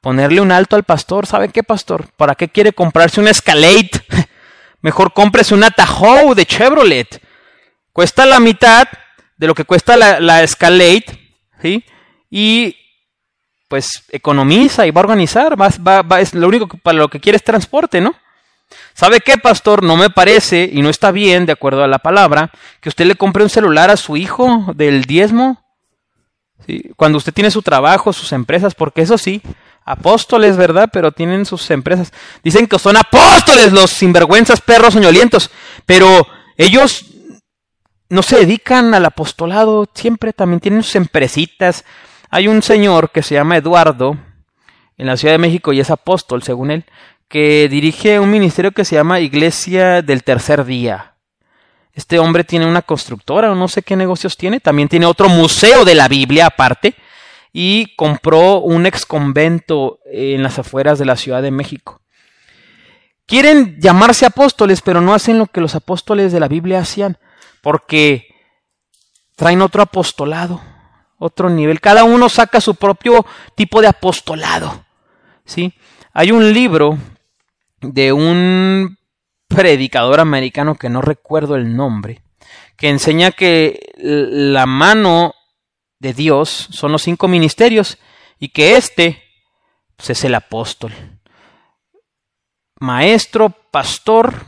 ponerle 0.03 0.43
un 0.43 0.53
alto 0.53 0.77
al 0.77 0.83
pastor. 0.83 1.25
¿Sabe 1.25 1.49
qué, 1.49 1.63
pastor? 1.63 2.09
¿Para 2.15 2.35
qué 2.35 2.51
quiere 2.51 2.75
comprarse 2.75 3.23
una 3.23 3.31
Escalade? 3.31 3.91
Mejor 4.83 5.15
cómprese 5.15 5.55
una 5.55 5.71
Tahoe 5.71 6.35
de 6.35 6.45
Chevrolet. 6.45 7.23
Cuesta 7.91 8.27
la 8.27 8.39
mitad 8.39 8.87
de 9.39 9.47
lo 9.47 9.55
que 9.55 9.65
cuesta 9.65 9.97
la, 9.97 10.21
la 10.21 10.43
Escalade, 10.43 11.07
¿sí? 11.63 11.83
Y 12.29 12.77
pues 13.67 14.05
economiza 14.11 14.87
y 14.87 14.91
va 14.91 15.01
a 15.01 15.05
organizar. 15.05 15.57
Lo 16.35 16.49
único 16.49 16.69
que, 16.69 16.77
para 16.77 16.99
lo 16.99 17.09
que 17.09 17.19
quiere 17.19 17.37
es 17.37 17.45
transporte, 17.45 18.03
¿no? 18.03 18.15
¿Sabe 18.93 19.21
qué, 19.21 19.39
pastor? 19.39 19.83
No 19.83 19.97
me 19.97 20.11
parece 20.11 20.69
y 20.71 20.83
no 20.83 20.91
está 20.91 21.13
bien, 21.13 21.47
de 21.47 21.53
acuerdo 21.53 21.83
a 21.83 21.89
la 21.89 21.99
palabra, 21.99 22.51
que 22.83 22.91
usted 22.91 23.07
le 23.07 23.15
compre 23.15 23.43
un 23.43 23.49
celular 23.49 23.89
a 23.89 23.97
su 23.97 24.19
hijo 24.19 24.75
del 24.75 25.07
diezmo 25.07 25.66
Cuando 26.97 27.19
usted 27.19 27.33
tiene 27.33 27.51
su 27.51 27.63
trabajo, 27.63 28.13
sus 28.13 28.33
empresas, 28.33 28.75
porque 28.75 29.03
eso 29.03 29.19
sí, 29.19 29.43
apóstoles, 29.85 30.57
¿verdad? 30.57 30.91
Pero 30.93 31.13
tienen 31.13 31.47
sus 31.47 31.71
empresas. 31.71 32.13
Dicen 32.43 32.67
que 32.67 32.79
son 32.79 32.97
apóstoles 32.97 33.73
los 33.73 33.91
sinvergüenzas 33.91 34.61
perros 34.61 34.95
soñolientos, 34.95 35.51
pero 35.87 36.27
ellos 36.57 37.07
no 38.09 38.23
se 38.23 38.39
dedican 38.39 38.95
al 38.95 39.05
apostolado, 39.05 39.89
siempre 39.95 40.33
también 40.33 40.61
tienen 40.61 40.83
sus 40.83 40.97
empresitas. 40.97 41.85
Hay 42.31 42.49
un 42.49 42.63
señor 42.63 43.11
que 43.11 43.23
se 43.23 43.35
llama 43.35 43.57
Eduardo 43.57 44.17
en 44.97 45.07
la 45.07 45.17
Ciudad 45.17 45.35
de 45.35 45.39
México 45.39 45.73
y 45.73 45.81
es 45.81 45.91
apóstol, 45.91 46.43
según 46.43 46.71
él, 46.71 46.85
que 47.29 47.69
dirige 47.69 48.21
un 48.21 48.31
ministerio 48.31 48.73
que 48.73 48.85
se 48.85 48.97
llama 48.97 49.21
Iglesia 49.21 50.03
del 50.03 50.23
Tercer 50.23 50.65
Día. 50.65 51.16
Este 51.97 52.19
hombre 52.19 52.45
tiene 52.45 52.67
una 52.67 52.83
constructora 52.83 53.51
o 53.51 53.55
no 53.55 53.69
sé 53.69 53.81
qué 53.81 53.97
negocios 53.97 54.37
tiene, 54.37 54.61
también 54.61 54.87
tiene 54.87 55.07
otro 55.07 55.31
museo 55.31 55.87
de 55.87 55.95
la 55.95 56.09
Biblia 56.09 56.45
aparte 56.45 56.95
y 57.55 57.97
compró 57.97 58.59
un 58.59 58.85
ex 58.85 59.07
convento 59.07 60.01
en 60.05 60.43
las 60.43 60.59
afueras 60.59 60.99
de 60.99 61.07
la 61.07 61.17
Ciudad 61.17 61.41
de 61.41 61.51
México. 61.51 62.03
Quieren 63.25 63.81
llamarse 63.81 64.27
apóstoles, 64.27 64.83
pero 64.83 65.01
no 65.01 65.15
hacen 65.15 65.39
lo 65.39 65.47
que 65.47 65.63
los 65.63 65.75
apóstoles 65.75 66.33
de 66.33 66.39
la 66.39 66.49
Biblia 66.49 66.81
hacían, 66.81 67.17
porque 67.63 68.29
traen 69.35 69.63
otro 69.63 69.81
apostolado, 69.81 70.61
otro 71.19 71.49
nivel. 71.49 71.81
Cada 71.81 72.05
uno 72.05 72.29
saca 72.29 72.61
su 72.61 72.75
propio 72.75 73.25
tipo 73.55 73.81
de 73.81 73.89
apostolado. 73.89 74.85
¿sí? 75.47 75.73
Hay 76.13 76.31
un 76.31 76.53
libro 76.53 76.99
de 77.81 78.13
un 78.13 78.96
predicador 79.57 80.21
americano 80.21 80.75
que 80.75 80.91
no 80.91 81.01
recuerdo 81.01 81.57
el 81.57 81.75
nombre, 81.75 82.21
que 82.77 82.91
enseña 82.91 83.31
que 83.31 83.81
la 83.97 84.67
mano 84.67 85.35
de 85.99 86.13
Dios 86.13 86.69
son 86.71 86.93
los 86.93 87.03
cinco 87.03 87.27
ministerios 87.27 87.97
y 88.39 88.51
que 88.51 88.77
este 88.77 89.23
pues, 89.97 90.11
es 90.11 90.25
el 90.25 90.35
apóstol. 90.35 90.93
Maestro, 92.79 93.49
pastor, 93.49 94.45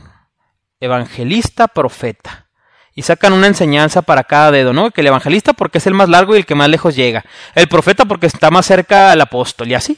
evangelista, 0.79 1.67
profeta. 1.67 2.45
Y 2.93 3.01
sacan 3.01 3.33
una 3.33 3.47
enseñanza 3.47 4.03
para 4.03 4.25
cada 4.25 4.51
dedo, 4.51 4.73
¿no? 4.73 4.91
Que 4.91 5.01
el 5.01 5.07
evangelista 5.07 5.53
porque 5.53 5.79
es 5.79 5.87
el 5.87 5.95
más 5.95 6.09
largo 6.09 6.35
y 6.35 6.39
el 6.39 6.45
que 6.45 6.53
más 6.53 6.69
lejos 6.69 6.95
llega. 6.95 7.25
El 7.55 7.67
profeta 7.67 8.05
porque 8.05 8.27
está 8.27 8.51
más 8.51 8.67
cerca 8.67 9.11
al 9.11 9.21
apóstol 9.21 9.69
y 9.69 9.73
así. 9.73 9.97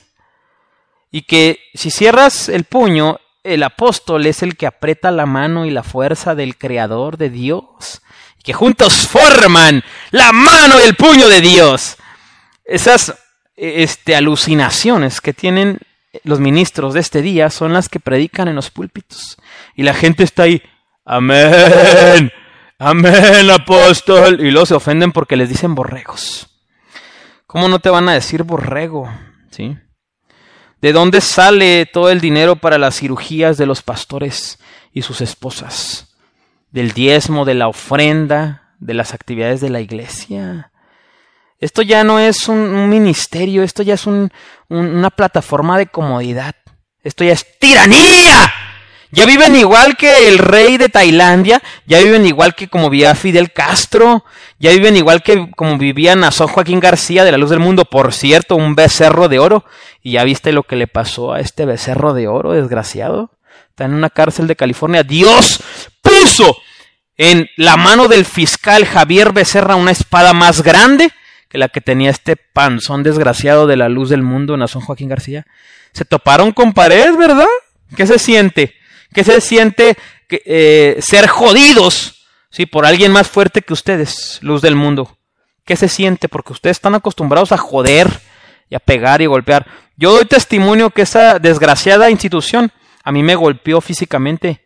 Y 1.09 1.24
que 1.24 1.59
si 1.74 1.91
cierras 1.91 2.47
el 2.47 2.64
puño, 2.64 3.20
el 3.44 3.64
apóstol 3.64 4.26
es 4.26 4.44
el 4.44 4.56
que 4.56 4.68
aprieta 4.68 5.12
la 5.12 5.26
mano 5.26 5.66
y 5.66 5.72
la 5.72 5.84
fuerza 5.84 6.36
del 6.36 6.58
Creador 6.58 7.18
de 7.18 7.30
Dios, 7.30 8.02
que 8.44 8.54
juntos 8.54 9.08
forman 9.08 9.84
la 10.12 10.32
mano 10.32 10.80
y 10.80 10.84
el 10.84 10.96
puño 10.96 11.28
de 11.28 11.42
Dios. 11.42 11.98
Esas 12.66 13.16
este, 13.56 14.16
alucinaciones 14.16 15.22
que 15.22 15.34
tienen 15.34 15.80
los 16.24 16.39
ministros 16.39 16.94
de 16.94 17.00
este 17.00 17.22
día 17.22 17.50
son 17.50 17.74
las 17.74 17.89
que 17.89 18.00
predican 18.00 18.48
en 18.48 18.56
los 18.56 18.70
púlpitos. 18.70 19.38
Y 19.76 19.84
la 19.84 19.94
gente 19.94 20.24
está 20.24 20.44
ahí, 20.44 20.62
amén, 21.06 22.32
amén, 22.80 23.50
apóstol. 23.50 24.39
Y 24.42 24.52
luego 24.52 24.66
se 24.66 24.76
ofenden 24.76 25.12
porque 25.12 25.36
les 25.36 25.50
dicen 25.50 25.76
borregos. 25.76 26.48
¿Cómo 27.48 27.68
no 27.68 27.80
te 27.80 27.89
van 27.89 28.08
a 28.10 28.14
decir 28.14 28.44
borrego? 28.44 29.12
¿Sí? 29.52 29.78
¿De 30.82 30.94
dónde 30.94 31.22
sale 31.22 31.86
todo 31.86 32.10
el 32.10 32.20
dinero 32.20 32.56
para 32.56 32.80
las 32.80 32.98
cirugías 32.98 33.58
de 33.58 33.68
los 33.68 33.84
pastores 33.84 34.60
y 34.92 35.04
sus 35.04 35.22
esposas? 35.22 36.16
Del 36.72 36.92
diezmo, 36.94 37.46
de 37.46 37.54
la 37.54 37.68
ofrenda, 37.68 38.74
de 38.80 38.96
las 38.96 39.14
actividades 39.14 39.62
de 39.62 39.70
la 39.70 39.80
iglesia. 39.80 40.72
Esto 41.60 41.84
ya 41.84 42.04
no 42.04 42.18
es 42.18 42.48
un, 42.48 42.90
ministerio, 42.90 43.62
esto 43.62 43.84
ya 43.84 43.94
es 43.94 44.08
una 44.08 45.10
plataforma 45.12 45.78
de 45.78 45.86
comodidad. 45.86 46.56
Esto 47.04 47.24
ya 47.24 47.34
es 47.34 47.46
tiranía. 47.60 48.52
Ya 49.12 49.26
viven 49.26 49.55
igual 49.57 49.97
que 49.97 50.30
el 50.30 50.38
rey 50.38 50.78
de 50.78 50.88
Tailandia, 50.88 51.62
ya 51.86 51.99
viven 51.99 52.26
igual 52.26 52.55
que 52.55 52.70
como 52.70 52.89
vivía 52.89 53.14
Fidel 53.14 53.51
Castro, 53.51 54.24
ya 54.57 54.72
viven 54.72 54.95
igual 54.95 55.22
que 55.22 55.51
como 55.51 55.78
vivía 55.78 56.16
Nazón 56.16 56.47
Joaquín 56.47 56.80
García 56.80 57.26
de 57.26 57.32
la 57.32 57.38
Luz 57.38 57.49
del 57.49 57.59
Mundo, 57.59 57.84
por 57.84 58.14
cierto, 58.14 58.55
un 58.55 58.74
becerro 58.74 59.28
de 59.28 59.39
oro. 59.39 59.66
Y 60.01 60.14
ya 60.14 60.24
viste 60.24 60.53
lo 60.53 60.64
que 60.64 60.78
le 60.78 60.88
pasó 60.88 61.34
a 61.34 61.41
este 61.41 61.66
becerro 61.66 62.14
de 62.14 62.30
oro, 62.30 62.53
desgraciado. 62.53 63.32
Está 63.70 63.84
en 63.84 63.93
una 63.93 64.09
cárcel 64.09 64.47
de 64.47 64.55
California. 64.55 65.03
Dios 65.03 65.62
puso 66.01 66.57
en 67.18 67.49
la 67.57 67.76
mano 67.76 68.07
del 68.07 68.24
fiscal 68.24 68.86
Javier 68.86 69.34
Becerra 69.34 69.76
una 69.76 69.91
espada 69.91 70.34
más 70.34 70.64
grande 70.64 71.12
que 71.49 71.57
la 71.57 71.68
que 71.68 71.82
tenía 71.82 72.09
este 72.09 72.38
panzón 72.38 73.03
desgraciado 73.03 73.68
de 73.68 73.76
la 73.76 73.89
Luz 73.89 74.09
del 74.09 74.22
Mundo, 74.22 74.55
Nazón 74.55 74.84
Joaquín 74.84 75.09
García. 75.09 75.45
Se 75.91 76.05
toparon 76.05 76.53
con 76.53 76.72
pared, 76.72 77.14
¿verdad? 77.18 77.45
¿Qué 77.97 78.07
se 78.07 78.18
siente? 78.18 78.74
Que 79.14 79.24
se 79.24 79.41
siente 79.41 79.97
eh, 80.30 80.97
ser 81.01 81.28
jodidos 81.28 82.26
¿sí? 82.49 82.66
por 82.66 82.86
alguien 82.86 83.12
más 83.12 83.28
fuerte 83.28 83.62
que 83.62 83.74
ustedes, 83.74 84.39
luz 84.41 84.62
del 84.62 84.76
mundo. 84.76 85.18
¿Qué 85.66 85.76
se 85.76 85.89
siente? 85.89 86.30
Porque 86.30 86.53
ustedes 86.53 86.78
están 86.78 86.95
acostumbrados 86.95 87.51
a 87.51 87.57
joder 87.57 88.09
y 88.70 88.76
a 88.76 88.80
pegar 88.80 89.22
y 89.22 89.26
golpear. 89.26 89.68
Yo 89.97 90.14
doy 90.14 90.26
testimonio 90.26 90.89
que 90.89 91.03
esa 91.03 91.39
desgraciada 91.39 92.09
institución 92.09 92.72
a 93.03 93.12
mí 93.12 93.24
me 93.24 93.36
golpeó 93.36 93.82
físicamente. 93.82 94.66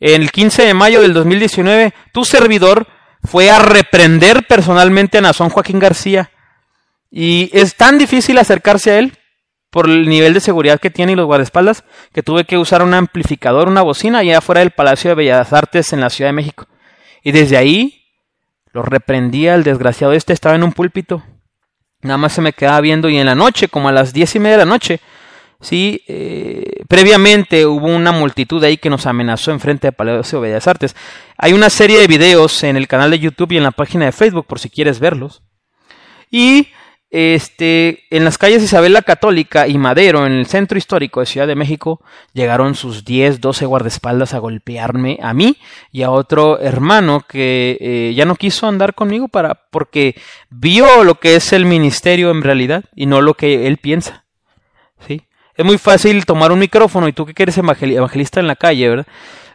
El 0.00 0.32
15 0.32 0.64
de 0.64 0.74
mayo 0.74 1.02
del 1.02 1.12
2019, 1.12 1.92
tu 2.12 2.24
servidor 2.24 2.86
fue 3.22 3.50
a 3.50 3.58
reprender 3.58 4.46
personalmente 4.46 5.18
a 5.18 5.20
Nazón 5.20 5.50
Joaquín 5.50 5.78
García. 5.78 6.30
Y 7.10 7.50
es 7.52 7.76
tan 7.76 7.98
difícil 7.98 8.38
acercarse 8.38 8.92
a 8.92 8.98
él 8.98 9.18
por 9.70 9.88
el 9.88 10.08
nivel 10.08 10.34
de 10.34 10.40
seguridad 10.40 10.80
que 10.80 10.90
tiene 10.90 11.12
y 11.12 11.16
los 11.16 11.26
guardaespaldas, 11.26 11.84
que 12.12 12.22
tuve 12.22 12.44
que 12.44 12.58
usar 12.58 12.82
un 12.82 12.92
amplificador, 12.92 13.68
una 13.68 13.82
bocina, 13.82 14.18
allá 14.18 14.38
afuera 14.38 14.60
del 14.60 14.72
Palacio 14.72 15.10
de 15.10 15.14
Bellas 15.14 15.52
Artes 15.52 15.92
en 15.92 16.00
la 16.00 16.10
Ciudad 16.10 16.30
de 16.30 16.34
México. 16.34 16.66
Y 17.22 17.32
desde 17.32 17.56
ahí 17.56 18.04
lo 18.72 18.82
reprendía 18.82 19.54
el 19.54 19.64
desgraciado 19.64 20.12
este, 20.12 20.32
estaba 20.32 20.54
en 20.56 20.64
un 20.64 20.72
púlpito. 20.72 21.22
Nada 22.02 22.18
más 22.18 22.32
se 22.32 22.40
me 22.40 22.52
quedaba 22.52 22.80
viendo 22.80 23.08
y 23.08 23.18
en 23.18 23.26
la 23.26 23.34
noche, 23.34 23.68
como 23.68 23.88
a 23.88 23.92
las 23.92 24.12
diez 24.12 24.34
y 24.34 24.38
media 24.38 24.56
de 24.56 24.64
la 24.64 24.70
noche, 24.70 25.00
sí, 25.60 26.02
eh, 26.08 26.82
previamente 26.88 27.66
hubo 27.66 27.86
una 27.86 28.10
multitud 28.10 28.62
ahí 28.64 28.78
que 28.78 28.90
nos 28.90 29.06
amenazó 29.06 29.50
enfrente 29.50 29.88
del 29.88 29.94
Palacio 29.94 30.40
de 30.40 30.48
Bellas 30.48 30.66
Artes. 30.66 30.96
Hay 31.36 31.52
una 31.52 31.68
serie 31.68 32.00
de 32.00 32.06
videos 32.06 32.64
en 32.64 32.76
el 32.76 32.88
canal 32.88 33.10
de 33.10 33.18
YouTube 33.18 33.52
y 33.52 33.58
en 33.58 33.64
la 33.64 33.70
página 33.70 34.06
de 34.06 34.12
Facebook 34.12 34.46
por 34.46 34.58
si 34.58 34.70
quieres 34.70 34.98
verlos. 34.98 35.42
Y 36.30 36.68
este, 37.10 38.04
en 38.10 38.24
las 38.24 38.38
calles 38.38 38.62
Isabel 38.62 38.92
la 38.92 39.02
Católica 39.02 39.66
y 39.66 39.78
Madero, 39.78 40.26
en 40.26 40.32
el 40.32 40.46
centro 40.46 40.78
histórico 40.78 41.18
de 41.18 41.26
Ciudad 41.26 41.48
de 41.48 41.56
México, 41.56 42.00
llegaron 42.32 42.76
sus 42.76 43.04
10, 43.04 43.40
12 43.40 43.66
guardaespaldas 43.66 44.32
a 44.32 44.38
golpearme 44.38 45.18
a 45.20 45.34
mí 45.34 45.56
y 45.90 46.02
a 46.02 46.10
otro 46.10 46.60
hermano 46.60 47.24
que 47.28 47.76
eh, 47.80 48.14
ya 48.14 48.24
no 48.26 48.36
quiso 48.36 48.68
andar 48.68 48.94
conmigo 48.94 49.26
para, 49.26 49.54
porque 49.70 50.14
vio 50.50 51.02
lo 51.02 51.16
que 51.16 51.34
es 51.34 51.52
el 51.52 51.64
ministerio 51.64 52.30
en 52.30 52.42
realidad 52.42 52.84
y 52.94 53.06
no 53.06 53.20
lo 53.20 53.34
que 53.34 53.66
él 53.66 53.78
piensa. 53.78 54.24
¿Sí? 55.06 55.22
Es 55.56 55.64
muy 55.64 55.78
fácil 55.78 56.24
tomar 56.24 56.52
un 56.52 56.60
micrófono 56.60 57.08
y 57.08 57.12
tú 57.12 57.26
que 57.26 57.34
quieres 57.34 57.58
evangelista 57.58 58.38
en 58.38 58.46
la 58.46 58.56
calle, 58.56 58.88
¿verdad? 58.88 59.06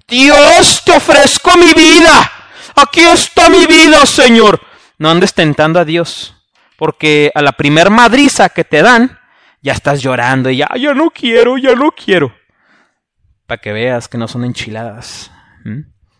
Dios, 0.08 0.84
te 0.86 0.92
ofrezco 0.92 1.58
mi 1.58 1.74
vida. 1.74 2.32
Aquí 2.76 3.00
está 3.00 3.50
mi 3.50 3.66
vida, 3.66 4.06
Señor. 4.06 4.60
No 4.98 5.10
andes 5.10 5.34
tentando 5.34 5.80
a 5.80 5.86
Dios 5.86 6.35
porque 6.78 7.32
a 7.34 7.42
la 7.42 7.54
primer 7.54 7.90
madriza 7.90 8.50
que 8.50 8.64
te 8.64 8.82
dan, 8.82 9.18
ya 9.62 9.74
estás 9.74 10.02
llorando 10.02 10.50
y 10.50 10.58
ya, 10.58 10.70
ya 10.80 10.94
no 10.94 11.10
quiero, 11.10 11.58
ya 11.58 11.76
no 11.76 11.92
quiero. 11.92 12.34
Para 13.48 13.62
que 13.62 13.74
veas 13.74 14.08
que 14.08 14.18
no 14.18 14.28
son 14.28 14.44
enchiladas. 14.44 15.32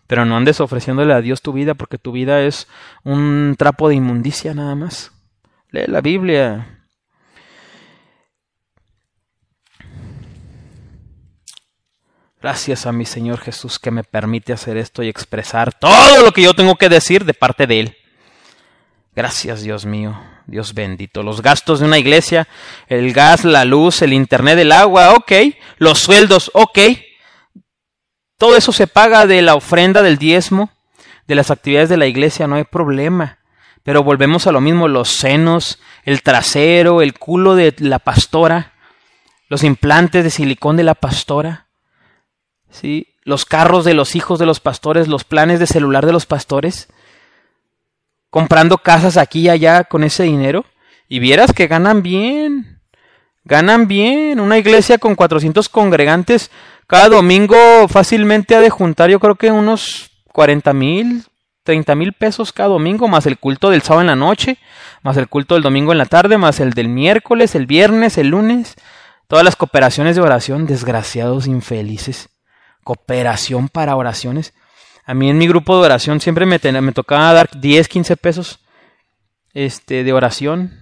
Pero 0.06 0.24
no 0.24 0.36
andes 0.36 0.60
ofreciéndole 0.60 1.12
a 1.12 1.20
Dios 1.20 1.42
tu 1.42 1.52
vida 1.52 1.74
porque 1.74 1.98
tu 1.98 2.12
vida 2.12 2.42
es 2.42 2.68
un 3.04 3.54
trapo 3.58 3.88
de 3.88 3.96
inmundicia 3.96 4.54
nada 4.54 4.74
más. 4.74 5.12
Lee 5.70 5.84
la 5.86 6.00
Biblia. 6.00 6.76
Gracias 12.40 12.86
a 12.86 12.92
mi 12.92 13.04
Señor 13.06 13.40
Jesús 13.40 13.78
que 13.78 13.90
me 13.90 14.04
permite 14.04 14.52
hacer 14.52 14.76
esto 14.76 15.02
y 15.02 15.08
expresar 15.08 15.72
todo 15.72 16.24
lo 16.24 16.32
que 16.32 16.42
yo 16.42 16.54
tengo 16.54 16.76
que 16.76 16.88
decir 16.88 17.24
de 17.24 17.34
parte 17.34 17.66
de 17.66 17.80
Él. 17.80 17.96
Gracias, 19.16 19.62
Dios 19.62 19.86
mío. 19.86 20.20
Dios 20.46 20.74
bendito. 20.74 21.22
Los 21.22 21.40
gastos 21.40 21.80
de 21.80 21.86
una 21.86 21.98
iglesia, 21.98 22.46
el 22.86 23.14
gas, 23.14 23.46
la 23.46 23.64
luz, 23.64 24.02
el 24.02 24.12
internet, 24.12 24.58
el 24.58 24.70
agua, 24.70 25.14
ok. 25.14 25.32
Los 25.78 26.00
sueldos, 26.00 26.50
ok. 26.52 26.78
Todo 28.36 28.56
eso 28.56 28.72
se 28.72 28.86
paga 28.86 29.26
de 29.26 29.40
la 29.40 29.54
ofrenda 29.54 30.02
del 30.02 30.18
diezmo, 30.18 30.70
de 31.26 31.34
las 31.34 31.50
actividades 31.50 31.88
de 31.88 31.96
la 31.96 32.06
iglesia, 32.06 32.46
no 32.46 32.56
hay 32.56 32.64
problema. 32.64 33.38
Pero 33.82 34.02
volvemos 34.02 34.46
a 34.46 34.52
lo 34.52 34.60
mismo, 34.60 34.86
los 34.86 35.08
senos, 35.08 35.80
el 36.04 36.22
trasero, 36.22 37.00
el 37.00 37.14
culo 37.18 37.54
de 37.54 37.74
la 37.78 37.98
pastora, 37.98 38.74
los 39.48 39.64
implantes 39.64 40.24
de 40.24 40.30
silicón 40.30 40.76
de 40.76 40.82
la 40.84 40.94
pastora, 40.94 41.68
¿sí? 42.68 43.14
los 43.22 43.46
carros 43.46 43.86
de 43.86 43.94
los 43.94 44.14
hijos 44.14 44.38
de 44.38 44.46
los 44.46 44.60
pastores, 44.60 45.08
los 45.08 45.24
planes 45.24 45.58
de 45.58 45.66
celular 45.66 46.04
de 46.04 46.12
los 46.12 46.26
pastores 46.26 46.88
comprando 48.36 48.76
casas 48.76 49.16
aquí 49.16 49.40
y 49.40 49.48
allá 49.48 49.84
con 49.84 50.04
ese 50.04 50.24
dinero. 50.24 50.66
Y 51.08 51.20
vieras 51.20 51.54
que 51.54 51.68
ganan 51.68 52.02
bien. 52.02 52.82
Ganan 53.44 53.88
bien. 53.88 54.40
Una 54.40 54.58
iglesia 54.58 54.98
con 54.98 55.14
400 55.14 55.70
congregantes 55.70 56.50
cada 56.86 57.08
domingo 57.08 57.56
fácilmente 57.88 58.54
ha 58.54 58.60
de 58.60 58.68
juntar 58.68 59.08
yo 59.08 59.18
creo 59.20 59.36
que 59.36 59.50
unos 59.50 60.10
40 60.32 60.74
mil, 60.74 61.24
30 61.62 61.94
mil 61.94 62.12
pesos 62.12 62.52
cada 62.52 62.68
domingo, 62.68 63.08
más 63.08 63.24
el 63.24 63.38
culto 63.38 63.70
del 63.70 63.80
sábado 63.80 64.02
en 64.02 64.08
la 64.08 64.16
noche, 64.16 64.58
más 65.02 65.16
el 65.16 65.28
culto 65.28 65.54
del 65.54 65.62
domingo 65.62 65.92
en 65.92 65.98
la 65.98 66.04
tarde, 66.04 66.36
más 66.36 66.60
el 66.60 66.74
del 66.74 66.90
miércoles, 66.90 67.54
el 67.54 67.64
viernes, 67.64 68.18
el 68.18 68.28
lunes. 68.28 68.74
Todas 69.28 69.46
las 69.46 69.56
cooperaciones 69.56 70.14
de 70.14 70.20
oración, 70.20 70.66
desgraciados 70.66 71.46
infelices. 71.46 72.28
Cooperación 72.84 73.70
para 73.70 73.96
oraciones. 73.96 74.52
A 75.06 75.14
mí 75.14 75.30
en 75.30 75.38
mi 75.38 75.46
grupo 75.46 75.78
de 75.78 75.86
oración 75.86 76.20
siempre 76.20 76.46
me, 76.46 76.58
me 76.58 76.92
tocaba 76.92 77.32
dar 77.32 77.48
10, 77.54 77.88
15 77.88 78.16
pesos 78.16 78.58
este, 79.54 80.02
de 80.02 80.12
oración. 80.12 80.72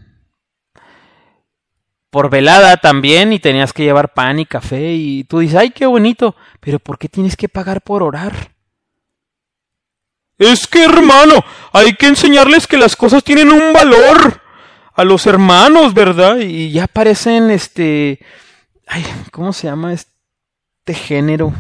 Por 2.09 2.31
velada 2.31 2.79
también 2.79 3.35
y 3.35 3.39
tenías 3.39 3.75
que 3.75 3.83
llevar 3.83 4.15
pan 4.15 4.39
y 4.39 4.47
café 4.47 4.95
y 4.95 5.25
tú 5.25 5.41
dices, 5.41 5.57
ay, 5.57 5.71
qué 5.71 5.85
bonito, 5.85 6.35
pero 6.61 6.79
¿por 6.79 6.97
qué 6.97 7.09
tienes 7.09 7.37
que 7.37 7.51
pagar 7.51 7.83
por 7.83 8.03
orar? 8.03 8.53
Es 10.39 10.67
que 10.67 10.85
hermano, 10.85 11.45
hay 11.73 11.95
que 11.95 12.07
enseñarles 12.07 12.67
que 12.67 12.79
las 12.79 12.97
cosas 12.97 13.23
tienen 13.23 13.53
un 13.53 13.75
valor 13.75 14.41
a 14.95 15.05
los 15.05 15.27
hermanos, 15.27 15.93
¿verdad? 15.93 16.39
Y 16.39 16.71
ya 16.71 16.87
parecen, 16.87 17.51
este, 17.51 18.21
ay, 18.87 19.05
¿cómo 19.31 19.53
se 19.53 19.67
llama 19.67 19.93
este 19.93 20.95
género? 20.95 21.53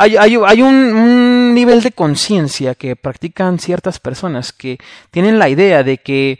Hay, 0.00 0.36
un, 0.62 0.68
un, 0.68 1.54
nivel 1.54 1.82
de 1.82 1.90
conciencia 1.90 2.76
que 2.76 2.94
practican 2.94 3.58
ciertas 3.58 3.98
personas 3.98 4.52
que 4.52 4.78
tienen 5.10 5.40
la 5.40 5.48
idea 5.48 5.82
de 5.82 5.98
que 5.98 6.38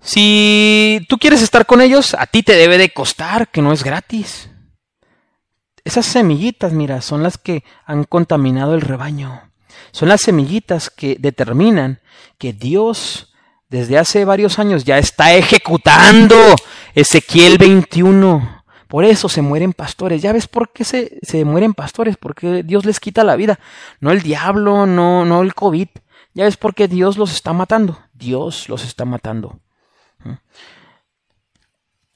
si 0.00 1.04
tú 1.08 1.18
quieres 1.18 1.42
estar 1.42 1.66
con 1.66 1.80
ellos, 1.80 2.14
a 2.14 2.26
ti 2.26 2.44
te 2.44 2.54
debe 2.54 2.78
de 2.78 2.90
costar, 2.90 3.48
que 3.50 3.60
no 3.60 3.72
es 3.72 3.82
gratis. 3.82 4.48
Esas 5.84 6.06
semillitas, 6.06 6.72
mira, 6.72 7.00
son 7.00 7.24
las 7.24 7.38
que 7.38 7.64
han 7.86 8.04
contaminado 8.04 8.74
el 8.74 8.82
rebaño. 8.82 9.50
Son 9.90 10.08
las 10.08 10.20
semillitas 10.20 10.90
que 10.90 11.16
determinan 11.18 12.00
que 12.38 12.52
Dios 12.52 13.32
desde 13.68 13.98
hace 13.98 14.24
varios 14.24 14.58
años 14.58 14.84
ya 14.84 14.98
está 14.98 15.34
ejecutando 15.34 16.36
Ezequiel 16.94 17.58
21. 17.58 18.61
Por 18.92 19.06
eso 19.06 19.30
se 19.30 19.40
mueren 19.40 19.72
pastores. 19.72 20.20
¿Ya 20.20 20.34
ves 20.34 20.46
por 20.46 20.70
qué 20.70 20.84
se, 20.84 21.18
se, 21.22 21.46
mueren 21.46 21.72
pastores? 21.72 22.18
Porque 22.18 22.62
Dios 22.62 22.84
les 22.84 23.00
quita 23.00 23.24
la 23.24 23.36
vida. 23.36 23.58
No 24.00 24.10
el 24.10 24.20
diablo, 24.20 24.84
no, 24.84 25.24
no 25.24 25.40
el 25.40 25.54
COVID. 25.54 25.88
¿Ya 26.34 26.44
ves 26.44 26.58
por 26.58 26.74
qué 26.74 26.88
Dios 26.88 27.16
los 27.16 27.32
está 27.32 27.54
matando? 27.54 27.98
Dios 28.12 28.68
los 28.68 28.84
está 28.84 29.06
matando. 29.06 29.58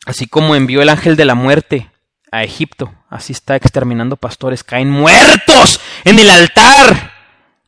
Así 0.04 0.26
como 0.26 0.54
envió 0.54 0.82
el 0.82 0.90
ángel 0.90 1.16
de 1.16 1.24
la 1.24 1.34
muerte 1.34 1.90
a 2.30 2.44
Egipto, 2.44 2.92
así 3.08 3.32
está 3.32 3.56
exterminando 3.56 4.16
pastores. 4.18 4.62
Caen 4.62 4.90
muertos 4.90 5.80
en 6.04 6.18
el 6.18 6.28
altar. 6.28 7.14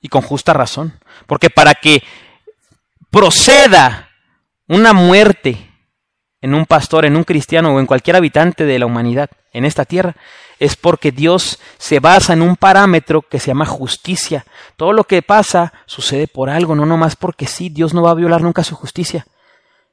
Y 0.02 0.08
con 0.08 0.20
justa 0.20 0.52
razón. 0.52 1.00
Porque 1.26 1.48
para 1.48 1.74
que 1.74 2.02
proceda 3.10 4.10
una 4.66 4.92
muerte 4.92 5.67
en 6.40 6.54
un 6.54 6.66
pastor, 6.66 7.04
en 7.04 7.16
un 7.16 7.24
cristiano 7.24 7.74
o 7.74 7.80
en 7.80 7.86
cualquier 7.86 8.16
habitante 8.16 8.64
de 8.64 8.78
la 8.78 8.86
humanidad 8.86 9.30
en 9.52 9.64
esta 9.64 9.84
tierra, 9.84 10.14
es 10.58 10.76
porque 10.76 11.12
Dios 11.12 11.58
se 11.78 12.00
basa 12.00 12.32
en 12.32 12.42
un 12.42 12.56
parámetro 12.56 13.22
que 13.22 13.38
se 13.38 13.48
llama 13.48 13.66
justicia. 13.66 14.44
Todo 14.76 14.92
lo 14.92 15.04
que 15.04 15.22
pasa 15.22 15.72
sucede 15.86 16.26
por 16.26 16.50
algo, 16.50 16.74
no 16.74 16.86
nomás 16.86 17.16
porque 17.16 17.46
sí, 17.46 17.68
Dios 17.68 17.94
no 17.94 18.02
va 18.02 18.10
a 18.10 18.14
violar 18.14 18.42
nunca 18.42 18.64
su 18.64 18.74
justicia. 18.74 19.26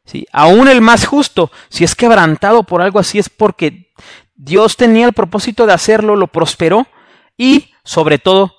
¿Sí? 0.06 0.28
Aún 0.32 0.68
el 0.68 0.82
más 0.82 1.06
justo, 1.06 1.52
si 1.70 1.84
es 1.84 1.96
quebrantado 1.96 2.64
por 2.64 2.82
algo 2.82 3.00
así, 3.00 3.18
es 3.18 3.30
porque 3.30 3.92
Dios 4.36 4.78
tenía 4.78 5.08
el 5.08 5.14
propósito 5.14 5.66
de 5.66 5.74
hacerlo, 5.74 6.16
lo 6.16 6.28
prosperó 6.28 6.88
y, 7.38 7.74
sobre 7.84 8.20
todo, 8.20 8.54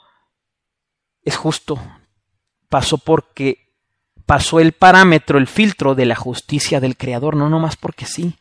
es 1.22 1.36
justo. 1.36 1.78
Pasó 2.68 2.98
porque 2.98 3.65
pasó 4.26 4.60
el 4.60 4.72
parámetro, 4.72 5.38
el 5.38 5.46
filtro 5.46 5.94
de 5.94 6.04
la 6.04 6.16
justicia 6.16 6.80
del 6.80 6.96
Creador, 6.96 7.36
no 7.36 7.48
nomás 7.48 7.76
porque 7.76 8.04
sí. 8.04 8.36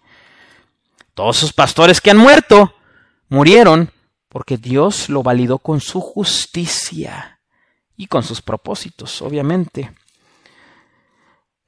Todos 1.14 1.38
esos 1.38 1.54
pastores 1.54 2.02
que 2.02 2.12
han 2.12 2.18
muerto 2.18 2.74
murieron 3.30 3.92
porque 4.28 4.58
Dios 4.58 5.08
lo 5.08 5.24
validó 5.24 5.60
con 5.60 5.80
su 5.80 6.02
justicia 6.02 7.40
y 7.96 8.08
con 8.08 8.24
sus 8.24 8.42
propósitos, 8.42 9.22
obviamente. 9.22 9.94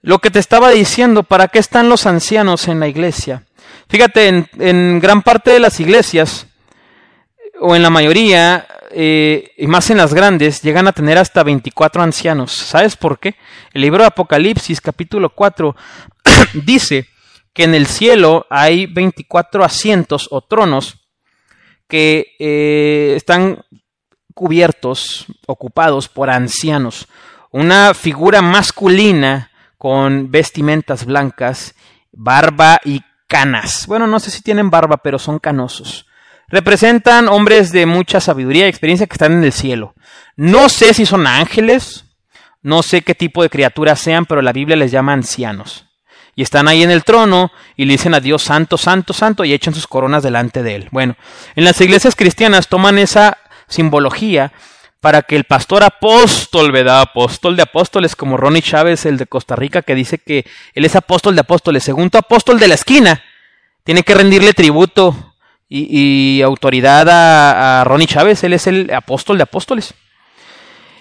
Lo 0.02 0.20
que 0.20 0.32
te 0.32 0.40
estaba 0.40 0.72
diciendo, 0.72 1.24
¿para 1.24 1.48
qué 1.48 1.60
están 1.60 1.88
los 1.88 2.06
ancianos 2.06 2.68
en 2.68 2.80
la 2.80 2.88
iglesia? 2.88 3.46
Fíjate, 3.88 4.28
en, 4.28 4.50
en 4.60 5.00
gran 5.00 5.22
parte 5.22 5.52
de 5.52 5.60
las 5.60 5.80
iglesias, 5.80 6.47
o 7.60 7.76
en 7.76 7.84
la 7.84 7.90
mayoría, 7.90 8.68
eh, 8.92 9.52
y 9.58 9.68
más 9.68 9.90
en 9.90 9.98
las 9.98 10.14
grandes, 10.14 10.62
llegan 10.62 10.88
a 10.88 10.92
tener 10.92 11.18
hasta 11.18 11.44
24 11.44 12.02
ancianos. 12.02 12.52
¿Sabes 12.52 12.96
por 12.96 13.20
qué? 13.20 13.36
El 13.74 13.82
libro 13.82 14.04
de 14.04 14.08
Apocalipsis, 14.08 14.82
capítulo 14.82 15.30
4, 15.30 15.76
dice 16.66 17.08
que 17.54 17.64
en 17.64 17.76
el 17.76 17.88
cielo 17.88 18.46
hay 18.50 18.86
24 18.86 19.64
asientos 19.64 20.28
o 20.32 20.42
tronos 20.42 21.08
que 21.88 22.36
eh, 22.40 23.14
están 23.16 23.64
cubiertos, 24.34 25.26
ocupados 25.48 26.08
por 26.10 26.30
ancianos. 26.30 27.08
Una 27.52 27.94
figura 27.94 28.42
masculina 28.42 29.52
con 29.78 30.30
vestimentas 30.30 31.06
blancas, 31.06 31.76
barba 32.12 32.80
y 32.84 33.02
canas. 33.28 33.88
Bueno, 33.88 34.06
no 34.06 34.20
sé 34.20 34.32
si 34.32 34.42
tienen 34.42 34.70
barba, 34.70 34.98
pero 34.98 35.18
son 35.18 35.40
canosos 35.40 36.07
representan 36.48 37.28
hombres 37.28 37.72
de 37.72 37.86
mucha 37.86 38.20
sabiduría 38.20 38.66
y 38.66 38.70
experiencia 38.70 39.08
que 39.08 39.14
están 39.14 39.34
en 39.34 39.44
el 39.44 39.52
cielo. 39.52 39.94
No 40.36 40.70
sé 40.70 40.94
si 40.94 41.06
son 41.06 41.28
ángeles, 41.28 42.06
no 42.62 42.84
sé 42.84 43.02
qué 43.02 43.16
tipo 43.16 43.44
de 43.44 43.50
criaturas 43.50 44.00
sean, 44.00 44.26
pero 44.26 44.42
la 44.42 44.54
Biblia 44.54 44.78
les 44.78 44.92
llama 44.92 45.14
ancianos. 45.14 45.86
Y 46.36 46.44
están 46.44 46.68
ahí 46.68 46.84
en 46.84 46.92
el 46.92 47.04
trono 47.04 47.52
y 47.76 47.86
le 47.86 47.94
dicen 47.94 48.14
a 48.14 48.20
Dios 48.20 48.44
santo, 48.44 48.78
santo, 48.78 49.14
santo 49.14 49.44
y 49.44 49.54
echan 49.54 49.74
sus 49.74 49.88
coronas 49.88 50.22
delante 50.22 50.62
de 50.62 50.76
él. 50.76 50.88
Bueno, 50.92 51.16
en 51.56 51.64
las 51.64 51.82
iglesias 51.82 52.16
cristianas 52.16 52.68
toman 52.68 53.00
esa 53.00 53.38
simbología 53.68 54.54
para 55.02 55.24
que 55.24 55.36
el 55.36 55.46
pastor 55.46 55.84
apóstol, 55.84 56.72
¿verdad? 56.72 57.02
Apóstol 57.02 57.56
de 57.56 57.64
apóstoles, 57.64 58.16
como 58.16 58.38
Ronnie 58.38 58.62
Chávez, 58.62 59.06
el 59.06 59.18
de 59.18 59.26
Costa 59.26 59.56
Rica, 59.56 59.82
que 59.82 59.96
dice 59.96 60.20
que 60.20 60.46
él 60.74 60.86
es 60.86 60.96
apóstol 60.96 61.36
de 61.36 61.42
apóstoles, 61.42 61.84
segundo 61.84 62.20
apóstol 62.20 62.60
de 62.60 62.68
la 62.68 62.76
esquina, 62.76 63.24
tiene 63.84 64.04
que 64.04 64.16
rendirle 64.16 64.54
tributo 64.54 65.36
y, 65.70 66.42
autoridad 66.42 67.10
a, 67.10 67.82
a 67.82 67.84
Ronnie 67.84 68.08
Chávez. 68.08 68.44
Él 68.44 68.54
es 68.54 68.68
el 68.68 68.94
apóstol 68.94 69.38
de 69.38 69.44
apóstoles. 69.44 69.94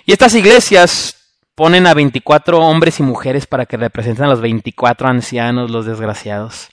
Y 0.04 0.12
estas 0.12 0.34
iglesias 0.34 1.16
ponen 1.54 1.86
a 1.86 1.94
24 1.94 2.60
hombres 2.60 3.00
y 3.00 3.02
mujeres 3.02 3.46
para 3.46 3.66
que 3.66 3.76
representen 3.76 4.26
a 4.26 4.28
los 4.28 4.40
24 4.40 5.08
ancianos, 5.08 5.70
los 5.70 5.86
desgraciados. 5.86 6.68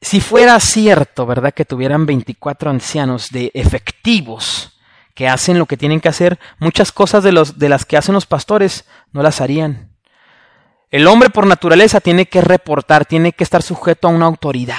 Si 0.00 0.20
fuera 0.20 0.58
cierto, 0.60 1.26
¿verdad?, 1.26 1.52
que 1.52 1.64
tuvieran 1.64 2.06
24 2.06 2.70
ancianos 2.70 3.30
de 3.30 3.50
efectivos 3.54 4.78
que 5.14 5.28
hacen 5.28 5.58
lo 5.58 5.66
que 5.66 5.76
tienen 5.76 6.00
que 6.00 6.08
hacer, 6.08 6.38
muchas 6.60 6.92
cosas 6.92 7.24
de, 7.24 7.32
los, 7.32 7.58
de 7.58 7.68
las 7.68 7.84
que 7.84 7.96
hacen 7.96 8.14
los 8.14 8.26
pastores 8.26 8.84
no 9.12 9.22
las 9.22 9.40
harían. 9.40 9.96
El 10.90 11.06
hombre 11.06 11.30
por 11.30 11.46
naturaleza 11.46 12.00
tiene 12.00 12.26
que 12.26 12.40
reportar, 12.40 13.04
tiene 13.04 13.32
que 13.32 13.44
estar 13.44 13.62
sujeto 13.62 14.08
a 14.08 14.10
una 14.10 14.26
autoridad. 14.26 14.76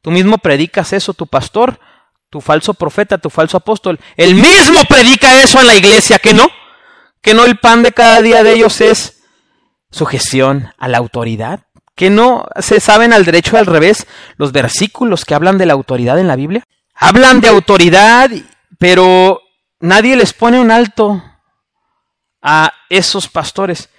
Tú 0.00 0.10
mismo 0.10 0.38
predicas 0.38 0.92
eso, 0.92 1.14
tu 1.14 1.28
pastor, 1.28 1.78
tu 2.28 2.40
falso 2.40 2.74
profeta, 2.74 3.18
tu 3.18 3.30
falso 3.30 3.56
apóstol. 3.56 4.00
El 4.16 4.34
mismo 4.34 4.80
predica 4.88 5.40
eso 5.40 5.60
en 5.60 5.66
la 5.66 5.74
iglesia, 5.76 6.18
¿que 6.18 6.34
no? 6.34 6.48
Que 7.20 7.34
no 7.34 7.44
el 7.44 7.58
pan 7.58 7.82
de 7.82 7.92
cada 7.92 8.20
día 8.20 8.42
de 8.42 8.54
ellos 8.54 8.80
es 8.80 9.22
sujeción 9.90 10.72
a 10.78 10.88
la 10.88 10.98
autoridad. 10.98 11.66
Que 11.94 12.10
no 12.10 12.46
se 12.58 12.80
saben 12.80 13.12
al 13.12 13.24
derecho 13.24 13.54
y 13.54 13.58
al 13.58 13.66
revés 13.66 14.06
los 14.38 14.50
versículos 14.50 15.24
que 15.24 15.34
hablan 15.34 15.58
de 15.58 15.66
la 15.66 15.74
autoridad 15.74 16.18
en 16.18 16.26
la 16.26 16.36
Biblia. 16.36 16.64
Hablan 16.94 17.40
de 17.40 17.48
autoridad, 17.48 18.30
pero 18.78 19.40
nadie 19.78 20.16
les 20.16 20.32
pone 20.32 20.58
un 20.58 20.70
alto 20.70 21.22
a 22.40 22.72
esos 22.88 23.28
pastores. 23.28 23.90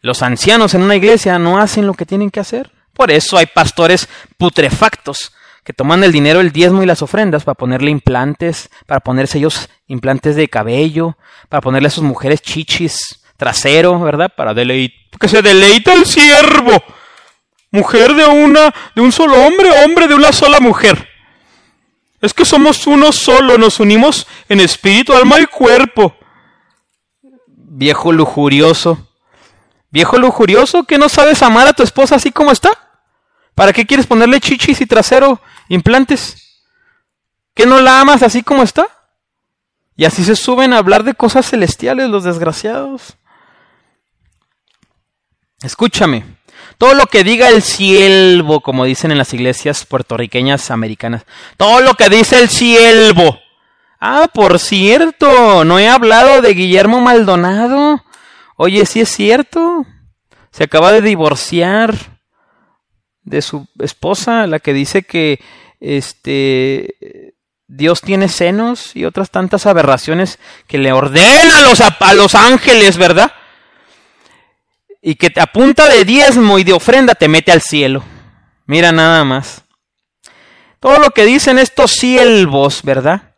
Los 0.00 0.22
ancianos 0.22 0.74
en 0.74 0.82
una 0.82 0.96
iglesia 0.96 1.38
no 1.38 1.58
hacen 1.58 1.86
lo 1.86 1.94
que 1.94 2.06
tienen 2.06 2.30
que 2.30 2.40
hacer. 2.40 2.70
Por 2.92 3.10
eso 3.10 3.36
hay 3.36 3.46
pastores 3.46 4.08
putrefactos 4.36 5.32
que 5.64 5.72
toman 5.72 6.02
el 6.02 6.12
dinero, 6.12 6.40
el 6.40 6.52
diezmo 6.52 6.82
y 6.82 6.86
las 6.86 7.02
ofrendas 7.02 7.44
para 7.44 7.54
ponerle 7.54 7.90
implantes, 7.90 8.70
para 8.86 9.00
ponerse 9.00 9.38
ellos 9.38 9.68
implantes 9.86 10.34
de 10.36 10.48
cabello, 10.48 11.16
para 11.48 11.60
ponerle 11.60 11.88
a 11.88 11.90
sus 11.90 12.04
mujeres 12.04 12.40
chichis 12.40 13.22
trasero, 13.36 13.98
¿verdad? 14.00 14.32
Para 14.34 14.54
deleitar, 14.54 14.96
que 15.20 15.28
se 15.28 15.42
deleita 15.42 15.92
el 15.94 16.06
siervo. 16.06 16.72
Mujer 17.70 18.14
de 18.14 18.24
una, 18.24 18.74
de 18.94 19.02
un 19.02 19.12
solo 19.12 19.34
hombre, 19.44 19.70
hombre 19.84 20.08
de 20.08 20.14
una 20.14 20.32
sola 20.32 20.58
mujer. 20.58 21.08
Es 22.20 22.34
que 22.34 22.44
somos 22.44 22.86
uno 22.86 23.12
solo, 23.12 23.58
nos 23.58 23.78
unimos 23.78 24.26
en 24.48 24.60
espíritu, 24.60 25.12
alma 25.12 25.38
y 25.40 25.46
cuerpo. 25.46 26.16
Viejo 27.46 28.10
lujurioso. 28.10 29.07
Viejo 29.90 30.18
lujurioso, 30.18 30.84
que 30.84 30.98
no 30.98 31.08
sabes 31.08 31.42
amar 31.42 31.66
a 31.66 31.72
tu 31.72 31.82
esposa 31.82 32.16
así 32.16 32.30
como 32.30 32.52
está. 32.52 32.70
¿Para 33.54 33.72
qué 33.72 33.86
quieres 33.86 34.06
ponerle 34.06 34.40
chichis 34.40 34.80
y 34.80 34.86
trasero, 34.86 35.40
implantes? 35.68 36.62
¿Que 37.54 37.66
no 37.66 37.80
la 37.80 38.00
amas 38.00 38.22
así 38.22 38.42
como 38.42 38.62
está? 38.62 38.86
Y 39.96 40.04
así 40.04 40.22
se 40.22 40.36
suben 40.36 40.72
a 40.72 40.78
hablar 40.78 41.02
de 41.02 41.14
cosas 41.14 41.50
celestiales 41.50 42.08
los 42.08 42.22
desgraciados. 42.22 43.16
Escúchame, 45.60 46.24
todo 46.78 46.94
lo 46.94 47.06
que 47.06 47.24
diga 47.24 47.48
el 47.48 47.62
siervo, 47.62 48.60
como 48.60 48.84
dicen 48.84 49.10
en 49.10 49.18
las 49.18 49.34
iglesias 49.34 49.84
puertorriqueñas 49.84 50.70
americanas, 50.70 51.24
todo 51.56 51.80
lo 51.80 51.94
que 51.94 52.08
dice 52.08 52.38
el 52.40 52.48
siervo. 52.48 53.40
Ah, 54.00 54.28
por 54.32 54.60
cierto, 54.60 55.64
no 55.64 55.80
he 55.80 55.88
hablado 55.88 56.42
de 56.42 56.54
Guillermo 56.54 57.00
Maldonado. 57.00 58.04
Oye, 58.60 58.84
sí 58.86 59.00
es 59.00 59.10
cierto. 59.10 59.86
Se 60.50 60.64
acaba 60.64 60.90
de 60.90 61.00
divorciar 61.00 61.94
de 63.22 63.40
su 63.40 63.68
esposa, 63.78 64.48
la 64.48 64.58
que 64.58 64.72
dice 64.72 65.04
que 65.04 65.40
este 65.78 67.36
Dios 67.68 68.00
tiene 68.00 68.28
senos 68.28 68.96
y 68.96 69.04
otras 69.04 69.30
tantas 69.30 69.66
aberraciones 69.66 70.40
que 70.66 70.78
le 70.78 70.90
ordena 70.90 71.58
a 71.58 71.62
los, 71.62 71.80
a 71.80 72.14
los 72.14 72.34
ángeles, 72.34 72.96
¿verdad? 72.96 73.30
Y 75.00 75.14
que 75.14 75.30
te 75.30 75.40
apunta 75.40 75.88
de 75.88 76.04
diezmo 76.04 76.58
y 76.58 76.64
de 76.64 76.72
ofrenda 76.72 77.14
te 77.14 77.28
mete 77.28 77.52
al 77.52 77.62
cielo. 77.62 78.02
Mira 78.66 78.90
nada 78.90 79.22
más. 79.22 79.62
Todo 80.80 80.98
lo 80.98 81.10
que 81.10 81.24
dicen 81.24 81.60
estos 81.60 81.92
siervos, 81.92 82.82
¿verdad? 82.82 83.36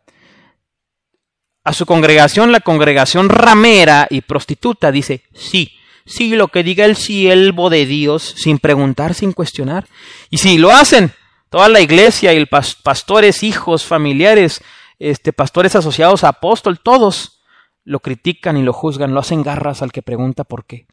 A 1.63 1.73
su 1.73 1.85
congregación, 1.85 2.51
la 2.51 2.59
congregación 2.59 3.29
ramera 3.29 4.07
y 4.09 4.21
prostituta, 4.21 4.91
dice, 4.91 5.23
sí, 5.33 5.73
sí, 6.05 6.35
lo 6.35 6.47
que 6.47 6.63
diga 6.63 6.85
el 6.85 6.95
siervo 6.95 7.69
de 7.69 7.85
Dios, 7.85 8.33
sin 8.37 8.57
preguntar, 8.57 9.13
sin 9.13 9.31
cuestionar. 9.33 9.85
Y 10.29 10.37
si 10.37 10.57
lo 10.57 10.71
hacen, 10.71 11.13
Toda 11.51 11.67
la 11.67 11.81
iglesia 11.81 12.31
y 12.31 12.37
el 12.37 12.47
pastores, 12.47 13.43
hijos, 13.43 13.85
familiares, 13.85 14.63
este, 14.99 15.33
pastores 15.33 15.75
asociados 15.75 16.23
a 16.23 16.29
apóstol, 16.29 16.79
todos 16.79 17.41
lo 17.83 17.99
critican 17.99 18.55
y 18.55 18.63
lo 18.63 18.71
juzgan, 18.71 19.13
lo 19.13 19.19
hacen 19.19 19.43
garras 19.43 19.81
al 19.81 19.91
que 19.91 20.01
pregunta 20.01 20.45
por 20.45 20.65
qué. 20.65 20.87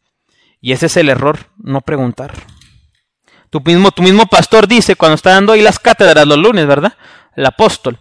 Y 0.59 0.73
ese 0.73 0.87
es 0.87 0.97
el 0.97 1.07
error, 1.07 1.47
no 1.57 1.79
preguntar. 1.79 2.33
Tu 3.49 3.61
mismo, 3.61 3.91
tu 3.91 4.03
mismo 4.03 4.25
pastor 4.25 4.67
dice 4.67 4.97
cuando 4.97 5.15
está 5.15 5.29
dando 5.29 5.53
ahí 5.53 5.61
las 5.61 5.79
cátedras 5.79 6.27
los 6.27 6.37
lunes, 6.37 6.67
¿verdad? 6.67 6.97
El 7.37 7.45
apóstol. 7.45 7.97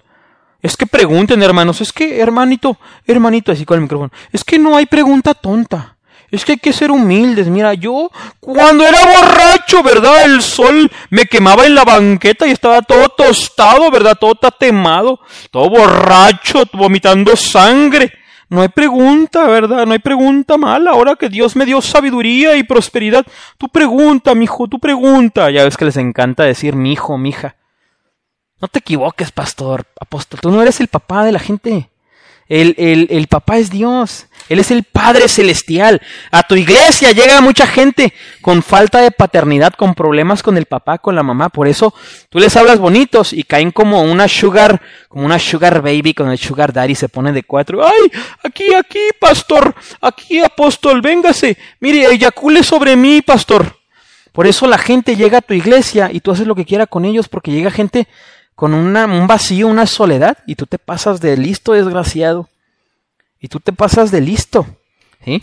Es 0.60 0.76
que 0.76 0.86
pregunten, 0.86 1.42
hermanos, 1.42 1.80
es 1.80 1.92
que, 1.92 2.20
hermanito, 2.20 2.76
hermanito, 3.06 3.52
así 3.52 3.64
con 3.64 3.76
el 3.76 3.82
micrófono, 3.82 4.10
es 4.32 4.42
que 4.42 4.58
no 4.58 4.76
hay 4.76 4.86
pregunta 4.86 5.34
tonta. 5.34 5.96
Es 6.30 6.44
que 6.44 6.52
hay 6.52 6.58
que 6.58 6.72
ser 6.72 6.90
humildes. 6.90 7.46
Mira, 7.46 7.72
yo 7.72 8.10
cuando 8.38 8.84
era 8.84 8.98
borracho, 8.98 9.82
¿verdad? 9.82 10.26
El 10.26 10.42
sol 10.42 10.90
me 11.08 11.24
quemaba 11.24 11.64
en 11.64 11.74
la 11.74 11.84
banqueta 11.84 12.46
y 12.46 12.50
estaba 12.50 12.82
todo 12.82 13.08
tostado, 13.08 13.90
¿verdad? 13.90 14.16
Todo 14.20 14.34
tatemado, 14.34 15.20
todo 15.50 15.70
borracho, 15.70 16.64
vomitando 16.74 17.34
sangre. 17.34 18.12
No 18.50 18.60
hay 18.60 18.68
pregunta, 18.68 19.46
¿verdad? 19.46 19.86
No 19.86 19.92
hay 19.92 19.98
pregunta 20.00 20.58
mala. 20.58 20.90
Ahora 20.90 21.16
que 21.16 21.30
Dios 21.30 21.56
me 21.56 21.64
dio 21.64 21.80
sabiduría 21.80 22.56
y 22.56 22.62
prosperidad, 22.62 23.24
tú 23.56 23.68
pregunta, 23.68 24.34
mi 24.34 24.44
hijo, 24.44 24.68
tú 24.68 24.78
pregunta. 24.78 25.50
Ya 25.50 25.64
ves 25.64 25.78
que 25.78 25.86
les 25.86 25.96
encanta 25.96 26.44
decir 26.44 26.74
mi 26.74 26.92
hijo, 26.92 27.16
mi 27.16 27.30
hija. 27.30 27.56
No 28.60 28.68
te 28.68 28.80
equivoques, 28.80 29.30
pastor, 29.30 29.86
apóstol. 30.00 30.40
Tú 30.40 30.50
no 30.50 30.60
eres 30.60 30.80
el 30.80 30.88
papá 30.88 31.24
de 31.24 31.32
la 31.32 31.38
gente. 31.38 31.88
El, 32.48 32.74
el, 32.78 33.08
el 33.10 33.26
papá 33.26 33.58
es 33.58 33.70
Dios. 33.70 34.26
Él 34.48 34.58
es 34.58 34.70
el 34.70 34.82
Padre 34.82 35.28
Celestial. 35.28 36.00
A 36.30 36.42
tu 36.42 36.56
iglesia 36.56 37.12
llega 37.12 37.40
mucha 37.40 37.66
gente 37.66 38.14
con 38.40 38.62
falta 38.62 39.00
de 39.00 39.10
paternidad, 39.10 39.74
con 39.74 39.94
problemas 39.94 40.42
con 40.42 40.56
el 40.56 40.64
papá, 40.64 40.98
con 40.98 41.14
la 41.14 41.22
mamá. 41.22 41.50
Por 41.50 41.68
eso 41.68 41.94
tú 42.30 42.38
les 42.38 42.56
hablas 42.56 42.78
bonitos 42.78 43.32
y 43.32 43.44
caen 43.44 43.70
como 43.70 44.02
una 44.02 44.26
sugar, 44.26 44.80
como 45.08 45.26
una 45.26 45.38
sugar 45.38 45.82
baby 45.82 46.14
con 46.14 46.30
el 46.30 46.38
sugar 46.38 46.72
daddy. 46.72 46.94
Se 46.94 47.10
pone 47.10 47.32
de 47.32 47.42
cuatro. 47.42 47.86
¡Ay! 47.86 48.10
Aquí, 48.42 48.74
aquí, 48.74 49.10
pastor. 49.20 49.74
Aquí, 50.00 50.40
apóstol. 50.40 51.02
Véngase. 51.02 51.58
Mire, 51.80 52.06
eyacule 52.06 52.62
sobre 52.62 52.96
mí, 52.96 53.20
pastor. 53.20 53.76
Por 54.32 54.46
eso 54.46 54.66
la 54.66 54.78
gente 54.78 55.16
llega 55.16 55.38
a 55.38 55.42
tu 55.42 55.52
iglesia 55.52 56.10
y 56.12 56.20
tú 56.20 56.30
haces 56.30 56.46
lo 56.46 56.54
que 56.54 56.64
quiera 56.64 56.86
con 56.86 57.04
ellos 57.04 57.28
porque 57.28 57.50
llega 57.50 57.70
gente 57.70 58.08
con 58.58 58.74
un 58.74 59.28
vacío, 59.28 59.68
una 59.68 59.86
soledad 59.86 60.38
y 60.44 60.56
tú 60.56 60.66
te 60.66 60.78
pasas 60.78 61.20
de 61.20 61.36
listo, 61.36 61.74
desgraciado. 61.74 62.48
Y 63.38 63.46
tú 63.46 63.60
te 63.60 63.72
pasas 63.72 64.10
de 64.10 64.20
listo. 64.20 64.66
¿sí? 65.24 65.40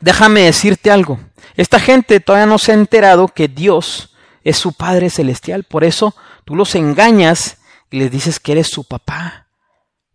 Déjame 0.00 0.40
decirte 0.40 0.90
algo. 0.90 1.20
Esta 1.54 1.78
gente 1.78 2.18
todavía 2.20 2.46
no 2.46 2.56
se 2.56 2.72
ha 2.72 2.76
enterado 2.76 3.28
que 3.28 3.48
Dios 3.48 4.16
es 4.42 4.56
su 4.56 4.72
Padre 4.72 5.10
Celestial. 5.10 5.64
Por 5.64 5.84
eso 5.84 6.16
tú 6.46 6.56
los 6.56 6.74
engañas 6.74 7.58
y 7.90 7.98
les 7.98 8.10
dices 8.10 8.40
que 8.40 8.52
eres 8.52 8.68
su 8.68 8.84
papá. 8.84 9.48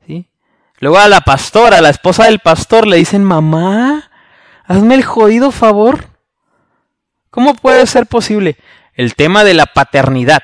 ¿sí? 0.08 0.32
Luego 0.80 0.98
a 0.98 1.08
la 1.08 1.22
pastora, 1.22 1.78
a 1.78 1.82
la 1.82 1.92
esposa 1.92 2.26
del 2.26 2.40
pastor, 2.40 2.88
le 2.88 2.98
dicen, 2.98 3.24
mamá, 3.24 4.10
hazme 4.66 4.96
el 4.96 5.04
jodido 5.04 5.52
favor. 5.52 6.08
¿Cómo 7.30 7.54
puede 7.54 7.86
ser 7.86 8.08
posible? 8.08 8.58
El 8.96 9.14
tema 9.14 9.44
de 9.44 9.54
la 9.54 9.68
paternidad, 9.68 10.42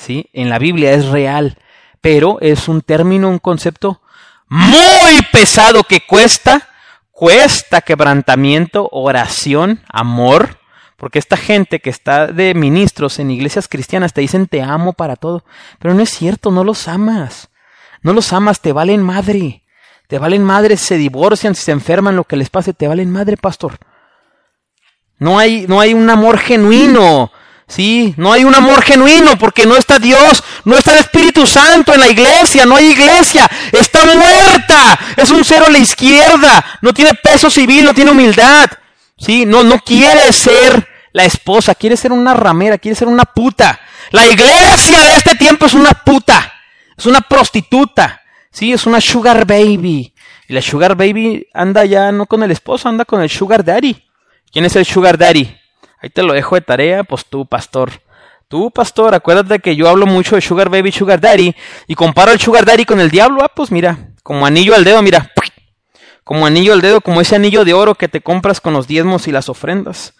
¿sí? 0.00 0.30
En 0.32 0.48
la 0.48 0.58
Biblia 0.58 0.92
es 0.92 1.06
real, 1.06 1.58
pero 2.00 2.38
es 2.40 2.68
un 2.68 2.80
término, 2.80 3.28
un 3.28 3.38
concepto 3.38 4.00
muy 4.48 5.20
pesado 5.30 5.84
que 5.84 6.00
cuesta, 6.00 6.68
cuesta 7.12 7.82
quebrantamiento, 7.82 8.88
oración, 8.90 9.82
amor, 9.88 10.58
porque 10.96 11.18
esta 11.18 11.36
gente 11.36 11.80
que 11.80 11.90
está 11.90 12.26
de 12.26 12.54
ministros 12.54 13.18
en 13.18 13.30
iglesias 13.30 13.68
cristianas 13.68 14.12
te 14.12 14.22
dicen 14.22 14.48
te 14.48 14.62
amo 14.62 14.92
para 14.92 15.16
todo, 15.16 15.44
pero 15.78 15.94
no 15.94 16.02
es 16.02 16.10
cierto, 16.10 16.50
no 16.50 16.64
los 16.64 16.88
amas, 16.88 17.48
no 18.02 18.12
los 18.12 18.32
amas, 18.32 18.60
te 18.60 18.72
valen 18.72 19.02
madre, 19.02 19.62
te 20.08 20.18
valen 20.18 20.42
madre, 20.42 20.76
se 20.76 20.96
divorcian, 20.96 21.54
si 21.54 21.62
se 21.62 21.72
enferman, 21.72 22.16
lo 22.16 22.24
que 22.24 22.36
les 22.36 22.50
pase, 22.50 22.72
te 22.72 22.88
valen 22.88 23.10
madre, 23.10 23.36
pastor. 23.36 23.78
No 25.18 25.38
hay, 25.38 25.66
no 25.68 25.80
hay 25.80 25.92
un 25.92 26.08
amor 26.08 26.38
genuino, 26.38 27.30
Sí, 27.70 28.14
no 28.16 28.32
hay 28.32 28.42
un 28.42 28.52
amor 28.52 28.82
genuino 28.82 29.38
porque 29.38 29.64
no 29.64 29.76
está 29.76 30.00
Dios, 30.00 30.42
no 30.64 30.76
está 30.76 30.90
el 30.90 30.98
Espíritu 30.98 31.46
Santo 31.46 31.94
en 31.94 32.00
la 32.00 32.08
iglesia, 32.08 32.66
no 32.66 32.74
hay 32.74 32.86
iglesia, 32.86 33.48
está 33.70 34.04
muerta, 34.06 34.98
es 35.16 35.30
un 35.30 35.44
cero 35.44 35.66
a 35.68 35.70
la 35.70 35.78
izquierda, 35.78 36.64
no 36.82 36.92
tiene 36.92 37.14
peso 37.14 37.48
civil, 37.48 37.84
no 37.84 37.94
tiene 37.94 38.10
humildad. 38.10 38.68
Sí, 39.16 39.46
no, 39.46 39.62
no 39.62 39.78
quiere 39.78 40.32
ser 40.32 40.88
la 41.12 41.24
esposa, 41.24 41.76
quiere 41.76 41.96
ser 41.96 42.10
una 42.10 42.34
ramera, 42.34 42.76
quiere 42.76 42.96
ser 42.96 43.06
una 43.06 43.24
puta. 43.24 43.78
La 44.10 44.26
iglesia 44.26 45.04
de 45.04 45.12
este 45.12 45.36
tiempo 45.36 45.66
es 45.66 45.74
una 45.74 45.92
puta, 45.92 46.52
es 46.98 47.06
una 47.06 47.20
prostituta, 47.20 48.20
sí, 48.50 48.72
es 48.72 48.84
una 48.84 49.00
sugar 49.00 49.46
baby. 49.46 50.12
Y 50.48 50.52
la 50.52 50.60
sugar 50.60 50.96
baby 50.96 51.46
anda 51.54 51.84
ya 51.84 52.10
no 52.10 52.26
con 52.26 52.42
el 52.42 52.50
esposo, 52.50 52.88
anda 52.88 53.04
con 53.04 53.22
el 53.22 53.30
sugar 53.30 53.64
daddy. 53.64 54.08
¿Quién 54.50 54.64
es 54.64 54.74
el 54.74 54.84
sugar 54.84 55.16
daddy? 55.16 55.59
Ahí 56.00 56.10
te 56.10 56.22
lo 56.22 56.32
dejo 56.32 56.54
de 56.54 56.60
tarea, 56.62 57.04
pues 57.04 57.26
tú, 57.26 57.46
pastor. 57.46 57.90
Tú, 58.48 58.70
pastor, 58.70 59.14
acuérdate 59.14 59.60
que 59.60 59.76
yo 59.76 59.88
hablo 59.88 60.06
mucho 60.06 60.34
de 60.34 60.40
Sugar 60.40 60.70
Baby, 60.70 60.90
Sugar 60.90 61.20
Daddy, 61.20 61.54
y 61.86 61.94
comparo 61.94 62.32
el 62.32 62.40
Sugar 62.40 62.64
Daddy 62.64 62.84
con 62.84 62.98
el 63.00 63.10
diablo, 63.10 63.42
ah, 63.44 63.52
pues 63.54 63.70
mira, 63.70 63.96
como 64.22 64.44
anillo 64.44 64.74
al 64.74 64.82
dedo, 64.82 65.00
mira, 65.02 65.30
como 66.30 66.46
anillo 66.46 66.72
al 66.72 66.80
dedo, 66.80 67.00
como 67.00 67.20
ese 67.20 67.34
anillo 67.34 67.64
de 67.64 67.74
oro 67.74 67.96
que 67.96 68.06
te 68.06 68.20
compras 68.20 68.60
con 68.60 68.72
los 68.72 68.86
diezmos 68.86 69.26
y 69.26 69.32
las 69.32 69.48
ofrendas. 69.48 70.14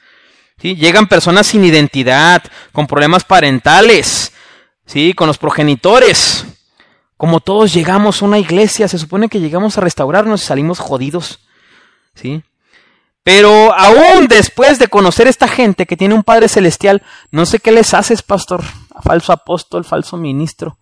¿Sí? 0.60 0.74
Llegan 0.74 1.06
personas 1.06 1.46
sin 1.46 1.64
identidad, 1.64 2.42
con 2.72 2.88
problemas 2.88 3.22
parentales, 3.22 4.32
¿sí? 4.86 5.14
con 5.14 5.28
los 5.28 5.38
progenitores. 5.38 6.46
Como 7.16 7.38
todos 7.38 7.72
llegamos 7.72 8.20
a 8.20 8.24
una 8.24 8.40
iglesia, 8.40 8.88
se 8.88 8.98
supone 8.98 9.28
que 9.28 9.38
llegamos 9.38 9.78
a 9.78 9.82
restaurarnos 9.82 10.42
y 10.42 10.46
salimos 10.46 10.80
jodidos. 10.80 11.40
¿sí? 12.16 12.42
Pero 13.22 13.74
aún 13.74 14.28
después 14.28 14.78
de 14.78 14.88
conocer 14.88 15.28
esta 15.28 15.46
gente 15.46 15.86
que 15.86 15.96
tiene 15.96 16.14
un 16.14 16.22
Padre 16.22 16.48
Celestial, 16.48 17.02
no 17.30 17.44
sé 17.44 17.58
qué 17.58 17.70
les 17.70 17.92
haces, 17.92 18.22
pastor, 18.22 18.62
falso 19.02 19.32
apóstol, 19.32 19.84
falso 19.84 20.16
ministro, 20.16 20.78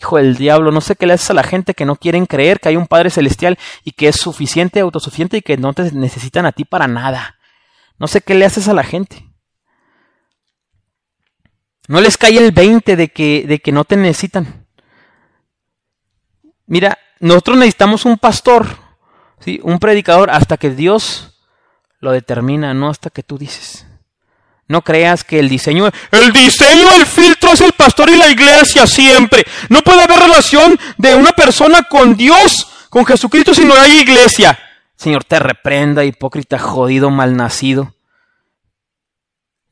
hijo 0.00 0.16
del 0.16 0.36
diablo, 0.36 0.72
no 0.72 0.80
sé 0.80 0.96
qué 0.96 1.06
le 1.06 1.12
haces 1.12 1.30
a 1.30 1.34
la 1.34 1.44
gente 1.44 1.74
que 1.74 1.84
no 1.84 1.96
quieren 1.96 2.26
creer 2.26 2.58
que 2.58 2.70
hay 2.70 2.76
un 2.76 2.88
Padre 2.88 3.10
Celestial 3.10 3.58
y 3.84 3.92
que 3.92 4.08
es 4.08 4.16
suficiente, 4.16 4.80
autosuficiente 4.80 5.36
y 5.36 5.42
que 5.42 5.56
no 5.56 5.72
te 5.72 5.92
necesitan 5.92 6.46
a 6.46 6.52
ti 6.52 6.64
para 6.64 6.88
nada. 6.88 7.36
No 7.98 8.08
sé 8.08 8.22
qué 8.22 8.34
le 8.34 8.44
haces 8.44 8.68
a 8.68 8.74
la 8.74 8.84
gente. 8.84 9.24
No 11.86 12.00
les 12.00 12.18
cae 12.18 12.36
el 12.36 12.52
20 12.52 12.96
de 12.96 13.08
que, 13.08 13.44
de 13.46 13.60
que 13.60 13.72
no 13.72 13.84
te 13.84 13.96
necesitan. 13.96 14.66
Mira, 16.66 16.98
nosotros 17.18 17.56
necesitamos 17.56 18.04
un 18.04 18.18
pastor, 18.18 18.66
¿sí? 19.40 19.58
un 19.62 19.78
predicador, 19.78 20.30
hasta 20.30 20.58
que 20.58 20.70
Dios 20.70 21.27
lo 22.00 22.12
determina, 22.12 22.74
no 22.74 22.88
hasta 22.88 23.10
que 23.10 23.22
tú 23.22 23.38
dices. 23.38 23.86
No 24.68 24.82
creas 24.82 25.24
que 25.24 25.38
el 25.38 25.48
diseño, 25.48 25.88
el 26.12 26.32
diseño, 26.32 26.90
el 26.94 27.06
filtro 27.06 27.52
es 27.52 27.60
el 27.62 27.72
pastor 27.72 28.10
y 28.10 28.16
la 28.16 28.28
iglesia 28.28 28.86
siempre. 28.86 29.44
No 29.70 29.80
puede 29.80 30.02
haber 30.02 30.18
relación 30.20 30.78
de 30.98 31.14
una 31.14 31.32
persona 31.32 31.84
con 31.84 32.16
Dios, 32.16 32.68
con 32.90 33.06
Jesucristo, 33.06 33.54
si 33.54 33.64
no 33.64 33.74
hay 33.74 34.00
iglesia. 34.00 34.58
Señor, 34.94 35.24
te 35.24 35.38
reprenda, 35.38 36.04
hipócrita, 36.04 36.58
jodido, 36.58 37.08
malnacido. 37.08 37.94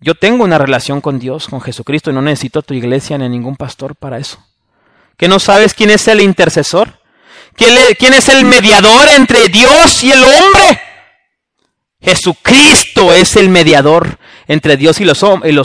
Yo 0.01 0.15
tengo 0.15 0.45
una 0.45 0.57
relación 0.57 1.01
con 1.01 1.19
Dios, 1.19 1.49
con 1.49 1.61
Jesucristo, 1.61 2.11
y 2.11 2.15
no 2.15 2.23
necesito 2.23 2.63
tu 2.63 2.73
iglesia 2.73 3.19
ni 3.19 3.29
ningún 3.29 3.57
pastor 3.57 3.97
para 3.97 4.19
eso. 4.19 4.39
¿Que 5.19 5.29
no 5.29 5.39
sabes 5.39 5.75
quién 5.75 5.91
es 5.91 6.09
el 6.09 6.21
intercesor? 6.21 7.01
¿Quién 7.55 8.15
es 8.15 8.29
el 8.29 8.45
mediador 8.45 9.09
entre 9.09 9.49
Dios 9.49 10.03
y 10.05 10.13
el 10.13 10.23
hombre? 10.23 10.81
Jesucristo 12.01 13.13
es 13.13 13.37
el 13.37 13.49
mediador 13.49 14.19
entre 14.47 14.77
Dios 14.77 15.01
y 15.01 15.05
los, 15.05 15.23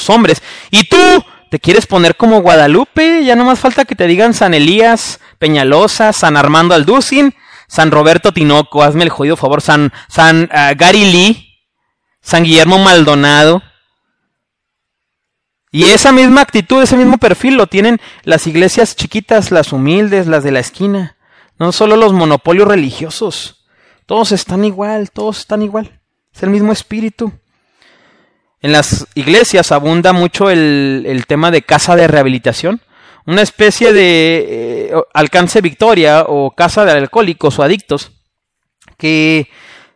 hombres. 0.10 0.42
Y 0.70 0.86
tú 0.86 0.98
te 1.50 1.60
quieres 1.60 1.86
poner 1.86 2.16
como 2.16 2.42
Guadalupe, 2.42 3.24
ya 3.26 3.36
no 3.36 3.46
más 3.46 3.60
falta 3.60 3.86
que 3.86 3.96
te 3.96 4.08
digan 4.08 4.34
San 4.34 4.54
Elías 4.54 5.20
Peñalosa, 5.40 6.14
San 6.14 6.38
Armando 6.38 6.74
Alducin, 6.74 7.36
San 7.68 7.92
Roberto 7.92 8.32
Tinoco, 8.32 8.84
hazme 8.84 9.04
el 9.04 9.10
jodido 9.10 9.38
favor, 9.38 9.62
San, 9.62 9.92
San 10.08 10.50
ah, 10.52 10.74
Gary 10.76 11.12
Lee, 11.12 11.60
San 12.22 12.44
Guillermo 12.44 12.80
Maldonado. 12.80 13.62
Y 15.74 15.86
esa 15.86 16.12
misma 16.12 16.42
actitud, 16.42 16.82
ese 16.82 16.98
mismo 16.98 17.18
perfil 17.18 17.56
lo 17.56 17.68
tienen 17.68 18.02
las 18.24 18.46
iglesias 18.46 18.96
chiquitas, 18.96 19.52
las 19.52 19.72
humildes, 19.72 20.28
las 20.28 20.44
de 20.44 20.52
la 20.52 20.60
esquina. 20.60 21.18
No 21.58 21.72
solo 21.72 21.96
los 21.96 22.12
monopolios 22.12 22.68
religiosos. 22.68 23.66
Todos 24.06 24.34
están 24.34 24.66
igual, 24.66 25.12
todos 25.12 25.40
están 25.40 25.62
igual. 25.62 26.01
Es 26.34 26.44
el 26.44 26.50
mismo 26.50 26.72
espíritu. 26.72 27.32
En 28.62 28.72
las 28.72 29.08
iglesias 29.16 29.72
abunda 29.72 30.14
mucho 30.14 30.50
el, 30.50 31.24
tema 31.28 31.50
de 31.50 31.64
casa 31.64 31.96
de 31.96 32.08
rehabilitación, 32.08 32.82
una 33.26 33.42
especie 33.42 33.92
de 33.92 34.90
eh, 34.90 34.94
alcance 35.14 35.62
victoria 35.62 36.26
o 36.28 36.52
casa 36.52 36.86
de 36.86 36.92
alcohólicos 36.92 37.58
o 37.58 37.64
adictos 37.64 38.12
que 38.98 39.50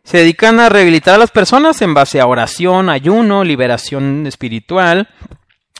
se 0.03 0.19
dedican 0.19 0.59
a 0.59 0.69
rehabilitar 0.69 1.15
a 1.15 1.19
las 1.19 1.31
personas 1.31 1.81
en 1.81 1.93
base 1.93 2.19
a 2.19 2.27
oración, 2.27 2.89
ayuno, 2.89 3.43
liberación 3.43 4.25
espiritual, 4.27 5.09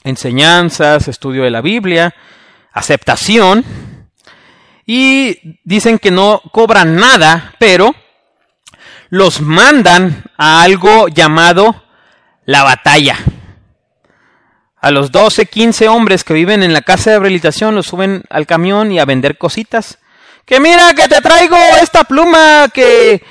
enseñanzas, 0.04 1.08
estudio 1.08 1.44
de 1.44 1.52
la 1.52 1.62
Biblia, 1.62 2.14
aceptación. 2.72 3.66
Y 4.86 5.60
dicen 5.64 5.98
que 5.98 6.12
no 6.12 6.42
cobran 6.52 6.96
nada, 6.96 7.56
pero 7.58 7.96
los 9.10 9.42
mandan 9.42 10.24
a 10.38 10.62
algo 10.64 11.08
llamado 11.08 11.84
la 12.46 12.64
batalla. 12.64 13.18
A 14.78 14.92
los 14.92 15.12
12, 15.12 15.48
15 15.48 15.88
hombres 15.88 16.24
que 16.24 16.34
viven 16.34 16.62
en 16.62 16.74
la 16.74 16.82
casa 16.82 17.12
de 17.12 17.20
rehabilitación 17.20 17.76
los 17.76 17.88
suben 17.88 18.24
al 18.30 18.46
camión 18.46 18.92
y 18.92 19.00
a 19.00 19.06
vender 19.06 19.38
cositas. 19.38 19.98
Que 20.46 20.60
mira 20.60 20.94
que 20.94 21.08
te 21.08 21.22
traigo 21.22 21.58
esta 21.82 22.04
pluma 22.04 22.68
que, 22.72 23.24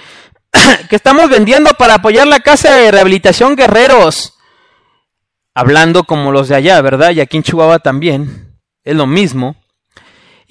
que 0.89 0.97
estamos 0.97 1.29
vendiendo 1.31 1.70
para 1.75 1.95
apoyar 1.95 2.27
la 2.27 2.41
casa 2.41 2.75
de 2.75 2.91
rehabilitación 2.91 3.55
Guerreros 3.55 4.35
hablando 5.55 6.05
como 6.05 6.33
los 6.33 6.49
de 6.49 6.57
allá, 6.57 6.81
¿verdad? 6.81 7.12
Y 7.12 7.20
aquí 7.20 7.37
en 7.37 7.45
Chihuahua 7.45 7.79
también 7.79 8.59
es 8.83 8.97
lo 8.97 9.07
mismo. 9.07 9.57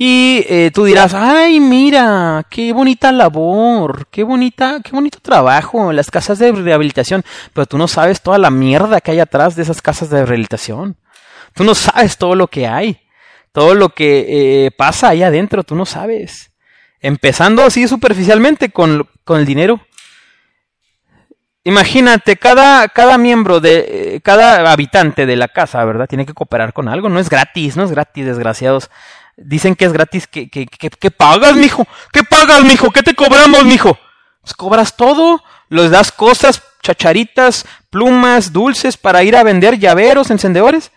Y 0.05 0.45
eh, 0.49 0.69
tú 0.73 0.83
dirás, 0.83 1.13
ay, 1.13 1.61
mira, 1.61 2.45
qué 2.49 2.73
bonita 2.73 3.09
labor, 3.13 4.05
qué 4.11 4.23
bonita, 4.23 4.81
qué 4.83 4.91
bonito 4.91 5.19
trabajo 5.21 5.93
las 5.93 6.11
casas 6.11 6.39
de 6.39 6.51
rehabilitación. 6.51 7.23
Pero 7.53 7.65
tú 7.67 7.77
no 7.77 7.87
sabes 7.87 8.21
toda 8.21 8.37
la 8.37 8.49
mierda 8.49 8.99
que 8.99 9.11
hay 9.11 9.21
atrás 9.21 9.55
de 9.55 9.63
esas 9.63 9.81
casas 9.81 10.09
de 10.09 10.25
rehabilitación. 10.25 10.97
Tú 11.53 11.63
no 11.63 11.73
sabes 11.73 12.17
todo 12.17 12.35
lo 12.35 12.49
que 12.49 12.67
hay, 12.67 12.99
todo 13.53 13.75
lo 13.75 13.91
que 13.95 14.65
eh, 14.65 14.71
pasa 14.71 15.07
ahí 15.07 15.23
adentro, 15.23 15.63
tú 15.63 15.73
no 15.73 15.85
sabes. 15.85 16.51
Empezando 16.99 17.63
así 17.63 17.87
superficialmente 17.87 18.71
con, 18.71 19.07
con 19.23 19.39
el 19.39 19.45
dinero 19.45 19.79
Imagínate, 21.65 22.35
cada, 22.35 22.89
cada 22.89 23.17
miembro 23.17 23.61
de, 23.61 24.15
eh, 24.15 24.21
cada 24.21 24.69
habitante 24.69 25.25
de 25.25 25.37
la 25.37 25.47
casa, 25.47 25.83
¿verdad? 25.85 26.07
Tiene 26.07 26.25
que 26.25 26.33
cooperar 26.33 26.73
con 26.73 26.89
algo. 26.89 27.07
No 27.07 27.19
es 27.19 27.29
gratis, 27.29 27.77
no 27.77 27.83
es 27.83 27.91
gratis, 27.91 28.25
desgraciados. 28.25 28.89
Dicen 29.37 29.75
que 29.75 29.85
es 29.85 29.93
gratis. 29.93 30.27
¿Qué, 30.27 30.49
qué, 30.49 30.67
qué, 30.67 31.11
pagas, 31.11 31.55
mijo? 31.55 31.87
¿Qué 32.11 32.23
pagas, 32.23 32.63
mijo? 32.63 32.91
¿Qué 32.91 33.01
te 33.01 33.15
cobramos, 33.15 33.65
mijo? 33.65 33.97
Pues 34.41 34.53
cobras 34.53 34.95
todo. 34.95 35.43
Les 35.69 35.89
das 35.89 36.11
cosas, 36.11 36.61
chacharitas, 36.81 37.65
plumas, 37.89 38.53
dulces 38.53 38.97
para 38.97 39.23
ir 39.23 39.35
a 39.35 39.43
vender 39.43 39.79
llaveros, 39.79 40.29
encendedores. 40.29 40.91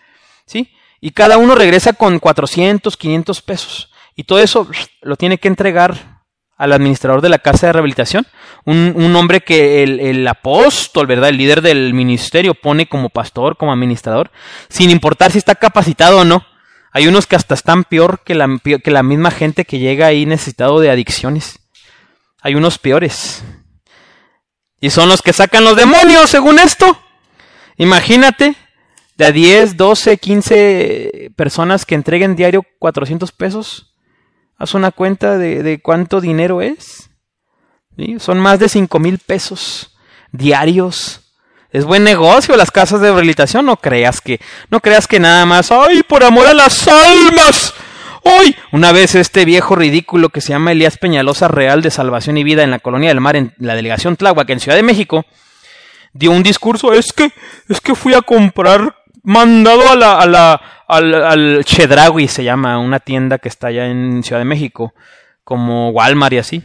¿Sí? 0.45 0.71
Y 1.01 1.11
cada 1.11 1.37
uno 1.37 1.55
regresa 1.55 1.93
con 1.93 2.19
400, 2.19 2.95
500 2.95 3.41
pesos. 3.41 3.91
Y 4.15 4.23
todo 4.23 4.39
eso 4.39 4.67
lo 5.01 5.15
tiene 5.15 5.37
que 5.37 5.47
entregar 5.47 6.17
al 6.57 6.73
administrador 6.73 7.21
de 7.21 7.29
la 7.29 7.37
casa 7.37 7.67
de 7.67 7.73
rehabilitación, 7.73 8.25
un, 8.65 9.15
hombre 9.15 9.41
que 9.41 9.83
el, 9.83 10.27
apóstol, 10.27 11.05
¿verdad? 11.05 11.29
El 11.29 11.37
líder 11.37 11.61
del 11.61 11.93
ministerio 11.93 12.55
pone 12.55 12.87
como 12.87 13.09
pastor, 13.09 13.57
como 13.57 13.71
administrador, 13.71 14.31
sin 14.67 14.89
importar 14.89 15.31
si 15.31 15.37
está 15.37 15.55
capacitado 15.55 16.19
o 16.19 16.25
no. 16.25 16.43
Hay 16.97 17.05
unos 17.05 17.27
que 17.27 17.35
hasta 17.35 17.53
están 17.53 17.83
peor 17.83 18.21
que 18.23 18.33
la, 18.33 18.59
que 18.59 18.89
la 18.89 19.03
misma 19.03 19.29
gente 19.29 19.65
que 19.65 19.77
llega 19.77 20.07
ahí 20.07 20.25
necesitado 20.25 20.79
de 20.79 20.89
adicciones. 20.89 21.59
Hay 22.41 22.55
unos 22.55 22.79
peores. 22.79 23.43
Y 24.81 24.89
son 24.89 25.07
los 25.07 25.21
que 25.21 25.31
sacan 25.31 25.63
los 25.63 25.75
demonios, 25.75 26.27
según 26.27 26.57
esto. 26.57 26.99
Imagínate, 27.75 28.55
de 29.15 29.25
a 29.25 29.31
10, 29.31 29.77
12, 29.77 30.17
15 30.17 31.31
personas 31.35 31.85
que 31.85 31.93
entreguen 31.93 32.35
diario 32.35 32.65
400 32.79 33.31
pesos 33.31 33.93
Haz 34.57 34.73
una 34.73 34.89
cuenta 34.89 35.37
de, 35.37 35.79
cuánto 35.83 36.19
dinero 36.19 36.63
es. 36.63 37.11
Son 38.17 38.39
más 38.39 38.57
de 38.57 38.69
5 38.69 38.97
mil 38.97 39.19
pesos 39.19 39.95
diarios. 40.31 41.26
Es 41.71 41.85
buen 41.85 42.03
negocio 42.03 42.55
las 42.55 42.71
casas 42.71 43.01
de 43.01 43.07
rehabilitación. 43.07 43.65
No 43.65 43.77
creas 43.77 44.21
que, 44.21 44.39
no 44.69 44.79
creas 44.79 45.07
que 45.07 45.19
nada 45.19 45.45
más, 45.45 45.71
¡ay, 45.71 46.03
por 46.03 46.23
amor 46.23 46.47
a 46.47 46.53
las 46.53 46.87
almas! 46.87 47.73
¡Ay! 48.23 48.55
Una 48.71 48.91
vez 48.91 49.15
este 49.15 49.45
viejo 49.45 49.75
ridículo 49.75 50.29
que 50.29 50.41
se 50.41 50.49
llama 50.49 50.71
Elías 50.71 50.97
Peñalosa 50.97 51.47
Real 51.47 51.81
de 51.81 51.91
Salvación 51.91 52.37
y 52.37 52.43
Vida 52.43 52.63
en 52.63 52.71
la 52.71 52.79
Colonia 52.79 53.09
del 53.09 53.21
Mar, 53.21 53.35
en 53.35 53.53
la 53.57 53.75
delegación 53.75 54.15
Tláhuac, 54.15 54.49
en 54.49 54.59
Ciudad 54.59 54.77
de 54.77 54.83
México, 54.83 55.25
dio 56.13 56.31
un 56.31 56.43
discurso. 56.43 56.93
Es 56.93 57.13
que, 57.13 57.31
es 57.69 57.81
que 57.81 57.95
fui 57.95 58.13
a 58.13 58.21
comprar 58.21 58.95
mandado 59.23 59.89
a 59.89 59.95
la, 59.95 60.19
a 60.19 60.25
la, 60.25 60.61
al, 60.87 61.13
al 61.13 61.65
Chedraui, 61.65 62.27
se 62.27 62.43
llama, 62.43 62.79
una 62.79 62.99
tienda 62.99 63.39
que 63.39 63.49
está 63.49 63.67
allá 63.67 63.87
en 63.87 64.23
Ciudad 64.23 64.39
de 64.39 64.45
México, 64.45 64.93
como 65.43 65.89
Walmart 65.89 66.33
y 66.33 66.37
así. 66.37 66.63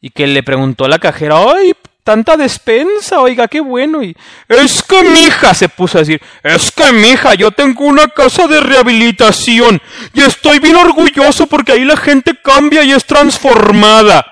Y 0.00 0.10
que 0.10 0.26
le 0.26 0.42
preguntó 0.42 0.84
a 0.84 0.88
la 0.88 0.98
cajera, 0.98 1.36
¡ay, 1.38 1.74
tanta 2.04 2.36
despensa! 2.36 3.20
Oiga, 3.20 3.48
qué 3.48 3.60
bueno. 3.60 4.02
Y 4.02 4.16
es 4.48 4.82
que 4.82 5.02
mi 5.04 5.24
hija 5.24 5.54
se 5.54 5.68
puso 5.68 5.98
a 5.98 6.00
decir, 6.02 6.20
es 6.42 6.70
que 6.70 6.92
mi 6.92 7.08
hija, 7.10 7.34
yo 7.34 7.50
tengo 7.50 7.84
una 7.84 8.08
casa 8.08 8.46
de 8.46 8.60
rehabilitación 8.60 9.80
y 10.12 10.20
estoy 10.20 10.58
bien 10.58 10.76
orgulloso 10.76 11.46
porque 11.46 11.72
ahí 11.72 11.84
la 11.84 11.96
gente 11.96 12.32
cambia 12.42 12.82
y 12.84 12.92
es 12.92 13.04
transformada. 13.04 14.26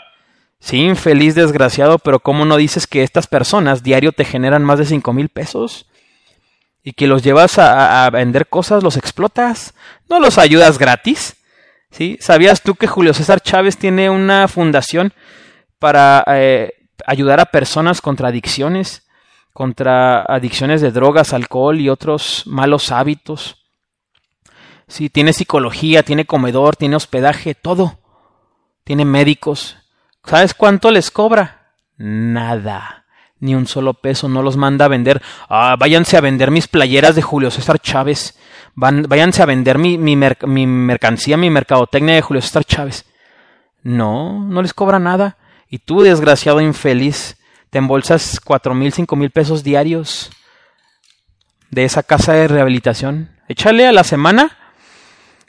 Sí, 0.59 0.79
infeliz 0.79 1.35
desgraciado, 1.35 1.99
pero 1.99 2.21
¿cómo 2.21 2.45
no 2.45 2.57
dices 2.57 2.87
que 2.87 3.03
estas 3.03 3.27
personas 3.27 3.83
diario 3.83 4.13
te 4.13 4.25
generan 4.25 4.63
más 4.63 4.79
de 4.79 4.85
cinco 4.85 5.13
mil 5.13 5.31
pesos? 5.31 5.87
y 6.83 6.93
que 6.93 7.07
los 7.07 7.23
llevas 7.23 7.59
a, 7.59 8.09
vender 8.11 8.47
cosas, 8.49 8.83
los 8.83 8.97
explotas, 8.97 9.75
no 10.09 10.19
los 10.19 10.39
ayudas 10.39 10.79
gratis. 10.79 11.37
¿sí? 11.91 12.17
¿Sabías 12.21 12.63
tú 12.63 12.75
que 12.75 12.87
Julio 12.87 13.15
César 13.15 13.41
Chávez 13.41 13.77
tiene 13.77 14.09
una 14.11 14.49
fundación 14.49 15.13
para 15.79 16.25
eh, 16.29 16.73
ayudar 17.07 17.41
a 17.41 17.47
personas 17.47 18.01
contra 18.01 18.29
adicciones, 18.29 19.09
contra 19.53 20.23
adicciones 20.23 20.81
de 20.81 20.91
drogas, 20.91 21.33
alcohol 21.33 21.81
y 21.81 21.89
otros 21.89 22.45
malos 22.47 22.93
hábitos? 22.93 23.57
Sí, 24.89 25.09
tiene 25.09 25.33
psicología, 25.33 26.03
tiene 26.03 26.25
comedor, 26.25 26.77
tiene 26.77 26.97
hospedaje, 26.97 27.55
todo. 27.55 27.99
Tiene 28.85 29.05
médicos. 29.05 29.77
¿Sabes 30.25 30.55
cuánto 30.55 30.91
les 30.91 31.11
cobra? 31.11 31.75
Nada 31.97 33.01
ni 33.41 33.55
un 33.55 33.67
solo 33.67 33.95
peso, 33.95 34.29
no 34.29 34.43
los 34.43 34.57
manda 34.57 34.85
a 34.85 34.89
vender. 34.89 35.21
Ah, 35.49 35.77
váyanse 35.79 36.17
a 36.17 36.21
vender 36.21 36.51
mis 36.51 36.69
playeras 36.69 37.15
de 37.15 37.23
Julio 37.23 37.51
César 37.51 37.79
Chávez. 37.81 38.39
Van, 38.75 39.03
váyanse 39.09 39.43
a 39.43 39.47
vender 39.47 39.79
mi, 39.79 39.99
mi, 39.99 40.17
mi 40.17 40.67
mercancía, 40.67 41.37
mi 41.37 41.51
mercadotecnia 41.51 42.15
de 42.15 42.23
Julio 42.23 42.43
César 42.43 42.65
Chávez. 42.65 43.07
No, 43.83 44.45
no 44.45 44.63
les 44.63 44.75
cobra 44.75 44.99
nada. 44.99 45.39
Y 45.71 45.79
tú, 45.79 46.03
desgraciado 46.03 46.61
infeliz, 46.61 47.37
te 47.71 47.79
embolsas 47.79 48.41
cuatro 48.43 48.75
mil, 48.75 48.93
cinco 48.93 49.15
mil 49.15 49.31
pesos 49.31 49.63
diarios 49.63 50.31
de 51.71 51.85
esa 51.85 52.03
casa 52.03 52.33
de 52.33 52.49
rehabilitación. 52.49 53.31
Échale 53.49 53.87
a 53.87 53.93
la 53.93 54.03
semana. 54.03 54.59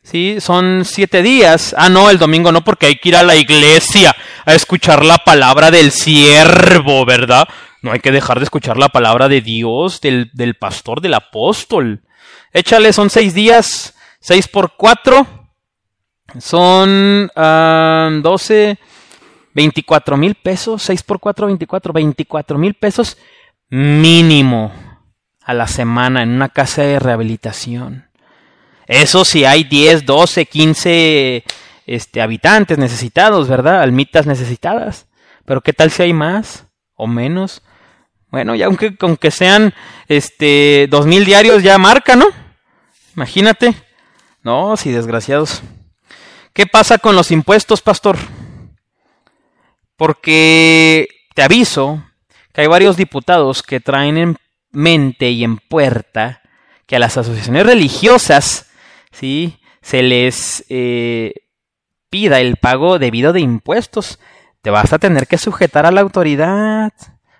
Sí, 0.03 0.37
son 0.39 0.85
siete 0.85 1.23
días. 1.23 1.75
Ah, 1.77 1.89
no, 1.89 2.09
el 2.09 2.19
domingo 2.19 2.51
no, 2.51 2.63
porque 2.63 2.85
hay 2.85 2.95
que 2.97 3.09
ir 3.09 3.15
a 3.15 3.23
la 3.23 3.35
iglesia 3.35 4.15
a 4.45 4.53
escuchar 4.53 5.03
la 5.03 5.17
palabra 5.17 5.71
del 5.71 5.91
siervo, 5.91 7.05
¿verdad? 7.05 7.47
No 7.81 7.91
hay 7.91 7.99
que 7.99 8.11
dejar 8.11 8.39
de 8.39 8.43
escuchar 8.43 8.77
la 8.77 8.89
palabra 8.89 9.27
de 9.27 9.41
Dios, 9.41 10.01
del, 10.01 10.29
del 10.33 10.55
pastor, 10.55 11.01
del 11.01 11.15
apóstol. 11.15 12.03
Échale, 12.53 12.93
son 12.93 13.09
seis 13.09 13.33
días, 13.33 13.95
seis 14.19 14.47
por 14.47 14.75
cuatro, 14.75 15.25
son 16.39 17.31
uh, 17.35 18.21
doce, 19.51 19.55
veinticuatro 19.55 20.17
mil 20.17 20.35
pesos, 20.35 20.81
seis 20.81 21.03
por 21.03 21.19
cuatro, 21.19 21.47
veinticuatro, 21.47 21.93
veinticuatro 21.93 22.57
mil 22.57 22.73
pesos 22.73 23.17
mínimo. 23.69 24.71
a 25.43 25.53
la 25.53 25.67
semana 25.67 26.21
en 26.21 26.29
una 26.29 26.49
casa 26.49 26.83
de 26.83 26.99
rehabilitación. 26.99 28.07
Eso 28.87 29.25
si 29.25 29.43
hay 29.43 29.63
10, 29.63 30.05
12, 30.05 30.45
15 30.45 31.43
este, 31.87 32.21
habitantes 32.21 32.77
necesitados, 32.77 33.47
¿verdad? 33.47 33.81
Almitas 33.81 34.27
necesitadas. 34.27 35.07
Pero 35.45 35.61
¿qué 35.61 35.73
tal 35.73 35.89
si 35.89 36.03
hay 36.03 36.13
más 36.13 36.67
o 36.95 37.07
menos? 37.07 37.63
Bueno, 38.29 38.53
ya 38.55 38.67
aunque, 38.67 38.95
aunque 39.01 39.31
sean 39.31 39.73
este, 40.07 40.87
2000 40.89 41.25
diarios 41.25 41.63
ya 41.63 41.77
marca, 41.79 42.15
¿no? 42.15 42.27
Imagínate. 43.15 43.73
No, 44.43 44.77
si 44.77 44.91
desgraciados. 44.91 45.63
¿Qué 46.53 46.67
pasa 46.67 46.97
con 46.97 47.15
los 47.15 47.31
impuestos, 47.31 47.81
pastor? 47.81 48.17
Porque 50.01 51.07
te 51.35 51.43
aviso 51.43 52.03
que 52.53 52.61
hay 52.61 52.67
varios 52.67 52.97
diputados 52.97 53.61
que 53.61 53.79
traen 53.79 54.17
en 54.17 54.37
mente 54.71 55.29
y 55.29 55.43
en 55.43 55.57
puerta 55.57 56.41
que 56.87 56.95
a 56.95 56.99
las 56.99 57.17
asociaciones 57.17 57.67
religiosas, 57.67 58.71
¿sí? 59.11 59.59
Se 59.83 60.01
les 60.01 60.65
eh, 60.69 61.33
pida 62.09 62.39
el 62.39 62.55
pago 62.55 62.97
debido 62.97 63.31
de 63.31 63.41
impuestos. 63.41 64.17
Te 64.63 64.71
vas 64.71 64.91
a 64.91 64.97
tener 64.97 65.27
que 65.27 65.37
sujetar 65.37 65.85
a 65.85 65.91
la 65.91 66.01
autoridad. 66.01 66.91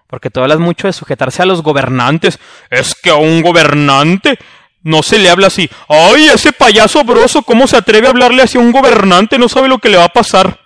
Porque 0.05 0.29
tú 0.29 0.41
hablas 0.41 0.59
mucho 0.59 0.85
de 0.85 0.93
sujetarse 0.93 1.41
a 1.41 1.47
los 1.47 1.63
gobernantes. 1.63 2.37
Es 2.69 2.93
que 2.93 3.09
a 3.09 3.15
un 3.15 3.41
gobernante 3.41 4.37
no 4.83 5.01
se 5.01 5.17
le 5.17 5.31
habla 5.31 5.47
así. 5.47 5.67
¡Ay, 5.87 6.27
ese 6.27 6.53
payaso 6.53 7.03
broso! 7.03 7.41
¿Cómo 7.41 7.65
se 7.65 7.77
atreve 7.77 8.05
a 8.05 8.11
hablarle 8.11 8.43
así 8.43 8.59
a 8.59 8.61
un 8.61 8.71
gobernante? 8.71 9.39
No 9.39 9.49
sabe 9.49 9.67
lo 9.67 9.79
que 9.79 9.89
le 9.89 9.97
va 9.97 10.05
a 10.05 10.09
pasar. 10.13 10.60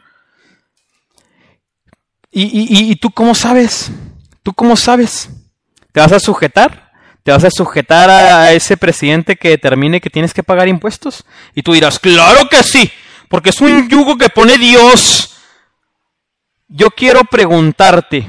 ¿Y, 2.38 2.98
tú 2.98 3.12
cómo 3.12 3.34
sabes? 3.34 3.92
¿Tú 4.44 4.54
cómo 4.54 4.76
sabes? 4.76 5.30
¿Te 5.94 6.02
vas 6.02 6.12
a 6.12 6.20
sujetar? 6.20 6.92
¿Te 7.24 7.32
vas 7.32 7.46
a 7.46 7.50
sujetar 7.50 8.10
a 8.10 8.52
ese 8.52 8.76
presidente 8.76 9.38
que 9.38 9.50
determine 9.50 10.02
que 10.02 10.10
tienes 10.10 10.34
que 10.34 10.44
pagar 10.44 10.68
impuestos? 10.68 11.24
Y 11.54 11.64
tú 11.64 11.72
dirás, 11.72 11.98
claro 11.98 12.50
que 12.50 12.62
sí, 12.62 12.92
porque 13.30 13.52
es 13.52 13.62
un 13.62 13.88
yugo 13.88 14.18
que 14.18 14.28
pone 14.28 14.58
Dios. 14.58 15.38
Yo 16.68 16.92
quiero 16.92 17.22
preguntarte, 17.24 18.28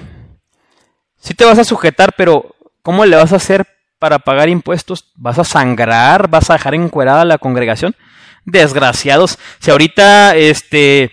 si 1.18 1.34
te 1.34 1.44
vas 1.44 1.59
a 1.59 1.64
sujetar, 1.64 2.14
pero 2.16 2.54
¿cómo 2.82 3.04
le 3.04 3.16
vas 3.16 3.32
a 3.32 3.36
hacer 3.36 3.66
para 3.98 4.20
pagar 4.20 4.48
impuestos? 4.48 5.11
¿Vas 5.16 5.40
a 5.40 5.44
sangrar? 5.44 6.28
¿Vas 6.28 6.48
a 6.48 6.52
dejar 6.52 6.76
encuerada 6.76 7.22
a 7.22 7.26
la 7.26 7.38
congregación? 7.38 7.96
Desgraciados. 8.44 9.40
Si 9.59 9.72
ahorita 9.72 10.36
este 10.36 11.11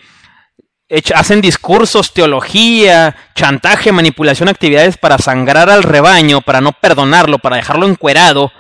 hacen 1.16 1.42
discursos, 1.42 2.14
teología, 2.14 3.16
chantaje, 3.36 3.92
manipulación, 3.92 4.50
actividades 4.50 4.98
para 4.98 5.18
sangrar 5.18 5.70
al 5.70 5.84
rebaño, 5.84 6.42
para 6.42 6.62
no 6.62 6.72
perdonarlo, 6.74 7.40
para 7.40 7.56
dejarlo 7.56 7.88
encuerado, 7.88 8.52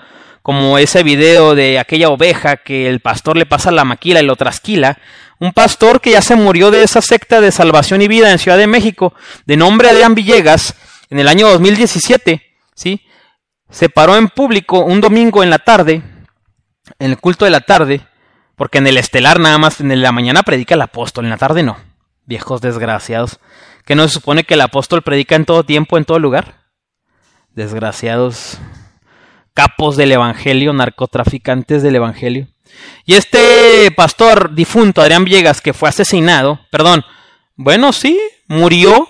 como 0.41 0.77
ese 0.77 1.03
video 1.03 1.55
de 1.55 1.79
aquella 1.79 2.09
oveja 2.09 2.57
que 2.57 2.89
el 2.89 2.99
pastor 2.99 3.37
le 3.37 3.45
pasa 3.45 3.71
la 3.71 3.85
maquila 3.85 4.19
y 4.19 4.25
lo 4.25 4.35
trasquila, 4.35 4.97
un 5.39 5.53
pastor 5.53 6.01
que 6.01 6.11
ya 6.11 6.21
se 6.21 6.35
murió 6.35 6.69
de 6.69 6.83
esa 6.83 7.01
secta 7.01 7.39
de 7.39 7.51
salvación 7.51 8.01
y 8.01 8.07
vida 8.07 8.31
en 8.31 8.39
Ciudad 8.39 8.57
de 8.57 8.67
México, 8.67 9.13
de 9.45 9.55
nombre 9.55 9.89
Adrián 9.89 10.15
Villegas, 10.15 10.75
en 11.09 11.19
el 11.19 11.27
año 11.27 11.47
2017, 11.49 12.41
¿sí? 12.75 13.05
Se 13.69 13.89
paró 13.89 14.17
en 14.17 14.29
público 14.29 14.79
un 14.79 15.01
domingo 15.01 15.43
en 15.43 15.49
la 15.49 15.59
tarde, 15.59 16.01
en 16.99 17.11
el 17.11 17.17
culto 17.19 17.45
de 17.45 17.51
la 17.51 17.61
tarde, 17.61 18.01
porque 18.55 18.79
en 18.79 18.87
el 18.87 18.97
estelar 18.97 19.39
nada 19.39 19.57
más 19.57 19.79
en 19.79 20.01
la 20.01 20.11
mañana 20.11 20.43
predica 20.43 20.75
el 20.75 20.81
apóstol, 20.81 21.25
en 21.25 21.31
la 21.31 21.37
tarde 21.37 21.63
no 21.63 21.92
viejos 22.25 22.61
desgraciados. 22.61 23.39
¿Que 23.85 23.95
no 23.95 24.07
se 24.07 24.13
supone 24.13 24.43
que 24.43 24.53
el 24.53 24.61
apóstol 24.61 25.01
predica 25.01 25.35
en 25.35 25.45
todo 25.45 25.63
tiempo, 25.63 25.97
en 25.97 26.05
todo 26.05 26.19
lugar? 26.19 26.63
Desgraciados 27.51 28.57
capos 29.53 29.97
del 29.97 30.11
Evangelio, 30.11 30.73
narcotraficantes 30.73 31.83
del 31.83 31.95
Evangelio. 31.95 32.47
Y 33.05 33.15
este 33.15 33.91
pastor 33.95 34.55
difunto, 34.55 35.01
Adrián 35.01 35.25
Villegas, 35.25 35.61
que 35.61 35.73
fue 35.73 35.89
asesinado, 35.89 36.59
perdón, 36.71 37.03
bueno, 37.55 37.93
sí, 37.93 38.19
murió, 38.47 39.07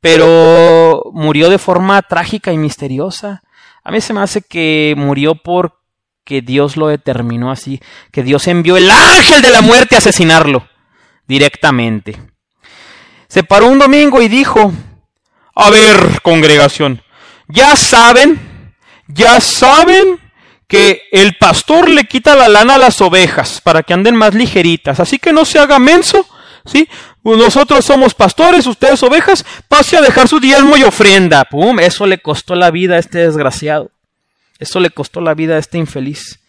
pero 0.00 1.02
murió 1.12 1.48
de 1.48 1.58
forma 1.58 2.02
trágica 2.02 2.52
y 2.52 2.58
misteriosa. 2.58 3.42
A 3.82 3.90
mí 3.90 4.00
se 4.00 4.12
me 4.12 4.20
hace 4.20 4.42
que 4.42 4.94
murió 4.96 5.36
porque 5.36 6.42
Dios 6.42 6.76
lo 6.76 6.88
determinó 6.88 7.50
así, 7.50 7.80
que 8.12 8.22
Dios 8.22 8.46
envió 8.46 8.76
el 8.76 8.90
ángel 8.90 9.40
de 9.40 9.50
la 9.50 9.62
muerte 9.62 9.94
a 9.94 9.98
asesinarlo 9.98 10.68
directamente 11.26 12.18
se 13.28 13.42
paró 13.42 13.68
un 13.68 13.78
domingo 13.78 14.22
y 14.22 14.28
dijo, 14.28 14.72
a 15.54 15.70
ver, 15.70 16.20
congregación, 16.22 17.02
ya 17.48 17.76
saben, 17.76 18.74
ya 19.06 19.40
saben 19.40 20.20
que 20.66 21.02
el 21.12 21.36
pastor 21.36 21.88
le 21.88 22.04
quita 22.04 22.36
la 22.36 22.48
lana 22.48 22.74
a 22.74 22.78
las 22.78 23.00
ovejas 23.00 23.60
para 23.60 23.82
que 23.82 23.94
anden 23.94 24.16
más 24.16 24.34
ligeritas, 24.34 25.00
así 25.00 25.18
que 25.18 25.32
no 25.32 25.44
se 25.44 25.58
haga 25.58 25.78
menso, 25.78 26.26
¿sí? 26.64 26.88
Nosotros 27.24 27.84
somos 27.84 28.14
pastores, 28.14 28.66
ustedes 28.66 29.02
ovejas, 29.02 29.44
pase 29.66 29.96
a 29.96 30.00
dejar 30.00 30.28
su 30.28 30.40
diezmo 30.40 30.76
y 30.76 30.84
ofrenda. 30.84 31.44
Pum, 31.44 31.78
eso 31.80 32.06
le 32.06 32.18
costó 32.18 32.54
la 32.54 32.70
vida 32.70 32.94
a 32.94 32.98
este 32.98 33.18
desgraciado. 33.18 33.90
Eso 34.58 34.80
le 34.80 34.90
costó 34.90 35.20
la 35.20 35.34
vida 35.34 35.56
a 35.56 35.58
este 35.58 35.78
infeliz. 35.78 36.40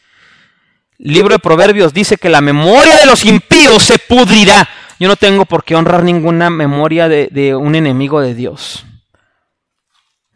libro 0.98 1.34
de 1.34 1.40
Proverbios 1.40 1.94
dice 1.94 2.18
que 2.18 2.30
la 2.30 2.42
memoria 2.42 2.98
de 2.98 3.06
los 3.06 3.26
impíos 3.26 3.84
se 3.84 4.00
pudrirá, 4.00 4.70
yo 5.00 5.08
no 5.08 5.16
tengo 5.16 5.46
por 5.46 5.64
qué 5.64 5.76
honrar 5.76 6.04
ninguna 6.04 6.50
memoria 6.50 7.08
de, 7.08 7.56
un 7.56 7.76
enemigo 7.76 8.20
de 8.20 8.36
Dios. 8.36 8.86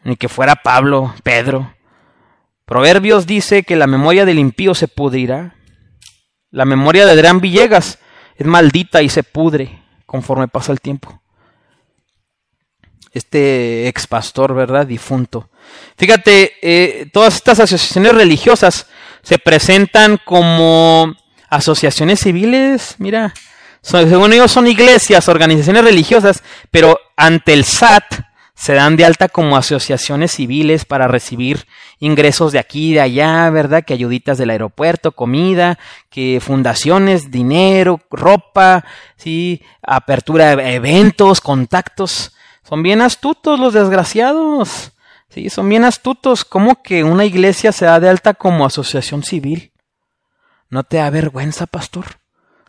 Ni 0.02 0.16
que 0.16 0.28
fuera 0.28 0.56
Pablo, 0.56 1.14
Pedro. 1.22 1.74
Proverbios 2.64 3.26
dice 3.26 3.62
que 3.62 3.76
la 3.76 3.86
memoria 3.86 4.24
del 4.24 4.38
impío 4.38 4.74
se 4.74 4.88
pudrirá. 4.88 5.54
La 6.50 6.64
memoria 6.64 7.04
de 7.04 7.12
Adrián 7.12 7.40
Villegas 7.40 7.98
es 8.36 8.46
maldita 8.46 9.02
y 9.02 9.10
se 9.10 9.22
pudre 9.22 9.82
conforme 10.06 10.48
pasa 10.48 10.72
el 10.72 10.80
tiempo. 10.80 11.20
Este 13.12 13.86
ex 13.86 14.06
pastor, 14.06 14.54
¿verdad? 14.54 14.86
Difunto. 14.86 15.50
Fíjate, 15.96 16.52
eh, 16.62 17.10
todas 17.12 17.34
estas 17.34 17.60
asociaciones 17.60 18.14
religiosas 18.14 18.88
se 19.22 19.38
presentan 19.38 20.18
como 20.24 21.14
asociaciones 21.48 22.20
civiles. 22.20 22.96
Mira, 22.98 23.34
según 23.84 24.32
ellos 24.32 24.50
son 24.50 24.66
iglesias, 24.66 25.28
organizaciones 25.28 25.84
religiosas, 25.84 26.42
pero 26.70 26.98
ante 27.16 27.52
el 27.52 27.64
SAT 27.64 28.04
se 28.54 28.72
dan 28.72 28.96
de 28.96 29.04
alta 29.04 29.28
como 29.28 29.56
asociaciones 29.56 30.32
civiles 30.32 30.84
para 30.84 31.06
recibir 31.06 31.66
ingresos 31.98 32.52
de 32.52 32.60
aquí 32.60 32.90
y 32.90 32.94
de 32.94 33.00
allá, 33.02 33.50
¿verdad? 33.50 33.84
Que 33.84 33.92
ayuditas 33.92 34.38
del 34.38 34.50
aeropuerto, 34.50 35.12
comida, 35.12 35.78
que 36.08 36.40
fundaciones, 36.40 37.30
dinero, 37.30 38.00
ropa, 38.10 38.84
sí, 39.16 39.60
apertura 39.82 40.56
de 40.56 40.74
eventos, 40.76 41.40
contactos. 41.40 42.34
Son 42.66 42.82
bien 42.82 43.02
astutos 43.02 43.60
los 43.60 43.74
desgraciados. 43.74 44.92
Sí, 45.28 45.50
son 45.50 45.68
bien 45.68 45.84
astutos. 45.84 46.44
¿Cómo 46.44 46.82
que 46.82 47.04
una 47.04 47.24
iglesia 47.24 47.72
se 47.72 47.84
da 47.84 48.00
de 48.00 48.08
alta 48.08 48.32
como 48.32 48.64
asociación 48.64 49.24
civil? 49.24 49.72
¿No 50.70 50.84
te 50.84 50.98
da 50.98 51.10
vergüenza, 51.10 51.66
pastor? 51.66 52.23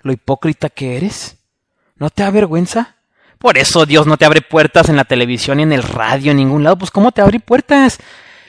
Lo 0.06 0.14
hipócrita 0.14 0.70
que 0.70 0.98
eres? 0.98 1.38
¿No 1.96 2.12
te 2.12 2.22
da 2.22 2.30
vergüenza? 2.30 2.98
Por 3.40 3.58
eso 3.58 3.88
Dios 3.88 4.06
no 4.06 4.18
te 4.18 4.26
abre 4.26 4.42
puertas 4.42 4.88
en 4.88 4.98
la 4.98 5.04
televisión, 5.04 5.58
ni 5.58 5.64
en 5.64 5.74
el 5.74 5.82
radio, 5.82 6.30
en 6.30 6.38
ningún 6.38 6.64
lado. 6.64 6.78
Pues 6.78 6.92
¿cómo 6.92 7.12
te 7.12 7.22
abre 7.22 7.40
puertas? 7.40 7.98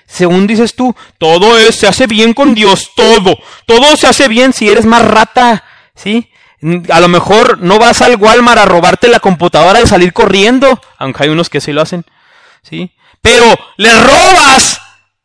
Según 0.06 0.46
dices 0.46 0.76
tú, 0.76 0.94
todo 1.16 1.56
es, 1.58 1.76
se 1.76 1.86
hace 1.86 2.06
bien 2.06 2.34
con 2.34 2.54
Dios, 2.54 2.90
todo. 2.94 3.38
Todo 3.64 3.96
se 3.96 4.06
hace 4.06 4.28
bien 4.28 4.52
si 4.52 4.68
eres 4.68 4.84
más 4.84 5.02
rata, 5.02 5.64
¿sí? 5.94 6.30
A 6.90 7.00
lo 7.00 7.08
mejor 7.08 7.58
no 7.58 7.78
vas 7.78 8.02
al 8.02 8.16
Walmart 8.16 8.58
a 8.58 8.66
robarte 8.66 9.08
la 9.08 9.20
computadora 9.20 9.80
y 9.80 9.86
salir 9.86 10.12
corriendo, 10.12 10.78
aunque 10.98 11.24
hay 11.24 11.30
unos 11.30 11.48
que 11.48 11.62
sí 11.62 11.72
lo 11.72 11.80
hacen, 11.80 12.04
¿sí? 12.62 12.92
Pero 13.22 13.46
le 13.78 13.98
robas 13.98 14.78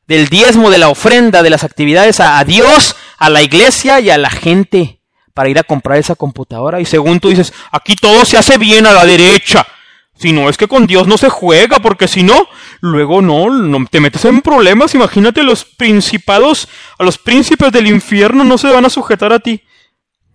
del 0.07 0.29
diezmo, 0.29 0.69
de 0.69 0.77
la 0.77 0.87
ofrenda, 0.87 1.43
de 1.43 1.49
las 1.49 1.65
actividades 1.65 2.21
a 2.21 2.41
Dios, 2.45 2.95
a 3.17 3.29
la 3.29 3.41
iglesia 3.41 3.99
y 3.99 4.09
a 4.09 4.17
la 4.17 4.29
gente 4.29 5.00
para 5.41 5.49
ir 5.49 5.57
a 5.57 5.63
comprar 5.63 5.97
esa 5.97 6.13
computadora 6.13 6.79
y 6.81 6.85
según 6.85 7.19
tú 7.19 7.29
dices, 7.29 7.51
aquí 7.71 7.95
todo 7.95 8.25
se 8.25 8.37
hace 8.37 8.59
bien 8.59 8.85
a 8.85 8.93
la 8.93 9.07
derecha. 9.07 9.65
Si 10.13 10.33
no, 10.33 10.49
es 10.49 10.55
que 10.55 10.67
con 10.67 10.85
Dios 10.85 11.07
no 11.07 11.17
se 11.17 11.29
juega, 11.29 11.79
porque 11.79 12.07
si 12.07 12.21
no, 12.21 12.47
luego 12.79 13.23
no, 13.23 13.49
no 13.49 13.83
te 13.89 13.99
metes 13.99 14.23
en 14.25 14.41
problemas. 14.41 14.93
Imagínate 14.93 15.41
los 15.41 15.65
principados, 15.65 16.67
a 16.99 17.03
los 17.03 17.17
príncipes 17.17 17.71
del 17.71 17.87
infierno 17.87 18.43
no 18.43 18.59
se 18.59 18.71
van 18.71 18.85
a 18.85 18.91
sujetar 18.91 19.33
a 19.33 19.39
ti. 19.39 19.63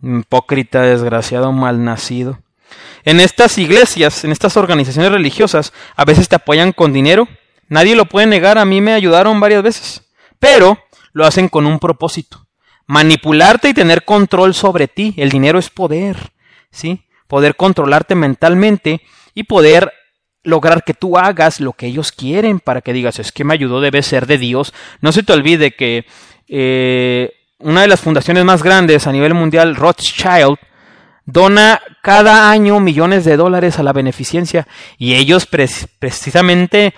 Hipócrita, 0.02 0.82
desgraciado, 0.82 1.52
malnacido. 1.52 2.40
En 3.04 3.20
estas 3.20 3.58
iglesias, 3.58 4.24
en 4.24 4.32
estas 4.32 4.56
organizaciones 4.56 5.12
religiosas, 5.12 5.72
a 5.94 6.04
veces 6.04 6.28
te 6.28 6.34
apoyan 6.34 6.72
con 6.72 6.92
dinero. 6.92 7.28
Nadie 7.68 7.94
lo 7.94 8.06
puede 8.06 8.26
negar, 8.26 8.58
a 8.58 8.64
mí 8.64 8.80
me 8.80 8.92
ayudaron 8.92 9.38
varias 9.38 9.62
veces. 9.62 10.02
Pero 10.40 10.80
lo 11.12 11.24
hacen 11.24 11.48
con 11.48 11.64
un 11.64 11.78
propósito 11.78 12.45
manipularte 12.86 13.68
y 13.68 13.74
tener 13.74 14.04
control 14.04 14.54
sobre 14.54 14.88
ti. 14.88 15.14
El 15.16 15.30
dinero 15.30 15.58
es 15.58 15.70
poder, 15.70 16.16
¿sí? 16.70 17.06
Poder 17.26 17.56
controlarte 17.56 18.14
mentalmente 18.14 19.02
y 19.34 19.44
poder 19.44 19.92
lograr 20.42 20.84
que 20.84 20.94
tú 20.94 21.18
hagas 21.18 21.60
lo 21.60 21.72
que 21.72 21.86
ellos 21.86 22.12
quieren 22.12 22.60
para 22.60 22.80
que 22.80 22.92
digas, 22.92 23.18
es 23.18 23.32
que 23.32 23.44
me 23.44 23.54
ayudó, 23.54 23.80
debe 23.80 24.02
ser 24.02 24.26
de 24.26 24.38
Dios. 24.38 24.72
No 25.00 25.12
se 25.12 25.24
te 25.24 25.32
olvide 25.32 25.72
que 25.72 26.06
eh, 26.48 27.32
una 27.58 27.82
de 27.82 27.88
las 27.88 28.00
fundaciones 28.00 28.44
más 28.44 28.62
grandes 28.62 29.06
a 29.06 29.12
nivel 29.12 29.34
mundial, 29.34 29.74
Rothschild, 29.74 30.56
dona 31.24 31.82
cada 32.02 32.50
año 32.50 32.78
millones 32.78 33.24
de 33.24 33.36
dólares 33.36 33.78
a 33.78 33.82
la 33.82 33.92
beneficencia 33.92 34.68
y 34.96 35.14
ellos 35.14 35.46
precisamente 35.46 36.94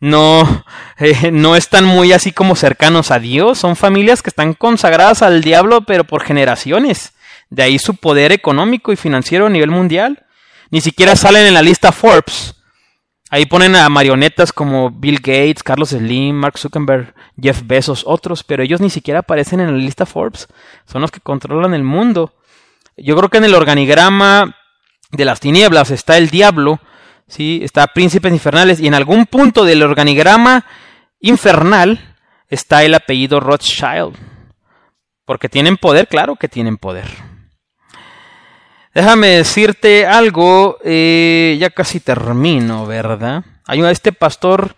no, 0.00 0.64
eh, 0.98 1.30
no 1.30 1.56
están 1.56 1.84
muy 1.84 2.12
así 2.12 2.32
como 2.32 2.56
cercanos 2.56 3.10
a 3.10 3.18
Dios, 3.18 3.58
son 3.58 3.76
familias 3.76 4.22
que 4.22 4.30
están 4.30 4.54
consagradas 4.54 5.22
al 5.22 5.42
diablo 5.42 5.82
pero 5.82 6.04
por 6.04 6.22
generaciones. 6.22 7.12
De 7.50 7.62
ahí 7.62 7.78
su 7.78 7.96
poder 7.96 8.32
económico 8.32 8.92
y 8.92 8.96
financiero 8.96 9.46
a 9.46 9.50
nivel 9.50 9.70
mundial. 9.70 10.24
Ni 10.70 10.80
siquiera 10.80 11.16
salen 11.16 11.46
en 11.46 11.54
la 11.54 11.62
lista 11.62 11.90
Forbes. 11.90 12.54
Ahí 13.28 13.46
ponen 13.46 13.76
a 13.76 13.88
marionetas 13.88 14.52
como 14.52 14.90
Bill 14.90 15.18
Gates, 15.18 15.62
Carlos 15.62 15.90
Slim, 15.90 16.34
Mark 16.34 16.58
Zuckerberg, 16.58 17.14
Jeff 17.40 17.62
Bezos, 17.64 18.02
otros, 18.06 18.42
pero 18.42 18.62
ellos 18.62 18.80
ni 18.80 18.90
siquiera 18.90 19.20
aparecen 19.20 19.60
en 19.60 19.72
la 19.72 19.78
lista 19.78 20.06
Forbes. 20.06 20.48
Son 20.84 21.00
los 21.00 21.10
que 21.10 21.20
controlan 21.20 21.74
el 21.74 21.84
mundo. 21.84 22.34
Yo 22.96 23.16
creo 23.16 23.28
que 23.28 23.38
en 23.38 23.44
el 23.44 23.54
organigrama 23.54 24.56
de 25.12 25.24
las 25.24 25.40
tinieblas 25.40 25.90
está 25.90 26.18
el 26.18 26.30
diablo, 26.30 26.80
¿sí? 27.30 27.60
está 27.62 27.86
príncipes 27.86 28.32
infernales, 28.32 28.80
y 28.80 28.86
en 28.86 28.94
algún 28.94 29.24
punto 29.24 29.64
del 29.64 29.82
organigrama 29.82 30.66
infernal 31.20 32.16
está 32.48 32.84
el 32.84 32.94
apellido 32.94 33.40
Rothschild. 33.40 34.16
Porque 35.24 35.48
tienen 35.48 35.76
poder, 35.76 36.08
claro 36.08 36.36
que 36.36 36.48
tienen 36.48 36.76
poder. 36.76 37.06
Déjame 38.92 39.28
decirte 39.28 40.04
algo, 40.04 40.78
eh, 40.84 41.56
ya 41.60 41.70
casi 41.70 42.00
termino, 42.00 42.86
¿verdad? 42.86 43.44
Hay 43.66 43.80
este 43.82 44.12
pastor 44.12 44.74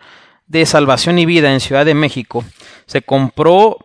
de 0.47 0.67
Salvación 0.67 1.19
y 1.19 1.25
Vida 1.25 1.51
en 1.51 1.61
Ciudad 1.61 1.87
de 1.87 1.95
México, 1.95 2.45
se 2.85 3.01
compró, 3.01 3.79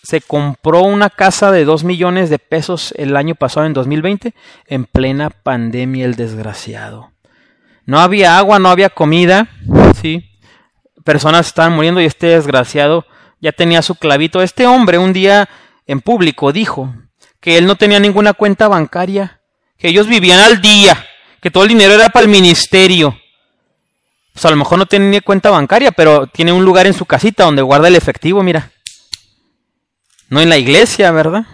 se 0.00 0.20
compró 0.20 0.82
una 0.82 1.10
casa 1.10 1.50
de 1.50 1.64
2 1.64 1.82
millones 1.82 2.30
de 2.30 2.38
pesos 2.38 2.94
el 2.96 3.16
año 3.16 3.34
pasado, 3.34 3.66
en 3.66 3.72
2020, 3.72 4.32
en 4.68 4.84
plena 4.84 5.30
pandemia, 5.30 6.04
el 6.04 6.14
desgraciado. 6.14 7.10
No 7.88 8.00
había 8.00 8.36
agua, 8.36 8.58
no 8.58 8.68
había 8.68 8.90
comida, 8.90 9.48
sí. 9.98 10.30
Personas 11.04 11.46
estaban 11.46 11.72
muriendo 11.74 12.02
y 12.02 12.04
este 12.04 12.26
desgraciado 12.26 13.06
ya 13.40 13.50
tenía 13.50 13.80
su 13.80 13.94
clavito. 13.94 14.42
Este 14.42 14.66
hombre 14.66 14.98
un 14.98 15.14
día 15.14 15.48
en 15.86 16.02
público 16.02 16.52
dijo 16.52 16.94
que 17.40 17.56
él 17.56 17.64
no 17.64 17.76
tenía 17.76 17.98
ninguna 17.98 18.34
cuenta 18.34 18.68
bancaria 18.68 19.40
que 19.78 19.88
ellos 19.88 20.06
vivían 20.06 20.38
al 20.38 20.60
día, 20.60 21.02
que 21.40 21.50
todo 21.50 21.62
el 21.62 21.70
dinero 21.70 21.94
era 21.94 22.10
para 22.10 22.26
el 22.26 22.30
ministerio. 22.30 23.18
Pues 24.34 24.44
a 24.44 24.50
lo 24.50 24.56
mejor 24.56 24.76
no 24.78 24.84
tiene 24.84 25.08
ni 25.08 25.20
cuenta 25.22 25.48
bancaria, 25.48 25.90
pero 25.90 26.26
tiene 26.26 26.52
un 26.52 26.66
lugar 26.66 26.86
en 26.86 26.92
su 26.92 27.06
casita 27.06 27.44
donde 27.44 27.62
guarda 27.62 27.88
el 27.88 27.96
efectivo, 27.96 28.42
mira. 28.42 28.70
No 30.28 30.42
en 30.42 30.50
la 30.50 30.58
iglesia, 30.58 31.10
¿verdad? 31.10 31.46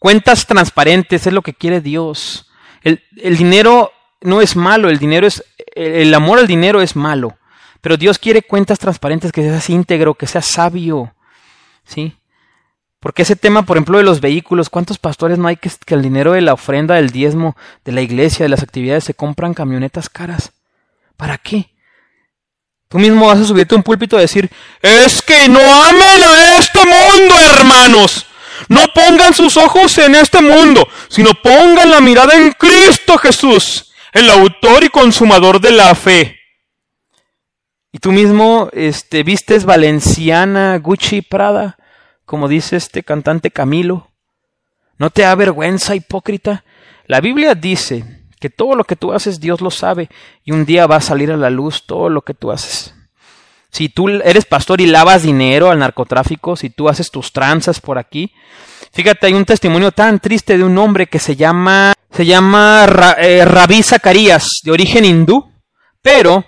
Cuentas 0.00 0.44
transparentes 0.44 1.24
es 1.24 1.32
lo 1.32 1.42
que 1.42 1.54
quiere 1.54 1.80
Dios. 1.80 2.50
El, 2.82 3.04
el 3.16 3.36
dinero 3.36 3.92
no 4.20 4.40
es 4.40 4.56
malo, 4.56 4.88
el 4.88 4.98
dinero 4.98 5.26
es 5.26 5.44
el 5.74 6.12
amor 6.12 6.38
al 6.40 6.46
dinero 6.46 6.80
es 6.80 6.96
malo, 6.96 7.38
pero 7.80 7.96
Dios 7.96 8.18
quiere 8.18 8.42
cuentas 8.42 8.78
transparentes, 8.78 9.32
que 9.32 9.42
seas 9.42 9.70
íntegro, 9.70 10.14
que 10.14 10.26
seas 10.26 10.46
sabio, 10.46 11.14
¿sí? 11.84 12.16
Porque 13.00 13.22
ese 13.22 13.36
tema, 13.36 13.62
por 13.62 13.76
ejemplo, 13.76 13.98
de 13.98 14.04
los 14.04 14.20
vehículos, 14.20 14.70
¿cuántos 14.70 14.98
pastores 14.98 15.38
no 15.38 15.46
hay 15.46 15.56
que, 15.56 15.70
el 15.94 16.02
dinero 16.02 16.32
de 16.32 16.40
la 16.40 16.52
ofrenda, 16.52 16.96
del 16.96 17.10
diezmo, 17.10 17.56
de 17.84 17.92
la 17.92 18.00
iglesia, 18.00 18.44
de 18.44 18.48
las 18.48 18.62
actividades, 18.62 19.04
se 19.04 19.14
compran 19.14 19.54
camionetas 19.54 20.08
caras? 20.08 20.52
¿Para 21.16 21.38
qué? 21.38 21.70
Tú 22.88 22.98
mismo 22.98 23.26
vas 23.26 23.38
a 23.38 23.44
subirte 23.44 23.74
a 23.74 23.78
un 23.78 23.84
púlpito 23.84 24.16
y 24.16 24.22
decir, 24.22 24.50
es 24.82 25.22
que 25.22 25.48
no 25.48 25.60
amen 25.60 26.24
a 26.24 26.58
este 26.58 26.80
mundo, 26.80 27.34
hermanos. 27.54 28.26
No 28.66 28.80
pongan 28.92 29.32
sus 29.32 29.56
ojos 29.56 29.96
en 29.98 30.16
este 30.16 30.42
mundo, 30.42 30.88
sino 31.08 31.30
pongan 31.34 31.90
la 31.90 32.00
mirada 32.00 32.34
en 32.34 32.50
Cristo 32.52 33.16
Jesús, 33.18 33.92
el 34.18 34.30
autor 34.30 34.84
y 34.84 34.88
consumador 34.88 35.60
de 35.60 35.70
la 35.72 35.94
fe. 35.94 36.36
Y 37.92 37.98
tú 37.98 38.12
mismo 38.12 38.68
este, 38.72 39.22
vistes 39.22 39.64
Valenciana, 39.64 40.78
Gucci, 40.78 41.22
Prada 41.22 41.78
como 42.28 42.46
dice 42.46 42.76
este 42.76 43.02
cantante 43.02 43.50
Camilo. 43.50 44.10
No 44.98 45.08
te 45.08 45.22
da 45.22 45.34
vergüenza, 45.34 45.94
hipócrita. 45.96 46.62
La 47.06 47.22
Biblia 47.22 47.54
dice 47.54 48.04
que 48.38 48.50
todo 48.50 48.74
lo 48.74 48.84
que 48.84 48.96
tú 48.96 49.12
haces 49.12 49.40
Dios 49.40 49.62
lo 49.62 49.70
sabe 49.70 50.10
y 50.44 50.52
un 50.52 50.66
día 50.66 50.86
va 50.86 50.96
a 50.96 51.00
salir 51.00 51.32
a 51.32 51.38
la 51.38 51.48
luz 51.48 51.86
todo 51.86 52.10
lo 52.10 52.20
que 52.20 52.34
tú 52.34 52.52
haces. 52.52 52.94
Si 53.70 53.88
tú 53.88 54.08
eres 54.08 54.44
pastor 54.44 54.82
y 54.82 54.86
lavas 54.86 55.22
dinero 55.22 55.70
al 55.70 55.78
narcotráfico, 55.78 56.54
si 56.54 56.68
tú 56.68 56.90
haces 56.90 57.10
tus 57.10 57.32
tranzas 57.32 57.80
por 57.80 57.96
aquí, 57.96 58.30
fíjate, 58.92 59.26
hay 59.26 59.32
un 59.32 59.46
testimonio 59.46 59.90
tan 59.90 60.20
triste 60.20 60.58
de 60.58 60.64
un 60.64 60.76
hombre 60.76 61.06
que 61.06 61.18
se 61.18 61.34
llama 61.34 61.94
se 62.18 62.26
llama 62.26 62.84
eh, 63.16 63.44
Rabí 63.44 63.80
Zacarías, 63.80 64.48
de 64.64 64.72
origen 64.72 65.04
hindú, 65.04 65.52
pero 66.02 66.44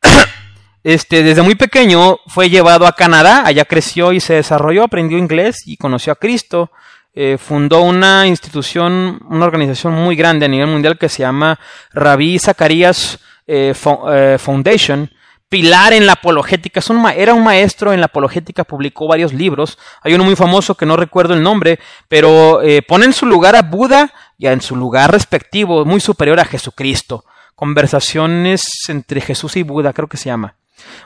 Este, 0.82 1.22
desde 1.22 1.42
muy 1.42 1.56
pequeño 1.56 2.16
fue 2.26 2.48
llevado 2.48 2.86
a 2.86 2.92
Canadá, 2.92 3.42
allá 3.44 3.66
creció 3.66 4.12
y 4.14 4.20
se 4.20 4.32
desarrolló, 4.36 4.84
aprendió 4.84 5.18
inglés 5.18 5.58
y 5.66 5.76
conoció 5.76 6.14
a 6.14 6.16
Cristo. 6.16 6.70
Eh, 7.12 7.36
fundó 7.38 7.82
una 7.82 8.26
institución, 8.26 9.20
una 9.28 9.44
organización 9.44 9.92
muy 9.92 10.16
grande 10.16 10.46
a 10.46 10.48
nivel 10.48 10.68
mundial 10.68 10.96
que 10.96 11.10
se 11.10 11.18
llama 11.18 11.60
Rabí 11.92 12.38
Zacarías 12.38 13.18
eh, 13.46 13.74
eh, 14.10 14.38
Foundation, 14.40 15.10
pilar 15.50 15.92
en 15.92 16.06
la 16.06 16.12
apologética. 16.12 16.80
era 17.14 17.34
un 17.34 17.44
maestro 17.44 17.92
en 17.92 18.00
la 18.00 18.06
apologética, 18.06 18.64
publicó 18.64 19.06
varios 19.06 19.34
libros. 19.34 19.76
Hay 20.00 20.14
uno 20.14 20.24
muy 20.24 20.34
famoso 20.34 20.76
que 20.76 20.86
no 20.86 20.96
recuerdo 20.96 21.34
el 21.34 21.42
nombre, 21.42 21.78
pero 22.08 22.62
pone 22.88 23.04
en 23.04 23.12
su 23.12 23.26
lugar 23.26 23.54
a 23.54 23.60
Buda 23.60 24.14
y 24.40 24.46
en 24.46 24.62
su 24.62 24.74
lugar 24.74 25.12
respectivo, 25.12 25.84
muy 25.84 26.00
superior 26.00 26.40
a 26.40 26.46
Jesucristo. 26.46 27.26
Conversaciones 27.54 28.62
entre 28.88 29.20
Jesús 29.20 29.54
y 29.56 29.62
Buda, 29.62 29.92
creo 29.92 30.08
que 30.08 30.16
se 30.16 30.30
llama. 30.30 30.56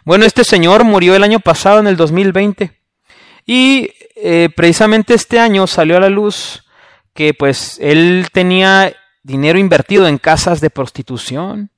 Bueno, 0.04 0.24
este 0.24 0.44
señor 0.44 0.84
murió 0.84 1.16
el 1.16 1.24
año 1.24 1.40
pasado, 1.40 1.80
en 1.80 1.88
el 1.88 1.96
2020. 1.96 2.80
Y 3.44 3.90
eh, 4.14 4.50
precisamente 4.54 5.14
este 5.14 5.40
año 5.40 5.66
salió 5.66 5.96
a 5.96 6.00
la 6.00 6.10
luz 6.10 6.64
que 7.12 7.34
pues 7.34 7.76
él 7.80 8.28
tenía 8.32 8.94
dinero 9.24 9.58
invertido 9.58 10.06
en 10.06 10.18
casas 10.18 10.60
de 10.60 10.70
prostitución. 10.70 11.70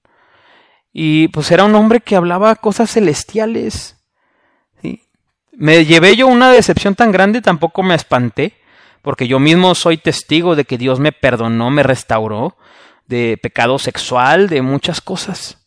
Y 0.93 1.29
pues 1.29 1.51
era 1.51 1.65
un 1.65 1.75
hombre 1.75 2.01
que 2.01 2.17
hablaba 2.17 2.55
cosas 2.57 2.91
celestiales. 2.91 3.97
Me 5.53 5.87
llevé 5.87 6.17
yo 6.17 6.27
una 6.27 6.53
decepción 6.53 6.95
tan 6.95 7.13
grande, 7.13 7.41
tampoco 7.41 7.83
me 7.83 7.95
espanté, 7.95 8.53
porque 9.07 9.29
yo 9.29 9.39
mismo 9.39 9.77
soy 9.77 9.99
testigo 9.99 10.57
de 10.57 10.65
que 10.65 10.79
Dios 10.79 10.99
me 10.99 11.13
perdonó, 11.13 11.71
me 11.71 11.85
restauró 11.85 12.57
de 13.07 13.39
pecado 13.41 13.79
sexual, 13.79 14.49
de 14.49 14.63
muchas 14.63 15.01
cosas 15.01 15.59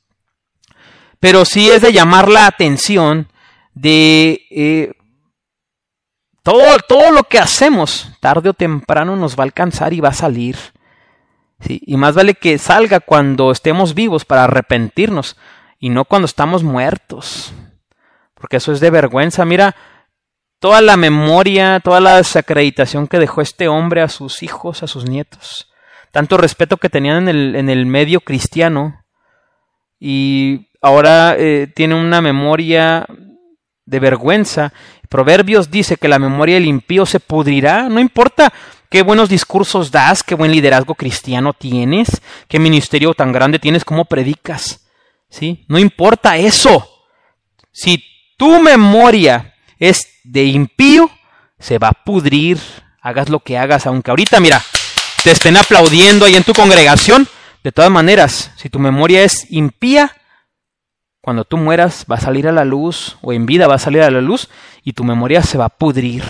pero 1.19 1.45
sí 1.45 1.69
es 1.69 1.81
de 1.81 1.93
llamar 1.93 2.29
la 2.29 2.47
atención 2.47 3.27
de 3.73 4.41
eh, 4.49 4.93
todo, 6.43 6.63
todo 6.87 7.11
lo 7.11 7.23
que 7.23 7.39
hacemos, 7.39 8.09
tarde 8.19 8.49
o 8.49 8.53
temprano 8.53 9.15
nos 9.15 9.37
va 9.37 9.43
a 9.43 9.45
alcanzar 9.45 9.93
y 9.93 9.99
va 9.99 10.09
a 10.09 10.13
salir. 10.13 10.57
Y 11.61 11.97
más 11.97 12.15
vale 12.15 12.35
que 12.35 12.57
salga 12.57 13.01
cuando 13.01 13.51
estemos 13.51 13.93
vivos 13.93 14.23
para 14.23 14.45
arrepentirnos 14.45 15.35
y 15.77 15.89
no 15.89 16.05
cuando 16.05 16.25
estamos 16.25 16.63
muertos. 16.63 17.51
Porque 18.33 18.57
eso 18.57 18.71
es 18.71 18.79
de 18.79 18.89
vergüenza. 18.89 19.43
Mira, 19.43 19.75
toda 20.59 20.81
la 20.81 20.97
memoria, 20.97 21.79
toda 21.79 21.99
la 21.99 22.17
desacreditación 22.17 23.07
que 23.07 23.19
dejó 23.19 23.41
este 23.41 23.67
hombre 23.67 24.01
a 24.01 24.09
sus 24.09 24.43
hijos, 24.43 24.83
a 24.83 24.87
sus 24.87 25.05
nietos. 25.05 25.71
Tanto 26.11 26.37
respeto 26.37 26.77
que 26.77 26.89
tenían 26.89 27.23
en 27.23 27.29
el, 27.29 27.55
en 27.55 27.69
el 27.69 27.85
medio 27.85 28.21
cristiano. 28.21 29.05
Y 29.99 30.67
ahora 30.81 31.35
eh, 31.37 31.71
tiene 31.73 31.95
una 31.95 32.21
memoria 32.21 33.05
de 33.85 33.99
vergüenza. 33.99 34.73
Proverbios 35.07 35.71
dice 35.71 35.97
que 35.97 36.07
la 36.07 36.19
memoria 36.19 36.55
del 36.55 36.65
impío 36.65 37.05
se 37.05 37.19
pudrirá. 37.19 37.89
No 37.89 37.99
importa 37.99 38.51
qué 38.89 39.01
buenos 39.01 39.29
discursos 39.29 39.91
das, 39.91 40.23
qué 40.23 40.35
buen 40.35 40.51
liderazgo 40.51 40.95
cristiano 40.95 41.53
tienes, 41.53 42.21
qué 42.47 42.59
ministerio 42.59 43.13
tan 43.13 43.31
grande 43.31 43.59
tienes, 43.59 43.85
cómo 43.85 44.05
predicas. 44.05 44.87
¿Sí? 45.29 45.65
No 45.67 45.77
importa 45.77 46.37
eso. 46.37 46.87
Si 47.71 48.03
tu 48.35 48.59
memoria 48.59 49.53
es 49.77 50.08
de 50.23 50.45
impío, 50.45 51.09
se 51.59 51.77
va 51.77 51.89
a 51.89 52.03
pudrir. 52.03 52.59
Hagas 53.01 53.29
lo 53.29 53.39
que 53.39 53.57
hagas, 53.57 53.87
aunque 53.87 54.11
ahorita, 54.11 54.39
mira, 54.39 54.61
te 55.23 55.31
estén 55.31 55.57
aplaudiendo 55.57 56.25
ahí 56.25 56.35
en 56.35 56.43
tu 56.43 56.53
congregación. 56.53 57.27
De 57.63 57.71
todas 57.71 57.91
maneras, 57.91 58.51
si 58.57 58.69
tu 58.69 58.79
memoria 58.79 59.23
es 59.23 59.47
impía, 59.49 60.15
cuando 61.21 61.43
tú 61.43 61.57
mueras 61.57 62.05
va 62.09 62.15
a 62.15 62.21
salir 62.21 62.47
a 62.47 62.51
la 62.51 62.65
luz, 62.65 63.17
o 63.21 63.33
en 63.33 63.45
vida 63.45 63.67
va 63.67 63.75
a 63.75 63.79
salir 63.79 64.01
a 64.01 64.11
la 64.11 64.21
luz, 64.21 64.49
y 64.83 64.93
tu 64.93 65.03
memoria 65.03 65.41
se 65.43 65.57
va 65.57 65.65
a 65.65 65.69
pudrir. 65.69 66.23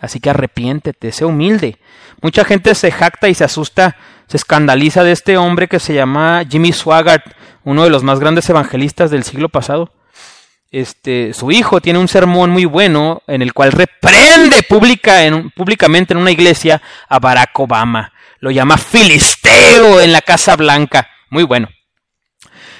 Así 0.00 0.20
que 0.20 0.30
arrepiéntete, 0.30 1.12
sé 1.12 1.24
humilde. 1.24 1.78
Mucha 2.20 2.44
gente 2.44 2.74
se 2.74 2.90
jacta 2.90 3.28
y 3.28 3.34
se 3.34 3.44
asusta, 3.44 3.96
se 4.26 4.36
escandaliza 4.36 5.04
de 5.04 5.12
este 5.12 5.36
hombre 5.36 5.68
que 5.68 5.80
se 5.80 5.94
llama 5.94 6.42
Jimmy 6.48 6.72
Swaggart, 6.72 7.24
uno 7.64 7.84
de 7.84 7.90
los 7.90 8.02
más 8.02 8.20
grandes 8.20 8.48
evangelistas 8.50 9.10
del 9.10 9.24
siglo 9.24 9.48
pasado. 9.48 9.92
Este, 10.70 11.34
su 11.34 11.50
hijo 11.50 11.80
tiene 11.80 11.98
un 11.98 12.06
sermón 12.06 12.50
muy 12.50 12.64
bueno 12.64 13.22
en 13.26 13.42
el 13.42 13.52
cual 13.52 13.72
reprende 13.72 14.62
pública 14.62 15.24
en, 15.24 15.50
públicamente 15.50 16.12
en 16.12 16.18
una 16.18 16.30
iglesia 16.30 16.80
a 17.08 17.18
Barack 17.18 17.58
Obama. 17.58 18.12
Lo 18.38 18.50
llama 18.50 18.78
filisteo 18.78 20.00
en 20.00 20.12
la 20.12 20.22
Casa 20.22 20.54
Blanca. 20.56 21.08
Muy 21.30 21.42
bueno. 21.42 21.68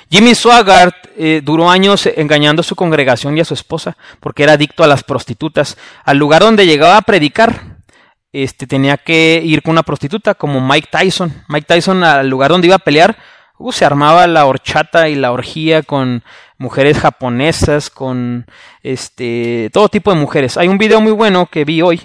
Jimmy 0.08 0.34
Swaggart 0.34 1.08
eh, 1.16 1.40
duró 1.42 1.70
años 1.70 2.06
engañando 2.06 2.60
a 2.60 2.64
su 2.64 2.74
congregación 2.74 3.36
y 3.36 3.40
a 3.40 3.44
su 3.44 3.54
esposa 3.54 3.96
porque 4.20 4.44
era 4.44 4.52
adicto 4.52 4.82
a 4.84 4.88
las 4.88 5.04
prostitutas. 5.04 5.76
Al 6.04 6.16
lugar 6.16 6.42
donde 6.42 6.66
llegaba 6.66 6.96
a 6.96 7.02
predicar, 7.02 7.80
este, 8.32 8.66
tenía 8.66 8.96
que 8.96 9.42
ir 9.44 9.62
con 9.62 9.72
una 9.72 9.82
prostituta 9.82 10.34
como 10.34 10.60
Mike 10.60 10.88
Tyson. 10.90 11.44
Mike 11.48 11.66
Tyson 11.66 12.04
al 12.04 12.28
lugar 12.28 12.50
donde 12.50 12.68
iba 12.68 12.76
a 12.76 12.80
pelear, 12.80 13.16
uh, 13.58 13.72
se 13.72 13.84
armaba 13.84 14.26
la 14.26 14.46
horchata 14.46 15.08
y 15.08 15.16
la 15.16 15.32
orgía 15.32 15.82
con 15.82 16.22
mujeres 16.60 16.98
japonesas, 16.98 17.88
con 17.88 18.44
este, 18.82 19.70
todo 19.72 19.88
tipo 19.88 20.12
de 20.12 20.20
mujeres. 20.20 20.58
Hay 20.58 20.68
un 20.68 20.76
video 20.76 21.00
muy 21.00 21.12
bueno 21.12 21.46
que 21.46 21.64
vi 21.64 21.80
hoy 21.80 22.00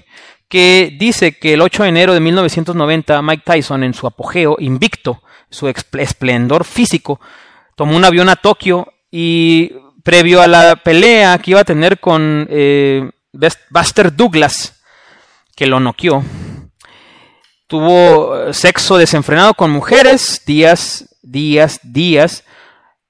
que 0.48 0.96
dice 0.98 1.38
que 1.38 1.54
el 1.54 1.62
8 1.62 1.84
de 1.84 1.90
enero 1.90 2.14
de 2.14 2.22
1990 2.22 3.22
Mike 3.22 3.44
Tyson 3.46 3.84
en 3.84 3.94
su 3.94 4.08
apogeo, 4.08 4.56
invicto, 4.60 5.22
su 5.50 5.68
esplendor 5.68 6.64
físico, 6.64 7.20
tomó 7.76 7.98
un 7.98 8.06
avión 8.06 8.30
a 8.30 8.38
Tokio 8.38 8.94
y 9.12 9.74
previo 10.04 10.42
a 10.42 10.48
la 10.48 10.78
pelea 10.78 11.38
que 11.40 11.52
iba 11.52 11.60
a 11.60 11.66
tener 11.66 12.00
con 12.00 12.48
eh, 12.50 13.10
Buster 13.70 14.16
Douglas, 14.16 14.82
que 15.54 15.68
lo 15.68 15.82
noqueó, 15.82 16.24
tuvo 17.68 18.54
sexo 18.54 18.98
desenfrenado 18.98 19.54
con 19.54 19.70
mujeres, 19.70 20.44
días, 20.46 21.18
días, 21.22 21.82
días, 21.84 22.46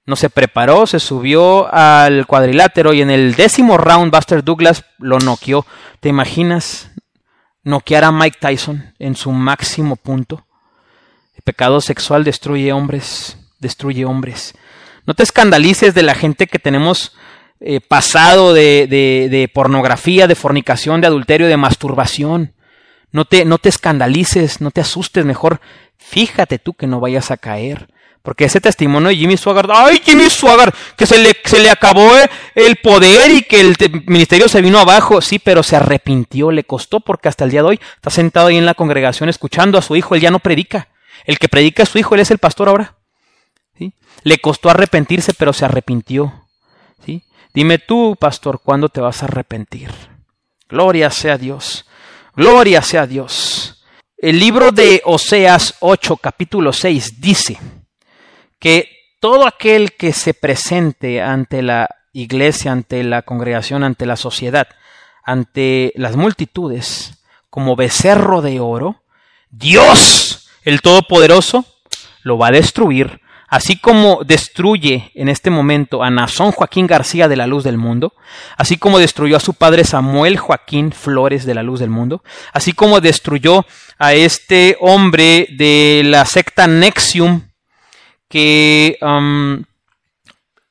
no 0.05 0.15
se 0.15 0.29
preparó, 0.29 0.85
se 0.85 0.99
subió 0.99 1.73
al 1.73 2.27
cuadrilátero 2.27 2.93
y 2.93 3.01
en 3.01 3.09
el 3.09 3.35
décimo 3.35 3.77
round 3.77 4.11
Buster 4.11 4.43
Douglas 4.43 4.85
lo 4.99 5.19
noqueó. 5.19 5.65
¿Te 5.99 6.09
imaginas 6.09 6.91
noquear 7.63 8.03
a 8.03 8.11
Mike 8.11 8.37
Tyson 8.39 8.93
en 8.99 9.15
su 9.15 9.31
máximo 9.31 9.95
punto? 9.95 10.45
El 11.35 11.41
pecado 11.41 11.81
sexual 11.81 12.23
destruye 12.23 12.71
hombres, 12.71 13.37
destruye 13.59 14.05
hombres. 14.05 14.53
No 15.07 15.15
te 15.15 15.23
escandalices 15.23 15.95
de 15.95 16.03
la 16.03 16.13
gente 16.13 16.47
que 16.47 16.59
tenemos 16.59 17.15
eh, 17.59 17.81
pasado 17.81 18.53
de, 18.53 18.87
de, 18.87 19.51
pornografía, 19.53 20.27
de 20.27 20.35
fornicación, 20.35 21.01
de 21.01 21.07
adulterio, 21.07 21.47
de 21.47 21.57
masturbación. 21.57 22.53
No 23.11 23.25
te, 23.25 23.45
no 23.45 23.57
te 23.57 23.69
escandalices, 23.69 24.61
no 24.61 24.71
te 24.71 24.81
asustes, 24.81 25.25
mejor 25.25 25.61
fíjate 25.97 26.59
tú 26.59 26.73
que 26.73 26.85
no 26.85 26.99
vayas 26.99 27.31
a 27.31 27.37
caer. 27.37 27.87
Porque 28.25 28.45
ese 28.45 28.59
testimonio 28.59 29.09
de 29.09 29.17
Jimmy 29.17 29.37
Swaggart, 29.37 29.69
¡ay, 29.71 30.01
Jimmy 30.03 30.31
Swaggart! 30.31 30.75
Que 30.97 31.05
se 31.05 31.19
le, 31.19 31.37
se 31.45 31.59
le 31.59 31.69
acabó 31.69 32.09
el 32.55 32.75
poder 32.77 33.29
y 33.29 33.43
que 33.43 33.61
el 33.61 33.75
ministerio 34.07 34.49
se 34.49 34.61
vino 34.61 34.79
abajo. 34.79 35.21
Sí, 35.21 35.37
pero 35.37 35.61
se 35.61 35.75
arrepintió, 35.75 36.49
le 36.49 36.63
costó 36.63 37.01
porque 37.01 37.29
hasta 37.29 37.43
el 37.43 37.51
día 37.51 37.61
de 37.61 37.67
hoy 37.67 37.79
está 37.95 38.09
sentado 38.09 38.47
ahí 38.47 38.57
en 38.57 38.65
la 38.65 38.73
congregación 38.73 39.29
escuchando 39.29 39.77
a 39.77 39.83
su 39.83 39.95
hijo, 39.95 40.15
él 40.15 40.21
ya 40.21 40.31
no 40.31 40.39
predica. 40.39 40.87
El 41.23 41.37
que 41.37 41.49
predica 41.49 41.83
es 41.83 41.89
su 41.89 41.99
hijo, 41.99 42.15
él 42.15 42.21
es 42.21 42.31
el 42.31 42.39
pastor 42.39 42.67
ahora. 42.67 42.95
Le 44.23 44.39
costó 44.39 44.71
arrepentirse, 44.71 45.35
pero 45.35 45.53
se 45.53 45.65
arrepintió. 45.65 46.47
¿sí? 47.05 47.21
Dime 47.53 47.77
tú, 47.77 48.17
pastor, 48.19 48.59
¿cuándo 48.59 48.89
te 48.89 49.01
vas 49.01 49.21
a 49.21 49.27
arrepentir? 49.27 49.91
Gloria 50.67 51.11
sea 51.11 51.37
Dios. 51.37 51.85
Gloria 52.35 52.81
sea 52.81 53.05
Dios. 53.05 53.85
El 54.17 54.39
libro 54.39 54.71
de 54.71 55.03
Oseas 55.05 55.75
8, 55.79 56.17
capítulo 56.17 56.73
6, 56.73 57.21
dice 57.21 57.59
que 58.65 59.13
todo 59.19 59.45
aquel 59.45 59.91
que 59.91 60.11
se 60.11 60.33
presente 60.33 61.21
ante 61.21 61.61
la 61.61 61.87
iglesia, 62.13 62.71
ante 62.71 63.03
la 63.03 63.21
congregación, 63.21 63.83
ante 63.83 64.07
la 64.07 64.15
sociedad, 64.15 64.67
ante 65.23 65.93
las 65.95 66.15
multitudes, 66.15 67.23
como 67.51 67.75
becerro 67.75 68.41
de 68.41 68.59
oro, 68.59 69.03
Dios, 69.51 70.49
el 70.63 70.81
Todopoderoso, 70.81 71.63
lo 72.23 72.39
va 72.39 72.47
a 72.47 72.53
destruir 72.53 73.21
así 73.47 73.77
como 73.77 74.23
destruye 74.25 75.11
en 75.15 75.29
este 75.29 75.49
momento 75.49 76.03
a 76.03 76.09
Nazón 76.09 76.51
Joaquín 76.51 76.87
García 76.87 77.27
de 77.27 77.37
la 77.37 77.47
Luz 77.47 77.63
del 77.63 77.77
Mundo, 77.77 78.13
así 78.57 78.77
como 78.77 78.99
destruyó 78.99 79.37
a 79.37 79.39
su 79.39 79.53
padre 79.53 79.83
Samuel 79.85 80.37
Joaquín 80.37 80.91
Flores 80.91 81.45
de 81.45 81.53
la 81.53 81.63
Luz 81.63 81.79
del 81.79 81.89
Mundo, 81.89 82.21
así 82.51 82.73
como 82.73 82.99
destruyó 82.99 83.65
a 83.97 84.13
este 84.13 84.75
hombre 84.81 85.47
de 85.51 86.01
la 86.03 86.25
secta 86.25 86.67
Nexium, 86.67 87.43
que 88.35 88.97
um, 89.01 89.63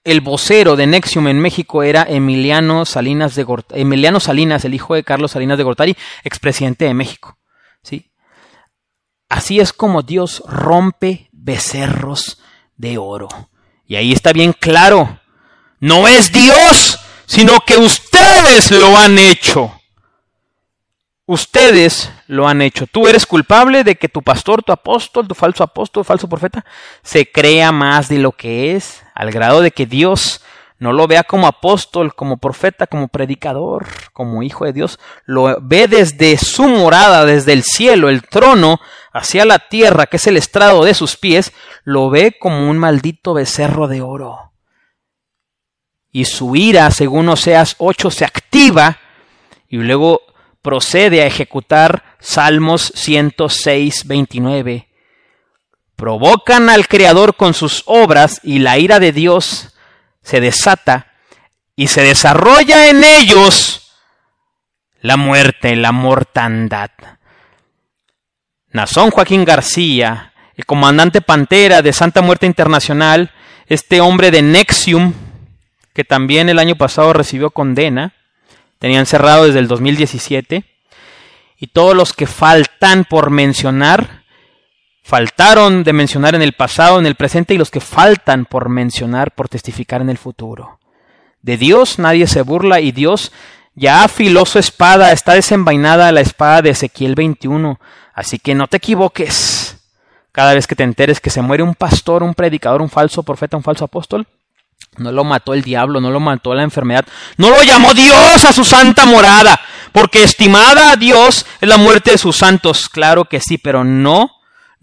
el 0.05 0.21
vocero 0.21 0.77
de 0.77 0.87
Nexium 0.87 1.29
en 1.29 1.41
México 1.41 1.83
era 1.83 2.03
Emiliano 2.07 2.85
Salinas 2.85 3.35
de 3.37 3.47
Emiliano 3.71 4.21
Salinas, 4.21 4.67
el 4.67 4.75
hijo 4.75 4.95
de 4.95 5.03
Carlos 5.03 5.31
Salinas 5.31 5.57
de 5.57 5.65
Gortari, 5.65 5.97
expresidente 6.25 6.85
de 6.85 6.93
México. 6.93 7.39
¿sí? 7.83 8.11
Así 9.31 9.61
es 9.61 9.73
como 9.73 10.03
Dios 10.03 10.43
rompe 10.47 11.31
becerros 11.33 12.39
de 12.77 12.99
oro. 12.99 13.31
Y 13.87 13.97
ahí 13.97 14.13
está 14.13 14.35
bien 14.35 14.53
claro, 14.53 15.21
no 15.81 16.07
es 16.07 16.33
Dios, 16.33 17.01
sino 17.25 17.61
que 17.61 17.79
ustedes 17.79 18.73
lo 18.73 18.95
han 18.99 19.17
hecho. 19.17 19.73
Ustedes 21.27 22.13
lo 22.27 22.47
han 22.47 22.61
hecho. 22.61 22.87
Tú 22.87 23.09
eres 23.09 23.25
culpable 23.25 23.83
de 23.83 23.97
que 23.97 24.11
tu 24.11 24.23
pastor, 24.23 24.63
tu 24.63 24.73
apóstol, 24.73 25.27
tu 25.27 25.35
falso 25.35 25.65
apóstol, 25.65 26.05
falso 26.05 26.29
profeta, 26.29 26.65
se 27.03 27.31
crea 27.31 27.73
más 27.73 28.09
de 28.09 28.19
lo 28.19 28.33
que 28.33 28.77
es, 28.77 29.03
al 29.15 29.31
grado 29.31 29.63
de 29.63 29.71
que 29.71 29.87
Dios 29.87 30.43
no 30.79 30.93
lo 30.93 31.07
vea 31.07 31.23
como 31.23 31.47
apóstol, 31.47 32.15
como 32.15 32.37
profeta, 32.37 32.87
como 32.87 33.09
predicador, 33.09 33.87
como 34.13 34.43
hijo 34.43 34.67
de 34.67 34.75
Dios. 34.75 34.99
Lo 35.25 35.57
ve 35.63 35.89
desde 35.89 36.37
su 36.37 36.65
morada, 36.65 37.25
desde 37.25 37.55
el 37.55 37.63
cielo, 37.63 38.11
el 38.11 38.23
trono, 38.23 38.79
hacia 39.11 39.47
la 39.47 39.61
tierra, 39.61 40.07
que 40.07 40.19
es 40.19 40.27
el 40.27 40.37
estrado 40.37 40.85
de 40.85 40.93
sus 40.93 41.17
pies, 41.17 41.55
lo 41.85 42.11
ve 42.11 42.37
como 42.39 42.69
un 42.69 42.77
maldito 42.77 43.33
becerro 43.33 43.89
de 43.89 44.03
oro. 44.03 44.53
Y 46.13 46.27
su 46.27 46.55
ira, 46.55 46.91
según 46.91 47.31
Oseas 47.31 47.77
8, 47.79 48.11
se 48.11 48.27
activa 48.27 48.99
y 49.69 49.79
luego 49.79 50.21
procede 50.65 51.21
a 51.21 51.27
ejecutar 51.27 52.17
Salmos 52.21 52.91
106, 52.97 54.07
29. 54.07 54.89
Provocan 55.95 56.71
al 56.71 56.89
Creador 56.89 57.37
con 57.37 57.53
sus 57.53 57.83
obras 57.85 58.41
y 58.43 58.61
la 58.61 58.79
ira 58.79 58.99
de 58.99 59.13
Dios 59.13 59.75
se 60.23 60.41
desata 60.41 61.13
y 61.77 61.89
se 61.89 62.01
desarrolla 62.01 62.89
en 62.89 63.05
ellos 63.05 63.93
la 65.03 65.19
muerte, 65.19 65.77
la 65.77 65.93
mortandad. 65.93 66.91
Nazón 68.71 69.11
Joaquín 69.11 69.45
García, 69.45 70.33
el 70.57 70.65
comandante 70.65 71.21
Pantera 71.21 71.83
de 71.83 71.93
Santa 71.93 72.23
Muerte 72.23 72.47
Internacional, 72.47 73.33
este 73.67 74.01
hombre 74.01 74.31
de 74.31 74.41
Nexium, 74.41 75.13
que 75.93 76.05
también 76.05 76.49
el 76.49 76.59
año 76.59 76.75
pasado 76.77 77.13
recibió 77.13 77.51
condena, 77.51 78.15
tenía 78.85 79.01
encerrado 79.01 79.47
desde 79.47 79.61
el 79.61 79.67
2017, 79.67 80.63
y 81.57 81.69
todos 81.69 81.97
los 81.97 82.13
que 82.13 82.27
faltan 82.27 83.07
por 83.07 83.31
mencionar, 83.31 84.25
faltaron 85.03 85.85
de 85.85 85.95
mencionar 85.95 86.35
en 86.35 86.43
el 86.43 86.53
pasado, 86.53 86.99
en 86.99 87.07
el 87.07 87.15
presente 87.15 87.55
y 87.55 87.57
los 87.57 87.71
que 87.71 87.81
faltan 87.81 88.45
por 88.45 88.69
mencionar, 88.69 89.31
por 89.31 89.49
testificar 89.49 90.03
en 90.03 90.11
el 90.11 90.19
futuro. 90.19 90.81
De 91.41 91.57
Dios 91.57 91.99
nadie 91.99 92.27
se 92.27 92.43
burla 92.43 92.81
y 92.81 92.93
Dios 92.93 93.33
ya 93.75 94.05
afiló 94.05 94.45
su 94.45 94.59
espada, 94.59 95.13
está 95.13 95.33
desenvainada 95.33 96.13
la 96.13 96.21
espada 96.21 96.61
de 96.61 96.69
Ezequiel 96.69 97.15
21, 97.15 97.81
así 98.13 98.39
que 98.39 98.55
no 98.55 98.67
te 98.67 98.77
equivoques. 98.77 99.79
Cada 100.31 100.53
vez 100.53 100.67
que 100.67 100.77
te 100.77 100.83
enteres 100.83 101.21
que 101.23 101.31
se 101.31 101.41
muere 101.41 101.63
un 101.63 101.75
pastor, 101.75 102.23
un 102.23 102.35
predicador, 102.35 102.83
un 102.83 102.91
falso 102.91 103.23
profeta, 103.23 103.57
un 103.57 103.63
falso 103.63 103.87
apóstol, 103.87 104.27
no 104.99 105.13
lo 105.13 105.25
mató 105.25 105.55
el 105.55 105.63
diablo, 105.63 106.01
no 106.01 106.11
lo 106.11 106.21
mató 106.21 106.55
la 106.55 106.63
enfermedad, 106.63 107.05
no 107.37 107.51
lo 107.51 107.63
llamó 107.63 107.95
Dios 107.95 108.45
a 108.45 108.53
su 108.53 108.65
santa 108.65 109.07
morada, 109.07 109.61
porque 109.93 110.23
estimada 110.23 110.93
a 110.93 110.97
Dios 110.97 111.47
es 111.61 111.69
la 111.69 111.77
muerte 111.77 112.13
de 112.13 112.19
sus 112.19 112.37
santos, 112.37 112.89
claro 112.89 113.25
que 113.25 113.41
sí, 113.41 113.59
pero 113.59 113.85
no 113.85 114.31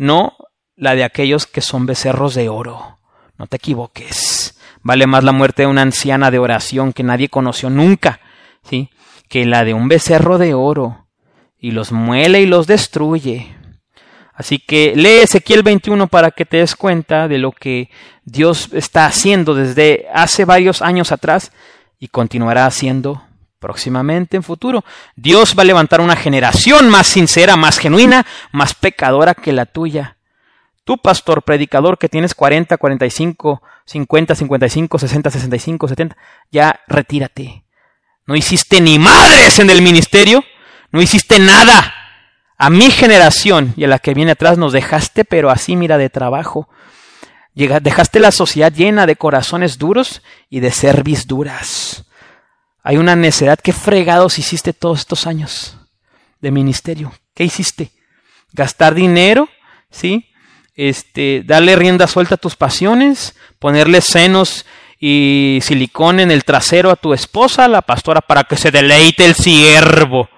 no 0.01 0.35
la 0.75 0.95
de 0.95 1.03
aquellos 1.03 1.45
que 1.45 1.61
son 1.61 1.85
becerros 1.85 2.33
de 2.33 2.49
oro. 2.49 2.97
No 3.37 3.45
te 3.45 3.57
equivoques. 3.57 4.57
Vale 4.81 5.05
más 5.05 5.23
la 5.23 5.31
muerte 5.31 5.61
de 5.61 5.67
una 5.67 5.83
anciana 5.83 6.31
de 6.31 6.39
oración 6.39 6.91
que 6.91 7.03
nadie 7.03 7.29
conoció 7.29 7.69
nunca, 7.69 8.19
¿sí? 8.63 8.89
que 9.29 9.45
la 9.45 9.63
de 9.63 9.75
un 9.75 9.87
becerro 9.87 10.39
de 10.39 10.55
oro, 10.55 11.07
y 11.59 11.69
los 11.69 11.91
muele 11.91 12.41
y 12.41 12.47
los 12.47 12.65
destruye. 12.65 13.55
Así 14.41 14.57
que 14.57 14.93
lee 14.95 15.19
Ezequiel 15.21 15.61
21 15.61 16.07
para 16.07 16.31
que 16.31 16.45
te 16.45 16.57
des 16.57 16.75
cuenta 16.75 17.27
de 17.27 17.37
lo 17.37 17.51
que 17.51 17.91
Dios 18.23 18.69
está 18.73 19.05
haciendo 19.05 19.53
desde 19.53 20.07
hace 20.11 20.45
varios 20.45 20.81
años 20.81 21.11
atrás 21.11 21.51
y 21.99 22.07
continuará 22.07 22.65
haciendo 22.65 23.21
próximamente 23.59 24.37
en 24.37 24.41
futuro. 24.41 24.83
Dios 25.15 25.53
va 25.55 25.61
a 25.61 25.65
levantar 25.67 26.01
una 26.01 26.15
generación 26.15 26.89
más 26.89 27.05
sincera, 27.05 27.55
más 27.55 27.77
genuina, 27.77 28.25
más 28.51 28.73
pecadora 28.73 29.35
que 29.35 29.51
la 29.51 29.67
tuya. 29.67 30.17
Tú, 30.85 30.97
pastor, 30.97 31.43
predicador, 31.43 31.99
que 31.99 32.09
tienes 32.09 32.33
40, 32.33 32.77
45, 32.77 33.61
50, 33.85 34.33
55, 34.33 34.97
60, 34.97 35.29
65, 35.29 35.87
70, 35.87 36.17
ya 36.51 36.79
retírate. 36.87 37.63
No 38.25 38.35
hiciste 38.35 38.81
ni 38.81 38.97
madres 38.97 39.59
en 39.59 39.69
el 39.69 39.83
ministerio, 39.83 40.43
no 40.89 40.99
hiciste 40.99 41.37
nada. 41.37 41.93
A 42.63 42.69
mi 42.69 42.91
generación 42.91 43.73
y 43.75 43.85
a 43.85 43.87
la 43.87 43.97
que 43.97 44.13
viene 44.13 44.33
atrás 44.33 44.59
nos 44.59 44.71
dejaste, 44.71 45.25
pero 45.25 45.49
así 45.49 45.75
mira 45.75 45.97
de 45.97 46.11
trabajo. 46.11 46.69
Dejaste 47.55 48.19
la 48.19 48.31
sociedad 48.31 48.71
llena 48.71 49.07
de 49.07 49.15
corazones 49.15 49.79
duros 49.79 50.21
y 50.47 50.59
de 50.59 50.69
cerviz 50.69 51.25
duras. 51.25 52.05
Hay 52.83 52.97
una 52.97 53.15
necedad. 53.15 53.57
¿Qué 53.57 53.73
fregados 53.73 54.37
hiciste 54.37 54.73
todos 54.73 54.99
estos 54.99 55.25
años 55.25 55.75
de 56.39 56.51
ministerio? 56.51 57.11
¿Qué 57.33 57.45
hiciste? 57.45 57.89
¿Gastar 58.53 58.93
dinero? 58.93 59.49
¿Sí? 59.89 60.29
Este, 60.75 61.41
darle 61.43 61.75
rienda 61.75 62.05
suelta 62.05 62.35
a 62.35 62.37
tus 62.37 62.55
pasiones, 62.55 63.35
ponerle 63.57 64.01
senos 64.01 64.67
y 64.99 65.57
silicón 65.63 66.19
en 66.19 66.29
el 66.29 66.43
trasero 66.43 66.91
a 66.91 66.95
tu 66.95 67.15
esposa, 67.15 67.67
la 67.67 67.81
pastora, 67.81 68.21
para 68.21 68.43
que 68.43 68.55
se 68.55 68.69
deleite 68.69 69.25
el 69.25 69.33
siervo. 69.33 70.29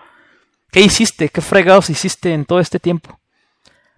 ¿Qué 0.73 0.81
hiciste? 0.81 1.29
¿Qué 1.29 1.39
fregados 1.39 1.91
hiciste 1.91 2.33
en 2.33 2.45
todo 2.45 2.59
este 2.59 2.79
tiempo? 2.79 3.19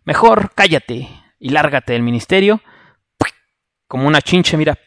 Mejor 0.04 0.52
cállate 0.54 1.08
y 1.40 1.50
lárgate 1.50 1.94
del 1.94 2.02
ministerio, 2.02 2.62
como 3.88 4.08
una 4.08 4.22
chinche, 4.22 4.58
mira, 4.58 4.78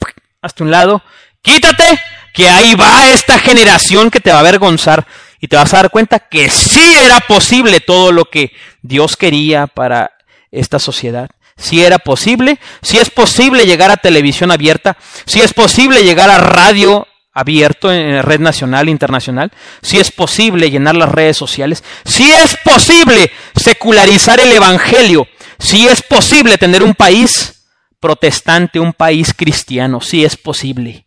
hasta 0.42 0.64
un 0.64 0.70
lado, 0.70 1.02
quítate 1.40 1.98
que 2.34 2.46
ahí 2.46 2.74
va 2.74 3.06
esta 3.06 3.38
generación 3.38 4.10
que 4.10 4.20
te 4.20 4.30
va 4.30 4.36
a 4.36 4.40
avergonzar 4.40 5.06
y 5.40 5.48
te 5.48 5.56
vas 5.56 5.72
a 5.72 5.78
dar 5.78 5.90
cuenta 5.90 6.18
que 6.18 6.50
sí 6.50 6.94
era 6.94 7.20
posible 7.20 7.80
todo 7.80 8.12
lo 8.12 8.26
que 8.26 8.52
Dios 8.82 9.16
quería 9.16 9.66
para 9.66 10.10
esta 10.50 10.78
sociedad. 10.78 11.30
Si 11.56 11.82
era 11.82 11.98
posible, 11.98 12.60
si 12.82 12.98
es 12.98 13.08
posible 13.08 13.64
llegar 13.64 13.90
a 13.90 13.96
televisión 13.96 14.50
abierta, 14.50 14.98
si 15.24 15.40
es 15.40 15.54
posible 15.54 16.04
llegar 16.04 16.28
a 16.28 16.36
radio 16.36 17.08
abierto 17.38 17.92
en 17.92 18.22
red 18.22 18.40
nacional 18.40 18.88
e 18.88 18.90
internacional, 18.90 19.52
si 19.80 19.98
es 19.98 20.10
posible 20.10 20.70
llenar 20.70 20.96
las 20.96 21.10
redes 21.10 21.36
sociales, 21.36 21.84
si 22.04 22.30
es 22.32 22.56
posible 22.64 23.30
secularizar 23.54 24.40
el 24.40 24.52
evangelio, 24.52 25.26
si 25.58 25.86
es 25.86 26.02
posible 26.02 26.58
tener 26.58 26.82
un 26.82 26.94
país 26.94 27.66
protestante, 28.00 28.80
un 28.80 28.92
país 28.92 29.32
cristiano, 29.34 30.00
si 30.00 30.24
es 30.24 30.36
posible. 30.36 31.06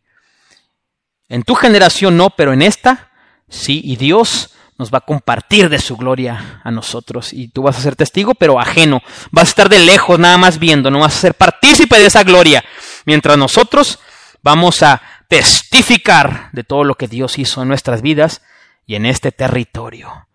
En 1.27 1.43
tu 1.43 1.55
generación 1.55 2.17
no, 2.17 2.29
pero 2.29 2.53
en 2.53 2.61
esta 2.61 3.11
sí, 3.49 3.81
y 3.83 3.97
Dios 3.97 4.51
nos 4.77 4.91
va 4.91 4.97
a 4.97 5.05
compartir 5.05 5.69
de 5.69 5.79
su 5.79 5.95
gloria 5.95 6.61
a 6.63 6.71
nosotros. 6.71 7.33
Y 7.33 7.49
tú 7.49 7.61
vas 7.61 7.77
a 7.77 7.81
ser 7.81 7.95
testigo, 7.95 8.33
pero 8.33 8.59
ajeno. 8.59 9.01
Vas 9.29 9.49
a 9.49 9.51
estar 9.51 9.69
de 9.69 9.79
lejos, 9.79 10.17
nada 10.17 10.37
más 10.37 10.57
viendo, 10.57 10.89
no 10.89 10.99
vas 10.99 11.15
a 11.15 11.19
ser 11.19 11.35
partícipe 11.35 11.99
de 11.99 12.07
esa 12.07 12.23
gloria. 12.23 12.63
Mientras 13.05 13.37
nosotros 13.37 13.99
vamos 14.41 14.81
a 14.81 15.01
testificar 15.31 16.49
de 16.51 16.65
todo 16.65 16.83
lo 16.83 16.95
que 16.95 17.07
Dios 17.07 17.39
hizo 17.39 17.61
en 17.61 17.69
nuestras 17.69 18.01
vidas 18.01 18.41
y 18.85 18.95
en 18.95 19.05
este 19.05 19.31
territorio. 19.31 20.27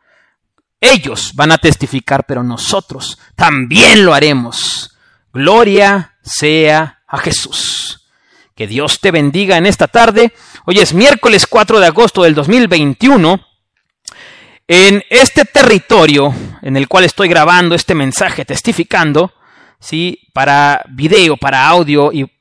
Ellos 0.80 1.32
van 1.34 1.52
a 1.52 1.58
testificar, 1.58 2.24
pero 2.24 2.42
nosotros 2.42 3.18
también 3.34 4.06
lo 4.06 4.14
haremos. 4.14 4.96
Gloria 5.34 6.16
sea 6.22 7.02
a 7.06 7.18
Jesús. 7.18 8.08
Que 8.54 8.66
Dios 8.66 8.98
te 9.00 9.10
bendiga 9.10 9.58
en 9.58 9.66
esta 9.66 9.86
tarde. 9.86 10.32
Hoy 10.64 10.78
es 10.78 10.94
miércoles 10.94 11.46
4 11.46 11.78
de 11.78 11.86
agosto 11.88 12.22
del 12.22 12.34
2021. 12.34 13.46
En 14.66 15.04
este 15.10 15.44
territorio 15.44 16.34
en 16.62 16.74
el 16.74 16.88
cual 16.88 17.04
estoy 17.04 17.28
grabando 17.28 17.74
este 17.74 17.94
mensaje 17.94 18.46
testificando, 18.46 19.34
¿sí? 19.78 20.30
para 20.32 20.82
video, 20.88 21.36
para 21.36 21.68
audio 21.68 22.14
y 22.14 22.32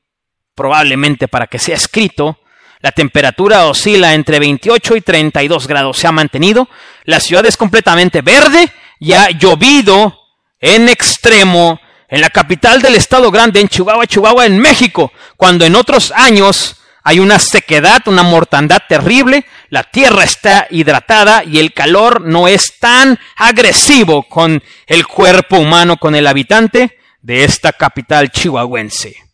probablemente 0.54 1.28
para 1.28 1.48
que 1.48 1.58
sea 1.58 1.76
escrito, 1.76 2.40
la 2.80 2.92
temperatura 2.92 3.66
oscila 3.66 4.14
entre 4.14 4.38
28 4.38 4.96
y 4.96 5.00
32 5.00 5.66
grados. 5.66 5.98
Se 5.98 6.06
ha 6.06 6.12
mantenido. 6.12 6.68
La 7.04 7.20
ciudad 7.20 7.46
es 7.46 7.56
completamente 7.56 8.22
verde 8.22 8.72
y 8.98 9.12
ha 9.12 9.30
llovido 9.30 10.18
en 10.60 10.88
extremo 10.88 11.80
en 12.08 12.20
la 12.20 12.30
capital 12.30 12.80
del 12.82 12.94
estado 12.94 13.30
grande, 13.30 13.60
en 13.60 13.68
Chihuahua, 13.68 14.06
Chihuahua, 14.06 14.46
en 14.46 14.58
México, 14.58 15.12
cuando 15.36 15.64
en 15.64 15.74
otros 15.74 16.12
años 16.12 16.76
hay 17.02 17.20
una 17.20 17.38
sequedad, 17.38 18.02
una 18.06 18.22
mortandad 18.22 18.82
terrible, 18.88 19.44
la 19.70 19.84
tierra 19.84 20.24
está 20.24 20.66
hidratada 20.70 21.44
y 21.44 21.58
el 21.58 21.72
calor 21.72 22.22
no 22.22 22.48
es 22.48 22.78
tan 22.78 23.18
agresivo 23.36 24.24
con 24.24 24.62
el 24.86 25.06
cuerpo 25.06 25.58
humano, 25.58 25.98
con 25.98 26.14
el 26.14 26.26
habitante 26.26 26.98
de 27.22 27.44
esta 27.44 27.72
capital 27.72 28.30
chihuahuense. 28.30 29.25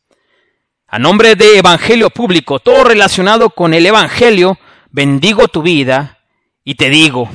A 0.94 0.98
nombre 0.98 1.36
de 1.36 1.56
Evangelio 1.56 2.10
Público, 2.10 2.58
todo 2.60 2.84
relacionado 2.84 3.48
con 3.48 3.72
el 3.72 3.86
Evangelio, 3.86 4.58
bendigo 4.90 5.48
tu 5.48 5.62
vida 5.62 6.18
y 6.64 6.74
te 6.74 6.90
digo, 6.90 7.30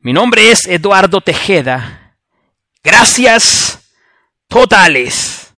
mi 0.00 0.12
nombre 0.12 0.50
es 0.50 0.66
Eduardo 0.66 1.20
Tejeda. 1.20 2.16
Gracias 2.82 3.78
totales. 4.48 5.54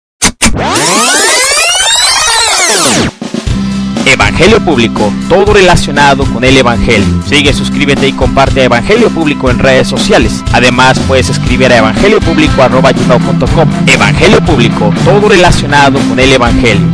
Evangelio 4.11 4.59
Público, 4.59 5.11
todo 5.29 5.53
relacionado 5.53 6.25
con 6.25 6.43
el 6.43 6.57
Evangelio. 6.57 7.21
Sigue, 7.25 7.53
suscríbete 7.53 8.09
y 8.09 8.11
comparte 8.11 8.65
Evangelio 8.65 9.09
Público 9.09 9.49
en 9.49 9.57
redes 9.57 9.87
sociales. 9.87 10.43
Además, 10.51 10.99
puedes 11.07 11.29
escribir 11.29 11.71
a 11.71 11.77
evangeliopúblico.com. 11.77 13.69
Evangelio 13.87 14.41
Público, 14.41 14.93
todo 15.05 15.29
relacionado 15.29 15.97
con 16.09 16.19
el 16.19 16.33
Evangelio. 16.33 16.87